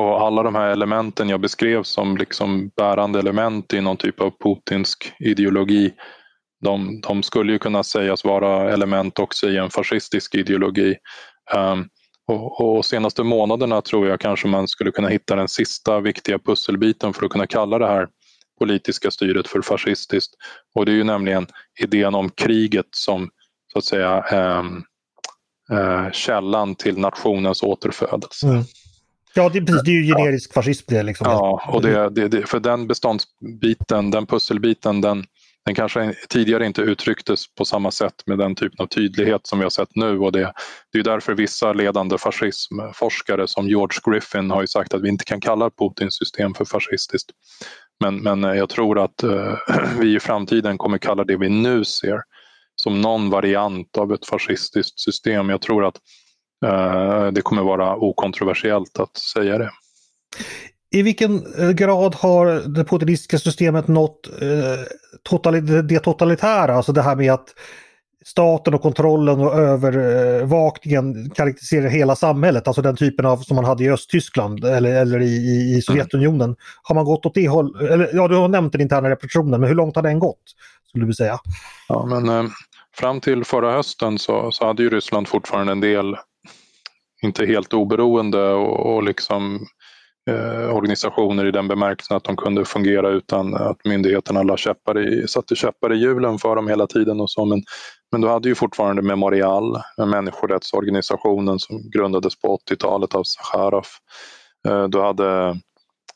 och 0.00 0.22
alla 0.22 0.42
de 0.42 0.54
här 0.54 0.70
elementen 0.70 1.28
jag 1.28 1.40
beskrev 1.40 1.82
som 1.82 2.16
liksom 2.16 2.70
bärande 2.76 3.18
element 3.18 3.72
i 3.74 3.80
någon 3.80 3.96
typ 3.96 4.20
av 4.20 4.32
putinsk 4.44 5.12
ideologi, 5.18 5.92
de, 6.64 7.00
de 7.00 7.22
skulle 7.22 7.52
ju 7.52 7.58
kunna 7.58 7.82
sägas 7.82 8.24
vara 8.24 8.72
element 8.72 9.18
också 9.18 9.48
i 9.48 9.56
en 9.56 9.70
fascistisk 9.70 10.34
ideologi. 10.34 10.96
Um, 11.56 11.88
och, 12.32 12.76
och 12.76 12.84
senaste 12.84 13.22
månaderna 13.22 13.82
tror 13.82 14.08
jag 14.08 14.20
kanske 14.20 14.48
man 14.48 14.68
skulle 14.68 14.90
kunna 14.90 15.08
hitta 15.08 15.36
den 15.36 15.48
sista 15.48 16.00
viktiga 16.00 16.38
pusselbiten 16.38 17.12
för 17.12 17.26
att 17.26 17.32
kunna 17.32 17.46
kalla 17.46 17.78
det 17.78 17.86
här 17.86 18.08
politiska 18.58 19.10
styret 19.10 19.48
för 19.48 19.62
fascistiskt. 19.62 20.34
Och 20.74 20.86
det 20.86 20.92
är 20.92 20.96
ju 20.96 21.04
nämligen 21.04 21.46
idén 21.80 22.14
om 22.14 22.30
kriget 22.30 22.86
som 22.90 23.30
så 23.72 23.78
att 23.78 23.84
säga 23.84 24.24
um, 24.60 24.84
uh, 25.72 26.10
källan 26.12 26.74
till 26.74 26.98
nationens 26.98 27.62
återfödelse. 27.62 28.46
Mm. 28.46 28.64
Ja, 29.34 29.48
det, 29.48 29.60
precis, 29.60 29.82
det 29.82 29.90
är 29.90 30.02
ju 30.02 30.14
generisk 30.14 30.50
ja. 30.50 30.54
fascism 30.54 30.84
det. 30.88 31.02
Liksom. 31.02 31.26
Ja, 31.30 31.62
och 31.68 31.82
det, 31.82 32.10
det, 32.10 32.28
det, 32.28 32.46
för 32.48 32.60
den 32.60 32.86
beståndsbiten, 32.86 34.10
den 34.10 34.26
pusselbiten, 34.26 35.00
den, 35.00 35.24
den 35.64 35.74
kanske 35.74 36.14
tidigare 36.28 36.66
inte 36.66 36.82
uttrycktes 36.82 37.54
på 37.54 37.64
samma 37.64 37.90
sätt 37.90 38.14
med 38.26 38.38
den 38.38 38.54
typen 38.54 38.82
av 38.82 38.86
tydlighet 38.86 39.46
som 39.46 39.58
vi 39.58 39.62
har 39.62 39.70
sett 39.70 39.96
nu. 39.96 40.18
Och 40.18 40.32
det, 40.32 40.52
det 40.92 40.98
är 40.98 41.02
därför 41.02 41.34
vissa 41.34 41.72
ledande 41.72 42.18
fascismforskare 42.18 43.48
som 43.48 43.68
George 43.68 43.98
Griffin 44.04 44.50
har 44.50 44.66
sagt 44.66 44.94
att 44.94 45.02
vi 45.02 45.08
inte 45.08 45.24
kan 45.24 45.40
kalla 45.40 45.70
Putins 45.70 46.16
system 46.16 46.54
för 46.54 46.64
fascistiskt. 46.64 47.30
Men, 48.00 48.16
men 48.22 48.44
eh, 48.44 48.54
jag 48.54 48.68
tror 48.68 48.98
att 48.98 49.22
eh, 49.22 49.54
vi 50.00 50.16
i 50.16 50.20
framtiden 50.20 50.78
kommer 50.78 50.98
kalla 50.98 51.24
det 51.24 51.36
vi 51.36 51.48
nu 51.48 51.84
ser 51.84 52.20
som 52.76 53.00
någon 53.00 53.30
variant 53.30 53.98
av 53.98 54.12
ett 54.12 54.26
fascistiskt 54.26 55.00
system. 55.00 55.48
Jag 55.48 55.60
tror 55.60 55.84
att 55.84 55.96
Eh, 56.64 57.26
det 57.32 57.42
kommer 57.42 57.62
vara 57.62 57.96
okontroversiellt 57.96 58.98
att 58.98 59.16
säga 59.16 59.58
det. 59.58 59.70
I 60.92 61.02
vilken 61.02 61.54
eh, 61.58 61.70
grad 61.70 62.14
har 62.14 62.68
det 62.68 62.84
putinistiska 62.84 63.38
systemet 63.38 63.88
nått 63.88 64.28
eh, 64.40 65.82
det 65.88 65.98
totalitära, 65.98 66.74
alltså 66.74 66.92
det 66.92 67.02
här 67.02 67.16
med 67.16 67.32
att 67.32 67.48
staten 68.24 68.74
och 68.74 68.82
kontrollen 68.82 69.40
och 69.40 69.54
övervakningen 69.54 71.30
karaktäriserar 71.30 71.88
hela 71.88 72.16
samhället, 72.16 72.66
alltså 72.66 72.82
den 72.82 72.96
typen 72.96 73.26
av 73.26 73.36
som 73.36 73.56
man 73.56 73.64
hade 73.64 73.84
i 73.84 73.90
Östtyskland 73.90 74.64
eller, 74.64 74.94
eller 74.94 75.20
i, 75.20 75.74
i, 75.76 75.82
Sovjetunionen. 75.82 76.42
Mm. 76.42 76.56
Har 76.82 76.94
man 76.94 77.04
gått 77.04 77.26
åt 77.26 77.34
det 77.34 77.48
hållet? 77.48 78.10
Ja, 78.12 78.28
du 78.28 78.36
har 78.36 78.48
nämnt 78.48 78.72
den 78.72 78.80
interna 78.80 79.10
repressionen, 79.10 79.60
men 79.60 79.68
hur 79.68 79.76
långt 79.76 79.96
har 79.96 80.02
den 80.02 80.18
gått? 80.18 80.42
Skulle 80.88 81.06
du 81.06 81.14
säga? 81.14 81.38
Ja, 81.88 82.06
men 82.06 82.28
eh, 82.28 82.50
fram 82.96 83.20
till 83.20 83.44
förra 83.44 83.72
hösten 83.72 84.18
så, 84.18 84.50
så 84.52 84.66
hade 84.66 84.82
ju 84.82 84.90
Ryssland 84.90 85.28
fortfarande 85.28 85.72
en 85.72 85.80
del 85.80 86.16
inte 87.22 87.46
helt 87.46 87.74
oberoende 87.74 88.52
och, 88.52 88.94
och 88.94 89.02
liksom 89.02 89.66
eh, 90.30 90.76
organisationer 90.76 91.46
i 91.46 91.50
den 91.50 91.68
bemärkelsen 91.68 92.16
att 92.16 92.24
de 92.24 92.36
kunde 92.36 92.64
fungera 92.64 93.08
utan 93.08 93.54
att 93.54 93.84
myndigheterna 93.84 94.42
la 94.42 94.56
käppar 94.56 94.98
i, 94.98 95.28
satte 95.28 95.56
käppar 95.56 95.92
i 95.92 95.96
hjulen 95.96 96.38
för 96.38 96.56
dem 96.56 96.68
hela 96.68 96.86
tiden 96.86 97.20
och 97.20 97.30
så. 97.30 97.44
Men, 97.44 97.62
men 98.12 98.20
du 98.20 98.28
hade 98.28 98.48
ju 98.48 98.54
fortfarande 98.54 99.02
Memorial, 99.02 99.76
eh, 99.98 100.06
människorättsorganisationen 100.06 101.58
som 101.58 101.90
grundades 101.90 102.40
på 102.40 102.58
80-talet 102.70 103.14
av 103.14 103.22
Sacharov. 103.24 103.86
Eh, 104.68 104.84
du 104.84 105.00
hade 105.00 105.60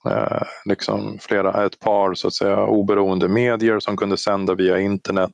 eh, 0.09 0.42
liksom 0.64 1.18
flera, 1.20 1.66
ett 1.66 1.78
par 1.78 2.14
så 2.14 2.28
att 2.28 2.34
säga 2.34 2.66
oberoende 2.66 3.28
medier 3.28 3.80
som 3.80 3.96
kunde 3.96 4.16
sända 4.16 4.54
via 4.54 4.80
internet. 4.80 5.32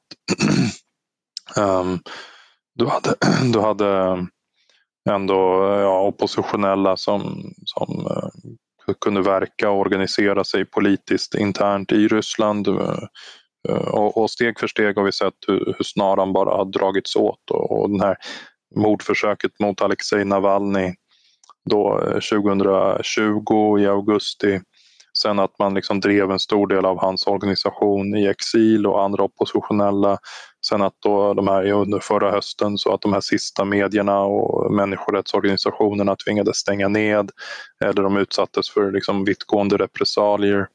um, 1.56 2.00
du 2.74 2.86
hade, 2.86 3.14
du 3.52 3.60
hade 3.60 4.16
ändå 5.10 5.34
ja, 5.80 6.00
oppositionella 6.00 6.96
som, 6.96 7.52
som 7.64 8.06
uh, 8.06 8.94
kunde 9.00 9.22
verka 9.22 9.70
och 9.70 9.80
organisera 9.80 10.44
sig 10.44 10.64
politiskt 10.64 11.34
internt 11.34 11.92
i 11.92 12.08
Ryssland. 12.08 12.68
Uh, 12.68 13.04
och, 13.68 14.16
och, 14.16 14.30
steg 14.30 14.58
för 14.58 14.66
steg 14.66 14.96
har 14.96 15.04
vi 15.04 15.12
sett 15.12 15.34
hur, 15.46 15.74
hur 15.78 15.84
snaran 15.84 16.32
bara 16.32 16.56
har 16.56 16.64
dragits 16.64 17.16
åt 17.16 17.50
och, 17.50 17.80
och 17.80 17.90
den 17.90 18.00
här 18.00 18.16
mordförsöket 18.76 19.58
mot 19.60 19.82
Alexej 19.82 20.24
Navalny 20.24 20.94
då 21.70 21.98
2020 21.98 23.78
i 23.78 23.86
augusti 23.86 24.60
Sen 25.18 25.38
att 25.38 25.58
man 25.58 25.74
liksom 25.74 26.00
drev 26.00 26.30
en 26.30 26.38
stor 26.38 26.66
del 26.66 26.84
av 26.84 26.98
hans 26.98 27.26
organisation 27.26 28.16
i 28.16 28.26
exil 28.26 28.86
och 28.86 29.04
andra 29.04 29.22
oppositionella. 29.22 30.18
Sen 30.66 30.82
att 30.82 30.94
då 31.02 31.34
de 31.34 31.48
här 31.48 31.72
under 31.72 31.98
förra 31.98 32.30
hösten 32.30 32.78
så 32.78 32.94
att 32.94 33.00
de 33.00 33.12
här 33.12 33.20
sista 33.20 33.64
medierna 33.64 34.20
och 34.20 34.72
människorättsorganisationerna 34.72 36.16
tvingades 36.16 36.56
stänga 36.56 36.88
ned 36.88 37.30
eller 37.84 38.02
de 38.02 38.16
utsattes 38.16 38.70
för 38.70 38.92
liksom 38.92 39.24
vittgående 39.24 39.76
repressalier. 39.76 40.66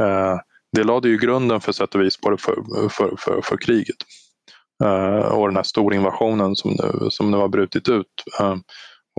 Eh, 0.00 0.36
det 0.72 0.84
lade 0.84 1.08
ju 1.08 1.18
grunden 1.18 1.60
för 1.60 1.72
sätt 1.72 1.94
och 1.94 2.00
vis 2.00 2.18
för, 2.20 2.36
för, 2.36 3.16
för, 3.16 3.40
för 3.42 3.56
kriget 3.56 3.96
eh, 4.84 5.32
och 5.32 5.48
den 5.48 5.56
här 5.56 5.62
storinvasionen 5.62 6.56
som 6.56 6.70
nu, 6.70 7.10
som 7.10 7.30
nu 7.30 7.36
har 7.36 7.48
brutit 7.48 7.88
ut. 7.88 8.24
Eh, 8.40 8.56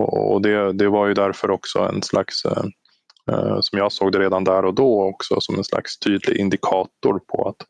och 0.02 0.42
det, 0.42 0.72
det 0.72 0.88
var 0.88 1.06
ju 1.06 1.14
därför 1.14 1.50
också 1.50 1.78
en 1.78 2.02
slags 2.02 2.44
Eh, 3.28 3.58
som 3.60 3.78
jag 3.78 3.92
såg 3.92 4.12
det 4.12 4.18
redan 4.18 4.44
där 4.44 4.64
och 4.64 4.74
då 4.74 5.02
också 5.02 5.40
som 5.40 5.54
en 5.54 5.64
slags 5.64 5.98
tydlig 5.98 6.36
indikator 6.36 7.20
på 7.32 7.48
att, 7.48 7.66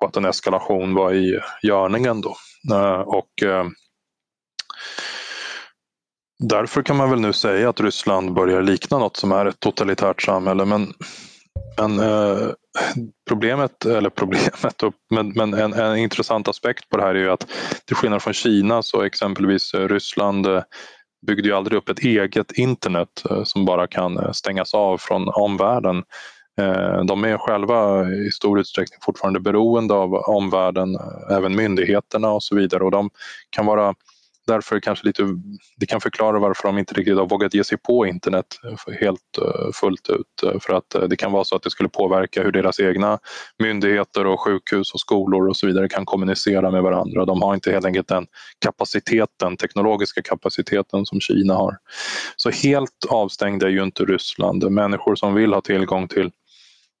på 0.00 0.06
att 0.06 0.16
en 0.16 0.24
eskalation 0.24 0.94
var 0.94 1.12
i 1.12 1.40
görningen. 1.62 2.20
Då. 2.20 2.36
Eh, 2.74 3.00
och, 3.00 3.42
eh, 3.42 3.64
därför 6.38 6.82
kan 6.82 6.96
man 6.96 7.10
väl 7.10 7.20
nu 7.20 7.32
säga 7.32 7.68
att 7.68 7.80
Ryssland 7.80 8.34
börjar 8.34 8.62
likna 8.62 8.98
något 8.98 9.16
som 9.16 9.32
är 9.32 9.46
ett 9.46 9.60
totalitärt 9.60 10.22
samhälle. 10.22 10.64
Men, 10.64 10.92
men 11.78 11.98
eh, 11.98 12.48
problemet, 13.28 13.84
eller 13.84 14.10
problemet, 14.10 14.82
men, 15.10 15.28
men 15.28 15.54
en, 15.54 15.72
en, 15.72 15.96
intressant 15.96 16.48
aspekt 16.48 16.88
på 16.88 16.96
det 16.96 17.02
här 17.02 17.14
är 17.14 17.20
ju 17.20 17.30
att 17.30 17.46
till 17.86 17.96
skillnad 17.96 18.22
från 18.22 18.34
Kina 18.34 18.82
så 18.82 19.02
exempelvis 19.02 19.74
Ryssland 19.74 20.46
byggde 21.26 21.48
ju 21.48 21.54
aldrig 21.54 21.78
upp 21.78 21.88
ett 21.88 21.98
eget 21.98 22.52
internet 22.52 23.22
eh, 23.30 23.44
som 23.44 23.64
bara 23.64 23.86
kan 23.86 24.18
eh, 24.18 24.32
stängas 24.32 24.74
av 24.74 24.98
från 24.98 25.28
omvärlden. 25.28 26.02
Eh, 26.60 27.04
de 27.04 27.24
är 27.24 27.38
själva 27.38 28.08
i 28.10 28.30
stor 28.30 28.60
utsträckning 28.60 28.98
fortfarande 29.02 29.40
beroende 29.40 29.94
av 29.94 30.14
omvärlden, 30.14 30.98
även 31.30 31.56
myndigheterna 31.56 32.32
och 32.32 32.42
så 32.42 32.56
vidare 32.56 32.84
och 32.84 32.90
de 32.90 33.10
kan 33.50 33.66
vara 33.66 33.94
därför 34.46 34.80
kanske 34.80 35.06
lite, 35.06 35.22
det 35.76 35.86
kan 35.86 36.00
förklara 36.00 36.38
varför 36.38 36.68
de 36.68 36.78
inte 36.78 36.94
riktigt 36.94 37.16
har 37.16 37.26
vågat 37.26 37.54
ge 37.54 37.64
sig 37.64 37.78
på 37.78 38.06
internet 38.06 38.46
helt 39.00 39.38
eh, 39.38 39.72
fullt 39.74 40.10
ut. 40.10 40.42
Eh, 40.42 40.60
för 40.60 40.74
att 40.74 40.94
eh, 40.94 41.02
det 41.02 41.16
kan 41.16 41.32
vara 41.32 41.44
så 41.44 41.56
att 41.56 41.62
det 41.62 41.70
skulle 41.70 41.88
påverka 41.88 42.42
hur 42.42 42.52
deras 42.52 42.80
egna 42.80 43.18
myndigheter 43.58 44.26
och 44.26 44.40
sjukhus 44.40 44.94
och 44.94 45.00
skolor 45.00 45.48
och 45.48 45.56
så 45.56 45.66
vidare 45.66 45.88
kan 45.88 46.04
kommunicera 46.04 46.70
med 46.70 46.82
varandra. 46.82 47.24
De 47.24 47.42
har 47.42 47.54
inte 47.54 47.72
helt 47.72 47.86
enkelt 47.86 48.08
den 48.08 48.26
kapaciteten, 48.64 49.56
teknologiska 49.56 50.22
kapaciteten 50.22 51.06
som 51.06 51.20
Kina 51.20 51.54
har. 51.54 51.76
Så 52.36 52.50
helt 52.50 53.04
avstängd 53.08 53.62
är 53.62 53.68
ju 53.68 53.82
inte 53.82 54.04
Ryssland. 54.04 54.70
Människor 54.70 55.14
som 55.14 55.34
vill 55.34 55.52
ha 55.52 55.60
tillgång 55.60 56.08
till 56.08 56.30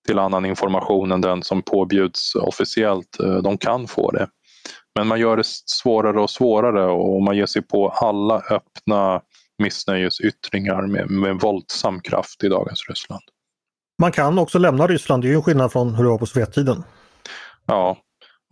till 0.06 0.18
annan 0.18 0.44
information 0.44 1.12
än 1.12 1.20
den 1.20 1.42
som 1.42 1.62
påbjuds 1.62 2.34
officiellt, 2.34 3.16
de 3.42 3.58
kan 3.58 3.86
få 3.88 4.10
det. 4.10 4.28
Men 4.98 5.06
man 5.06 5.20
gör 5.20 5.36
det 5.36 5.46
svårare 5.46 6.20
och 6.20 6.30
svårare 6.30 6.84
och 6.84 7.22
man 7.22 7.36
ger 7.36 7.46
sig 7.46 7.62
på 7.62 7.88
alla 7.88 8.42
öppna 8.50 9.20
missnöjesyttringar 9.62 10.82
med, 10.82 11.10
med 11.10 11.40
våldsam 11.40 12.00
kraft 12.00 12.44
i 12.44 12.48
dagens 12.48 12.88
Ryssland. 12.88 13.22
Man 14.02 14.12
kan 14.12 14.38
också 14.38 14.58
lämna 14.58 14.86
Ryssland, 14.86 15.22
det 15.22 15.28
är 15.28 15.30
ju 15.30 15.36
en 15.36 15.42
skillnad 15.42 15.72
från 15.72 15.94
hur 15.94 16.04
det 16.04 16.10
var 16.10 16.18
på 16.18 16.26
Sovjettiden. 16.26 16.84
Ja, 17.66 17.96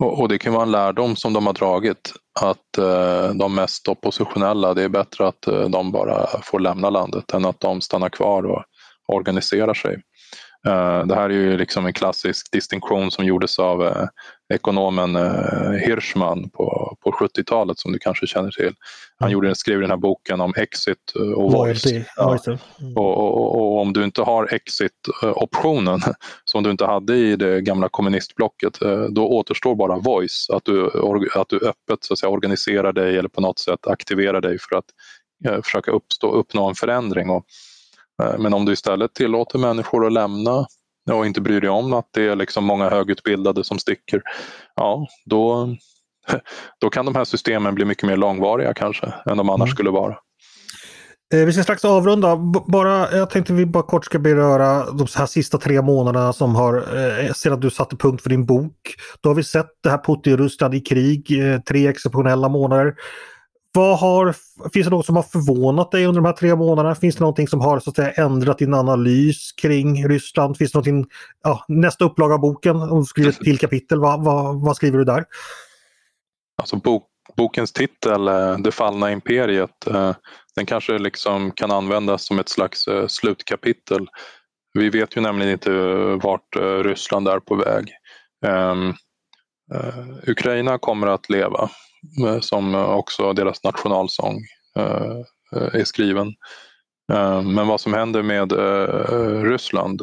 och, 0.03 0.19
och, 0.19 0.29
det 0.29 0.37
kan 0.37 0.53
vara 0.53 0.63
en 0.63 0.71
lärdom 0.71 1.15
som 1.15 1.33
de 1.33 1.45
har 1.45 1.53
dragit 1.53 2.13
att 2.41 2.77
eh, 2.77 3.33
de 3.33 3.55
mest 3.55 3.87
oppositionella, 3.87 4.73
det 4.73 4.83
är 4.83 4.89
bättre 4.89 5.27
att 5.27 5.47
eh, 5.47 5.69
de 5.69 5.91
bara 5.91 6.27
får 6.43 6.59
lämna 6.59 6.89
landet 6.89 7.33
än 7.33 7.45
att 7.45 7.59
de 7.59 7.81
stannar 7.81 8.09
kvar 8.09 8.43
och 8.43 8.63
organiserar 9.07 9.73
sig. 9.73 10.01
Eh, 10.67 11.05
det 11.05 11.15
här 11.15 11.29
är 11.29 11.33
ju 11.33 11.57
liksom 11.57 11.85
en 11.85 11.93
klassisk 11.93 12.51
distinktion 12.51 13.11
som 13.11 13.25
gjordes 13.25 13.59
av 13.59 13.83
eh, 13.83 14.07
ekonomen 14.53 15.15
eh, 15.15 15.71
Hirschman 15.85 16.49
på, 16.49 16.97
på 17.03 17.11
70-talet 17.11 17.79
som 17.79 17.91
du 17.91 17.99
kanske 17.99 18.27
känner 18.27 18.51
till. 18.51 18.73
Han 19.19 19.27
mm. 19.27 19.33
gjorde, 19.33 19.55
skrev 19.55 19.81
den 19.81 19.89
här 19.89 19.97
boken 19.97 20.41
om 20.41 20.53
exit 20.55 21.11
och 21.35 21.51
voice. 21.51 21.85
Ja. 22.15 22.37
Mm. 22.47 22.59
Och, 22.95 23.17
och, 23.17 23.55
och, 23.55 23.81
om 23.81 23.93
du 23.93 24.03
inte 24.03 24.21
har 24.21 24.53
exit-optionen 24.53 25.99
som 26.45 26.63
du 26.63 26.71
inte 26.71 26.85
hade 26.85 27.15
i 27.15 27.35
det 27.35 27.61
gamla 27.61 27.89
kommunistblocket 27.89 28.79
då 29.09 29.27
återstår 29.27 29.75
bara 29.75 29.97
voice. 29.97 30.49
Att 30.53 30.65
du, 30.65 30.91
att 31.35 31.49
du 31.49 31.57
öppet 31.57 32.03
så 32.03 32.13
att 32.13 32.19
säga, 32.19 32.29
organiserar 32.29 32.93
dig 32.93 33.17
eller 33.17 33.29
på 33.29 33.41
något 33.41 33.59
sätt 33.59 33.87
aktiverar 33.87 34.41
dig 34.41 34.57
för 34.59 34.75
att 34.75 34.85
försöka 35.63 35.91
uppstå, 35.91 36.31
uppnå 36.31 36.69
en 36.69 36.75
förändring. 36.75 37.29
Och, 37.29 37.45
Eh, 38.23 38.37
men 38.39 38.53
om 38.53 38.65
du 38.65 38.73
istället 38.73 39.13
tillåter 39.13 39.59
människor 39.59 40.05
att 40.05 40.13
lämna 40.13 40.65
och 41.11 41.25
inte 41.25 41.41
bryr 41.41 41.61
dig 41.61 41.69
om 41.69 41.93
att 41.93 42.09
det 42.11 42.27
är 42.27 42.35
liksom 42.35 42.63
många 42.63 42.89
högutbildade 42.89 43.63
som 43.63 43.79
sticker, 43.79 44.21
ja 44.75 45.07
då, 45.25 45.75
då 46.79 46.89
kan 46.89 47.05
de 47.05 47.15
här 47.15 47.25
systemen 47.25 47.75
bli 47.75 47.85
mycket 47.85 48.07
mer 48.07 48.17
långvariga 48.17 48.73
kanske 48.73 49.13
än 49.25 49.37
de 49.37 49.49
annars 49.49 49.67
mm. 49.67 49.75
skulle 49.75 49.89
vara. 49.89 50.17
Eh, 51.33 51.45
vi 51.45 51.53
ska 51.53 51.63
strax 51.63 51.85
avrunda. 51.85 52.35
Bara, 52.67 53.17
jag 53.17 53.29
tänkte 53.29 53.53
vi 53.53 53.65
bara 53.65 53.83
kort 53.83 54.05
ska 54.05 54.19
beröra 54.19 54.91
de 54.91 55.07
här 55.15 55.25
sista 55.25 55.57
tre 55.57 55.81
månaderna 55.81 56.33
som 56.33 56.55
har, 56.55 56.75
eh, 56.75 57.33
sedan 57.33 57.59
du 57.59 57.69
satte 57.69 57.95
punkt 57.95 58.21
för 58.23 58.29
din 58.29 58.45
bok. 58.45 58.75
Då 59.21 59.29
har 59.29 59.35
vi 59.35 59.43
sett 59.43 59.69
det 59.83 59.89
här 59.89 59.97
Putin-rustad 59.97 60.75
i 60.75 60.79
krig, 60.79 61.39
eh, 61.39 61.59
tre 61.59 61.87
exceptionella 61.87 62.49
månader. 62.49 62.93
Vad 63.75 63.99
har, 63.99 64.35
finns 64.73 64.87
det 64.87 64.89
något 64.89 65.05
som 65.05 65.15
har 65.15 65.23
förvånat 65.23 65.91
dig 65.91 66.05
under 66.05 66.21
de 66.21 66.25
här 66.25 66.33
tre 66.33 66.55
månaderna? 66.55 66.95
Finns 66.95 67.15
det 67.15 67.21
någonting 67.21 67.47
som 67.47 67.61
har 67.61 67.79
så 67.79 67.89
att 67.89 67.95
säga, 67.95 68.11
ändrat 68.11 68.57
din 68.57 68.73
analys 68.73 69.51
kring 69.51 70.07
Ryssland? 70.07 70.57
Finns 70.57 70.71
det 70.71 70.77
någonting, 70.77 71.05
ja, 71.43 71.65
nästa 71.67 72.05
upplaga 72.05 72.33
av 72.33 72.39
boken, 72.39 72.75
om 72.75 72.99
du 72.99 73.05
skriver 73.05 73.29
ett 73.29 73.39
till 73.39 73.59
kapitel, 73.59 73.99
vad, 73.99 74.23
vad, 74.23 74.61
vad 74.61 74.75
skriver 74.75 74.97
du 74.97 75.03
där? 75.05 75.25
Alltså 76.57 76.75
bok, 76.75 77.03
bokens 77.37 77.73
titel, 77.73 78.27
eh, 78.27 78.57
Det 78.57 78.71
fallna 78.71 79.11
imperiet, 79.11 79.87
eh, 79.87 80.15
den 80.55 80.65
kanske 80.65 80.97
liksom 80.97 81.51
kan 81.51 81.71
användas 81.71 82.25
som 82.25 82.39
ett 82.39 82.49
slags 82.49 82.87
eh, 82.87 83.07
slutkapitel. 83.07 84.07
Vi 84.73 84.89
vet 84.89 85.17
ju 85.17 85.21
nämligen 85.21 85.51
inte 85.53 85.71
vart 86.23 86.55
Ryssland 86.83 87.27
är 87.27 87.39
på 87.39 87.55
väg. 87.55 87.93
Uh, 88.45 88.93
Ukraina 90.27 90.77
kommer 90.77 91.07
att 91.07 91.29
leva 91.29 91.69
Eh, 92.27 92.39
som 92.39 92.75
också 92.75 93.33
deras 93.33 93.63
nationalsång 93.63 94.39
eh, 94.77 95.17
eh, 95.55 95.75
är 95.81 95.83
skriven. 95.83 96.33
Men 97.43 97.67
vad 97.67 97.81
som 97.81 97.93
händer 97.93 98.21
med 98.21 98.51
Ryssland, 99.45 100.01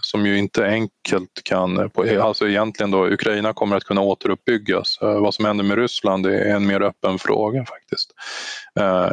som 0.00 0.26
ju 0.26 0.38
inte 0.38 0.66
enkelt 0.66 1.30
kan, 1.44 1.90
alltså 2.20 2.48
egentligen 2.48 2.90
då 2.90 3.06
Ukraina 3.06 3.52
kommer 3.52 3.76
att 3.76 3.84
kunna 3.84 4.00
återuppbyggas. 4.00 4.98
Vad 5.00 5.34
som 5.34 5.44
händer 5.44 5.64
med 5.64 5.78
Ryssland 5.78 6.26
är 6.26 6.54
en 6.54 6.66
mer 6.66 6.80
öppen 6.80 7.18
fråga 7.18 7.64
faktiskt. 7.64 8.10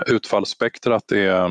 Utfallsspektrat 0.07 1.11
är 1.11 1.49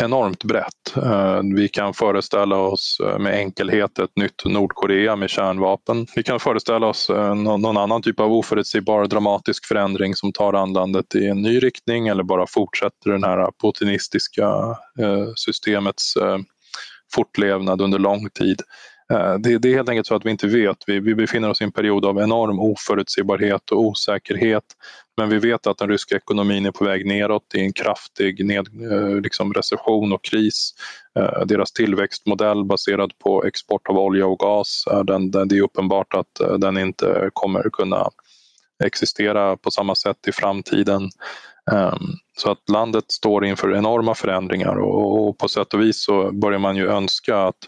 enormt 0.00 0.44
brett. 0.44 0.96
Eh, 0.96 1.40
vi 1.54 1.68
kan 1.68 1.94
föreställa 1.94 2.56
oss 2.56 3.00
eh, 3.04 3.18
med 3.18 3.34
enkelhet 3.34 3.98
ett 3.98 4.16
nytt 4.16 4.44
Nordkorea 4.44 5.16
med 5.16 5.30
kärnvapen. 5.30 6.06
Vi 6.16 6.22
kan 6.22 6.40
föreställa 6.40 6.86
oss 6.86 7.10
eh, 7.10 7.34
någon 7.34 7.76
annan 7.76 8.02
typ 8.02 8.20
av 8.20 8.32
oförutsägbar 8.32 9.06
dramatisk 9.06 9.66
förändring 9.66 10.14
som 10.14 10.32
tar 10.32 10.52
anlandet 10.52 11.14
i 11.14 11.26
en 11.26 11.42
ny 11.42 11.58
riktning 11.58 12.08
eller 12.08 12.22
bara 12.22 12.46
fortsätter 12.46 13.10
den 13.10 13.24
här 13.24 13.50
putinistiska 13.62 14.76
systemets 15.36 16.14
fortlevnad 17.14 17.80
under 17.80 17.98
lång 17.98 18.30
tid. 18.30 18.62
Eh, 19.12 19.34
det, 19.38 19.68
är 19.68 19.74
helt 19.74 19.88
enkelt 19.88 20.06
så 20.06 20.14
att 20.14 20.26
vi 20.26 20.30
inte 20.30 20.46
vet. 20.46 20.76
Vi, 20.86 21.00
vi 21.00 21.14
befinner 21.14 21.50
oss 21.50 21.60
i 21.60 21.64
en 21.64 21.72
period 21.72 22.04
av 22.04 22.18
enorm 22.18 22.60
oförutsägbarhet 22.60 23.70
och 23.70 23.80
osäkerhet 23.80 24.64
men 25.16 25.28
vi 25.28 25.38
vet 25.38 25.66
att 25.66 25.78
den 25.78 25.88
ryska 25.88 26.16
ekonomin 26.16 26.66
är 26.66 26.70
på 26.70 26.84
väg 26.84 27.06
neråt 27.06 27.54
i 27.54 27.60
en 27.60 27.72
kraftig 27.72 28.46
ned, 28.46 28.68
eh, 28.92 29.20
liksom 29.20 29.54
recession 29.54 30.12
och 30.12 30.24
kris. 30.24 30.74
Eh, 31.18 31.46
deras 31.46 31.72
tillväxtmodell 31.72 32.64
baserad 32.64 33.12
på 33.18 33.44
export 33.44 33.88
av 33.88 33.98
olja 33.98 34.26
och 34.26 34.38
gas, 34.38 34.84
den, 35.04 35.30
den, 35.30 35.48
det 35.48 35.56
är 35.56 35.62
uppenbart 35.62 36.14
att 36.14 36.60
den 36.60 36.78
inte 36.78 37.30
kommer 37.32 37.70
kunna 37.72 38.10
existera 38.84 39.56
på 39.56 39.70
samma 39.70 39.94
sätt 39.94 40.28
i 40.28 40.32
framtiden. 40.32 41.10
Ehm, 41.72 42.06
så 42.38 42.50
att 42.50 42.68
landet 42.70 43.04
står 43.08 43.44
inför 43.44 43.74
enorma 43.74 44.14
förändringar 44.14 44.76
och 44.76 45.38
på 45.38 45.48
sätt 45.48 45.74
och 45.74 45.80
vis 45.80 46.04
så 46.04 46.32
börjar 46.32 46.58
man 46.58 46.76
ju 46.76 46.88
önska 46.88 47.38
att, 47.38 47.58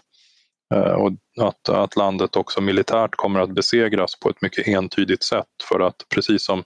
Eh, 0.71 0.97
att, 1.41 1.69
att 1.69 1.95
landet 1.95 2.35
också 2.35 2.61
militärt 2.61 3.15
kommer 3.15 3.39
att 3.39 3.55
besegras 3.55 4.19
på 4.19 4.29
ett 4.29 4.41
mycket 4.41 4.67
entydigt 4.67 5.23
sätt 5.23 5.45
för 5.69 5.79
att 5.79 5.95
precis 6.13 6.45
som 6.45 6.63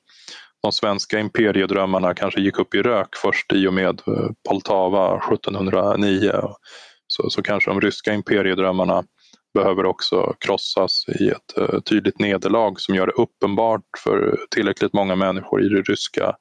de 0.64 0.72
svenska 0.72 1.20
imperiedrömmarna 1.20 2.14
kanske 2.14 2.42
gick 2.42 2.60
upp 2.60 2.76
i 2.76 2.82
rök 2.82 3.10
först 3.16 3.54
i 3.54 3.68
och 3.68 3.74
med 3.74 4.02
eh, 4.08 4.30
Poltava 4.50 5.18
1709 5.18 6.32
så, 7.08 7.30
så 7.30 7.42
kanske 7.42 7.72
de 7.72 7.82
ryska 7.82 8.14
imperiedrömmarna 8.14 9.04
behöver 9.54 9.86
också 9.86 10.34
krossas 10.40 11.06
i 11.20 11.30
ett 11.30 11.58
uh, 11.60 11.80
tydligt 11.80 12.20
nederlag 12.20 12.74
som 12.78 12.96
gör 12.96 13.08
det 13.08 13.14
uppenbart 13.14 13.86
för 14.04 14.38
tillräckligt 14.52 14.94
många 14.94 15.16
människor 15.16 15.66
i 15.66 15.70
det 15.70 15.82
ryska 15.82 16.36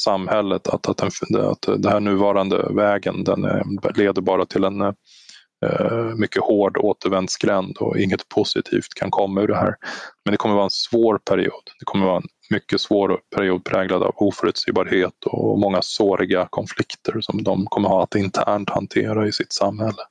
samhället 0.00 0.68
att, 0.68 0.88
att, 0.88 0.96
den, 1.28 1.40
att 1.40 1.62
den 1.62 1.92
här 1.92 2.00
nuvarande 2.00 2.68
vägen 2.74 3.24
den 3.24 3.46
leder 3.94 4.22
bara 4.22 4.46
till 4.46 4.64
en 4.64 4.82
uh, 4.82 4.92
Eh, 5.62 6.14
mycket 6.16 6.42
hård 6.42 6.76
återvändsgränd 6.76 7.76
och 7.76 7.98
inget 7.98 8.28
positivt 8.28 8.94
kan 8.94 9.10
komma 9.10 9.42
ur 9.42 9.48
det 9.48 9.56
här. 9.56 9.74
Men 10.24 10.32
det 10.32 10.36
kommer 10.36 10.54
vara 10.54 10.64
en 10.64 10.70
svår 10.70 11.18
period. 11.18 11.62
Det 11.78 11.84
kommer 11.84 12.06
vara 12.06 12.16
en 12.16 12.28
mycket 12.50 12.80
svår 12.80 13.18
period 13.36 13.64
präglad 13.64 14.02
av 14.02 14.12
oförutsägbarhet 14.16 15.24
och 15.26 15.58
många 15.58 15.82
såriga 15.82 16.48
konflikter 16.50 17.20
som 17.20 17.42
de 17.42 17.66
kommer 17.66 17.88
ha 17.88 18.02
att 18.02 18.14
internt 18.14 18.70
hantera 18.70 19.28
i 19.28 19.32
sitt 19.32 19.52
samhälle. 19.52 20.02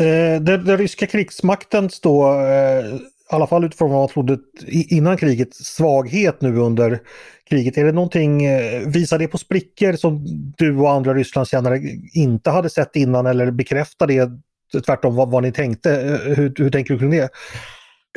Eh, 0.00 0.42
den, 0.42 0.78
ryska 0.78 1.06
krigsmaktens 1.06 2.00
då, 2.00 2.28
eh, 2.28 2.98
alla 3.36 3.46
fall 3.46 3.64
utifrån 3.64 3.90
vad 3.90 4.00
man 4.00 4.08
trodde 4.08 4.38
innan 4.68 5.16
kriget, 5.16 5.54
svaghet 5.54 6.40
nu 6.40 6.56
under 6.56 7.00
kriget. 7.48 7.78
Är 7.78 7.84
det 7.84 7.92
någonting, 7.92 8.44
eh, 8.44 8.88
visar 8.88 9.18
det 9.18 9.28
på 9.28 9.38
sprickor 9.38 9.92
som 9.92 10.24
du 10.58 10.76
och 10.76 10.90
andra 10.90 11.14
Rysslandskännare 11.14 11.80
inte 12.14 12.50
hade 12.50 12.70
sett 12.70 12.96
innan 12.96 13.26
eller 13.26 13.50
bekräftar 13.50 14.06
det 14.06 14.30
tvärtom 14.86 15.16
vad, 15.16 15.30
vad 15.30 15.42
ni 15.42 15.52
tänkte? 15.52 15.90
Eh, 15.90 16.34
hur, 16.36 16.54
hur 16.56 16.70
tänker 16.70 16.94
du 16.94 16.98
kring 16.98 17.10
det? 17.10 17.28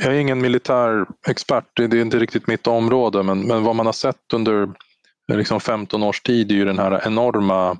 Jag 0.02 0.14
är 0.14 0.20
ingen 0.20 0.42
militär 0.42 1.06
expert, 1.28 1.66
det 1.76 1.84
är 1.84 1.96
inte 1.96 2.20
riktigt 2.20 2.48
mitt 2.48 2.68
område, 2.68 3.24
men, 3.24 3.48
men 3.48 3.64
vad 3.64 3.76
man 3.76 3.86
har 3.86 3.94
sett 3.94 4.34
under 4.34 4.64
eh, 5.32 5.38
liksom 5.38 5.60
15 5.60 6.04
års 6.04 6.22
tid 6.22 6.52
är 6.52 6.56
ju 6.56 6.66
den 6.66 6.80
här 6.80 7.08
enorma 7.08 7.78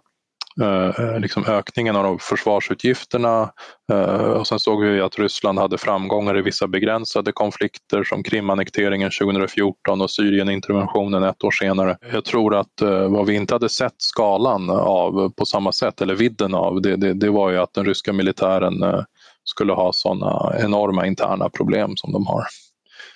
Eh, 0.62 1.06
eh, 1.06 1.20
liksom 1.20 1.46
ökningen 1.48 1.96
av 1.96 2.18
försvarsutgifterna. 2.18 3.52
Eh, 3.92 4.16
och 4.16 4.48
sen 4.48 4.60
såg 4.60 4.84
vi 4.84 5.02
att 5.02 5.20
Ryssland 5.20 5.60
hade 5.60 5.78
framgångar 5.78 6.38
i 6.38 6.42
vissa 6.42 6.68
begränsade 6.68 7.32
konflikter 7.32 8.04
som 8.04 8.24
Krimannekteringen 8.24 9.12
2014 9.22 10.02
och 10.02 10.12
Syrieninterventionen 10.12 11.24
ett 11.24 11.44
år 11.44 11.52
senare. 11.52 11.98
Jag 12.14 12.26
tror 12.26 12.56
att 12.56 12.82
eh, 12.82 13.10
vad 13.10 13.26
vi 13.26 13.36
inte 13.36 13.56
hade 13.56 13.70
sett 13.70 13.96
skalan 13.98 14.70
av 14.70 15.30
på 15.30 15.46
samma 15.46 15.72
sätt, 15.72 16.02
eller 16.02 16.16
vidden 16.16 16.54
av, 16.54 16.82
det, 16.82 16.96
det, 16.96 17.14
det 17.14 17.30
var 17.30 17.50
ju 17.50 17.58
att 17.58 17.74
den 17.74 17.86
ryska 17.86 18.14
militären 18.14 18.84
eh, 18.84 19.02
skulle 19.44 19.74
ha 19.74 19.94
sådana 19.94 20.56
enorma 20.60 21.08
interna 21.08 21.50
problem 21.50 21.94
som 21.96 22.12
de 22.12 22.28
har. 22.28 22.44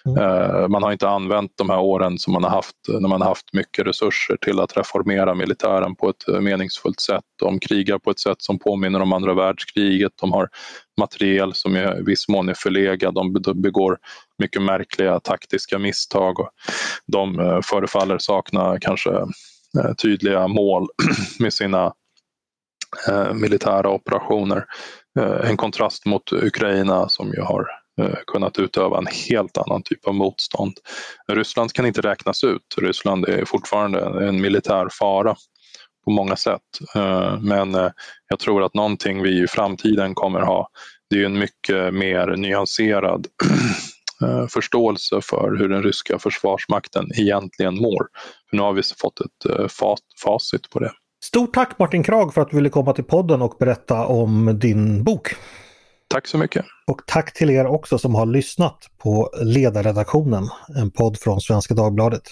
Mm. 0.06 0.24
Eh, 0.24 0.68
man 0.68 0.84
har 0.84 0.92
inte 0.92 1.10
använt 1.10 1.52
de 1.56 1.70
här 1.70 1.80
åren 1.80 2.18
som 2.18 2.34
man 2.34 2.44
har 2.44 2.52
haft 2.52 2.76
när 2.88 3.10
man 3.10 3.22
har 3.22 3.28
haft 3.28 3.54
mycket 3.54 3.88
resurser 3.88 4.38
till 4.42 4.60
att 4.60 4.78
reformera 4.78 5.36
militären 5.36 5.96
på 5.96 6.10
ett 6.10 6.28
eh, 6.28 6.42
meningsfullt 6.42 7.00
sätt. 7.00 7.24
De 7.40 7.60
krigar 7.60 8.00
på 8.00 8.12
ett 8.12 8.20
sätt 8.20 8.42
som 8.42 8.60
påminner 8.60 9.02
om 9.02 9.14
andra 9.14 9.34
världskriget. 9.34 10.12
De 10.22 10.32
har 10.32 10.50
materiel 11.00 11.54
som 11.54 11.78
i 11.78 12.04
viss 12.06 12.28
mån 12.28 12.50
är 12.50 12.54
förlegad. 12.54 13.14
De 13.14 13.34
begår 13.62 13.98
mycket 14.38 14.62
märkliga 14.62 15.20
taktiska 15.20 15.80
misstag. 15.80 16.40
Och 16.40 16.50
de 17.08 17.40
eh, 17.40 17.60
förefaller 17.64 18.18
sakna 18.18 18.78
kanske 18.82 19.12
tydliga 20.02 20.48
mål 20.48 20.88
med 21.40 21.54
sina 21.54 21.94
militära 23.34 23.90
operationer. 23.90 24.66
En 25.44 25.58
kontrast 25.58 26.06
mot 26.06 26.34
Ukraina 26.34 27.10
som 27.10 27.34
ju 27.34 27.42
har 27.42 27.79
Eh, 28.00 28.16
kunnat 28.28 28.60
utöva 28.60 28.98
en 28.98 29.08
helt 29.30 29.58
annan 29.58 29.84
typ 29.84 30.08
av 30.08 30.16
motstånd. 30.16 30.74
Ryssland 31.28 31.74
kan 31.74 31.86
inte 31.86 32.02
räknas 32.02 32.44
ut. 32.44 32.76
Ryssland 32.78 33.26
är 33.26 33.46
fortfarande 33.46 34.28
en 34.28 34.42
militär 34.42 34.88
fara 35.00 35.36
på 36.06 36.12
många 36.12 36.36
sätt. 36.36 36.62
Eh, 36.96 37.40
men 37.40 37.76
eh, 37.76 37.90
jag 38.30 38.40
tror 38.40 38.64
att 38.64 38.74
någonting 38.74 39.24
vi 39.24 39.44
i 39.44 39.48
framtiden 39.48 40.16
kommer 40.16 40.40
ha, 40.40 40.70
det 41.10 41.22
är 41.22 41.26
en 41.26 41.40
mycket 41.40 41.94
mer 41.94 42.36
nyanserad 42.38 43.28
förståelse 44.50 45.22
för 45.22 45.56
hur 45.60 45.70
den 45.70 45.84
ryska 45.84 46.20
försvarsmakten 46.20 47.06
egentligen 47.16 47.76
mår. 47.76 48.08
För 48.50 48.58
nu 48.58 48.64
har 48.64 48.74
vi 48.74 48.82
fått 48.84 49.22
ett 49.22 49.72
facit 50.24 50.70
på 50.70 50.80
det. 50.80 50.92
Stort 51.24 51.54
tack 51.54 51.80
Martin 51.80 52.04
Krag 52.04 52.34
för 52.34 52.42
att 52.42 52.50
du 52.50 52.56
ville 52.56 52.70
komma 52.70 52.94
till 52.94 53.04
podden 53.04 53.42
och 53.42 53.56
berätta 53.60 54.06
om 54.06 54.60
din 54.60 55.04
bok. 55.04 55.36
Tack 56.14 56.28
så 56.28 56.38
mycket. 56.38 56.66
Och 56.88 57.02
tack 57.08 57.34
till 57.34 57.50
er 57.50 57.66
också 57.66 57.98
som 57.98 58.16
har 58.16 58.26
lyssnat 58.26 58.78
på 58.98 59.30
Ledarredaktionen, 59.42 60.50
en 60.78 60.92
podd 60.92 61.18
från 61.20 61.42
Svenska 61.42 61.74
Dagbladet. 61.74 62.24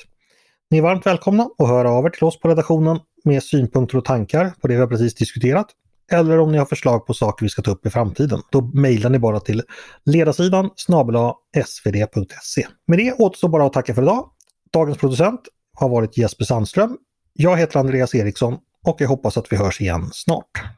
Ni 0.69 0.77
är 0.77 0.81
varmt 0.81 1.05
välkomna 1.05 1.49
att 1.57 1.67
höra 1.67 1.91
av 1.91 2.05
er 2.05 2.09
till 2.09 2.23
oss 2.23 2.39
på 2.39 2.47
redaktionen 2.47 2.99
med 3.23 3.43
synpunkter 3.43 3.97
och 3.97 4.05
tankar 4.05 4.53
på 4.61 4.67
det 4.67 4.73
vi 4.73 4.79
har 4.79 4.87
precis 4.87 5.15
diskuterat. 5.15 5.67
Eller 6.11 6.39
om 6.39 6.51
ni 6.51 6.57
har 6.57 6.65
förslag 6.65 7.05
på 7.05 7.13
saker 7.13 7.45
vi 7.45 7.49
ska 7.49 7.61
ta 7.61 7.71
upp 7.71 7.85
i 7.85 7.89
framtiden. 7.89 8.41
Då 8.51 8.61
mejlar 8.61 9.09
ni 9.09 9.19
bara 9.19 9.39
till 9.39 9.63
ledarsidan 10.05 10.69
snabela 10.75 11.33
svd.se. 11.65 12.67
Med 12.87 12.99
det 12.99 13.13
återstår 13.13 13.49
bara 13.49 13.65
att 13.65 13.73
tacka 13.73 13.95
för 13.95 14.01
idag. 14.01 14.29
Dagens 14.73 14.97
producent 14.97 15.41
har 15.73 15.89
varit 15.89 16.17
Jesper 16.17 16.45
Sandström. 16.45 16.97
Jag 17.33 17.57
heter 17.57 17.79
Andreas 17.79 18.15
Eriksson 18.15 18.57
och 18.85 19.01
jag 19.01 19.07
hoppas 19.07 19.37
att 19.37 19.51
vi 19.51 19.57
hörs 19.57 19.81
igen 19.81 20.09
snart. 20.13 20.76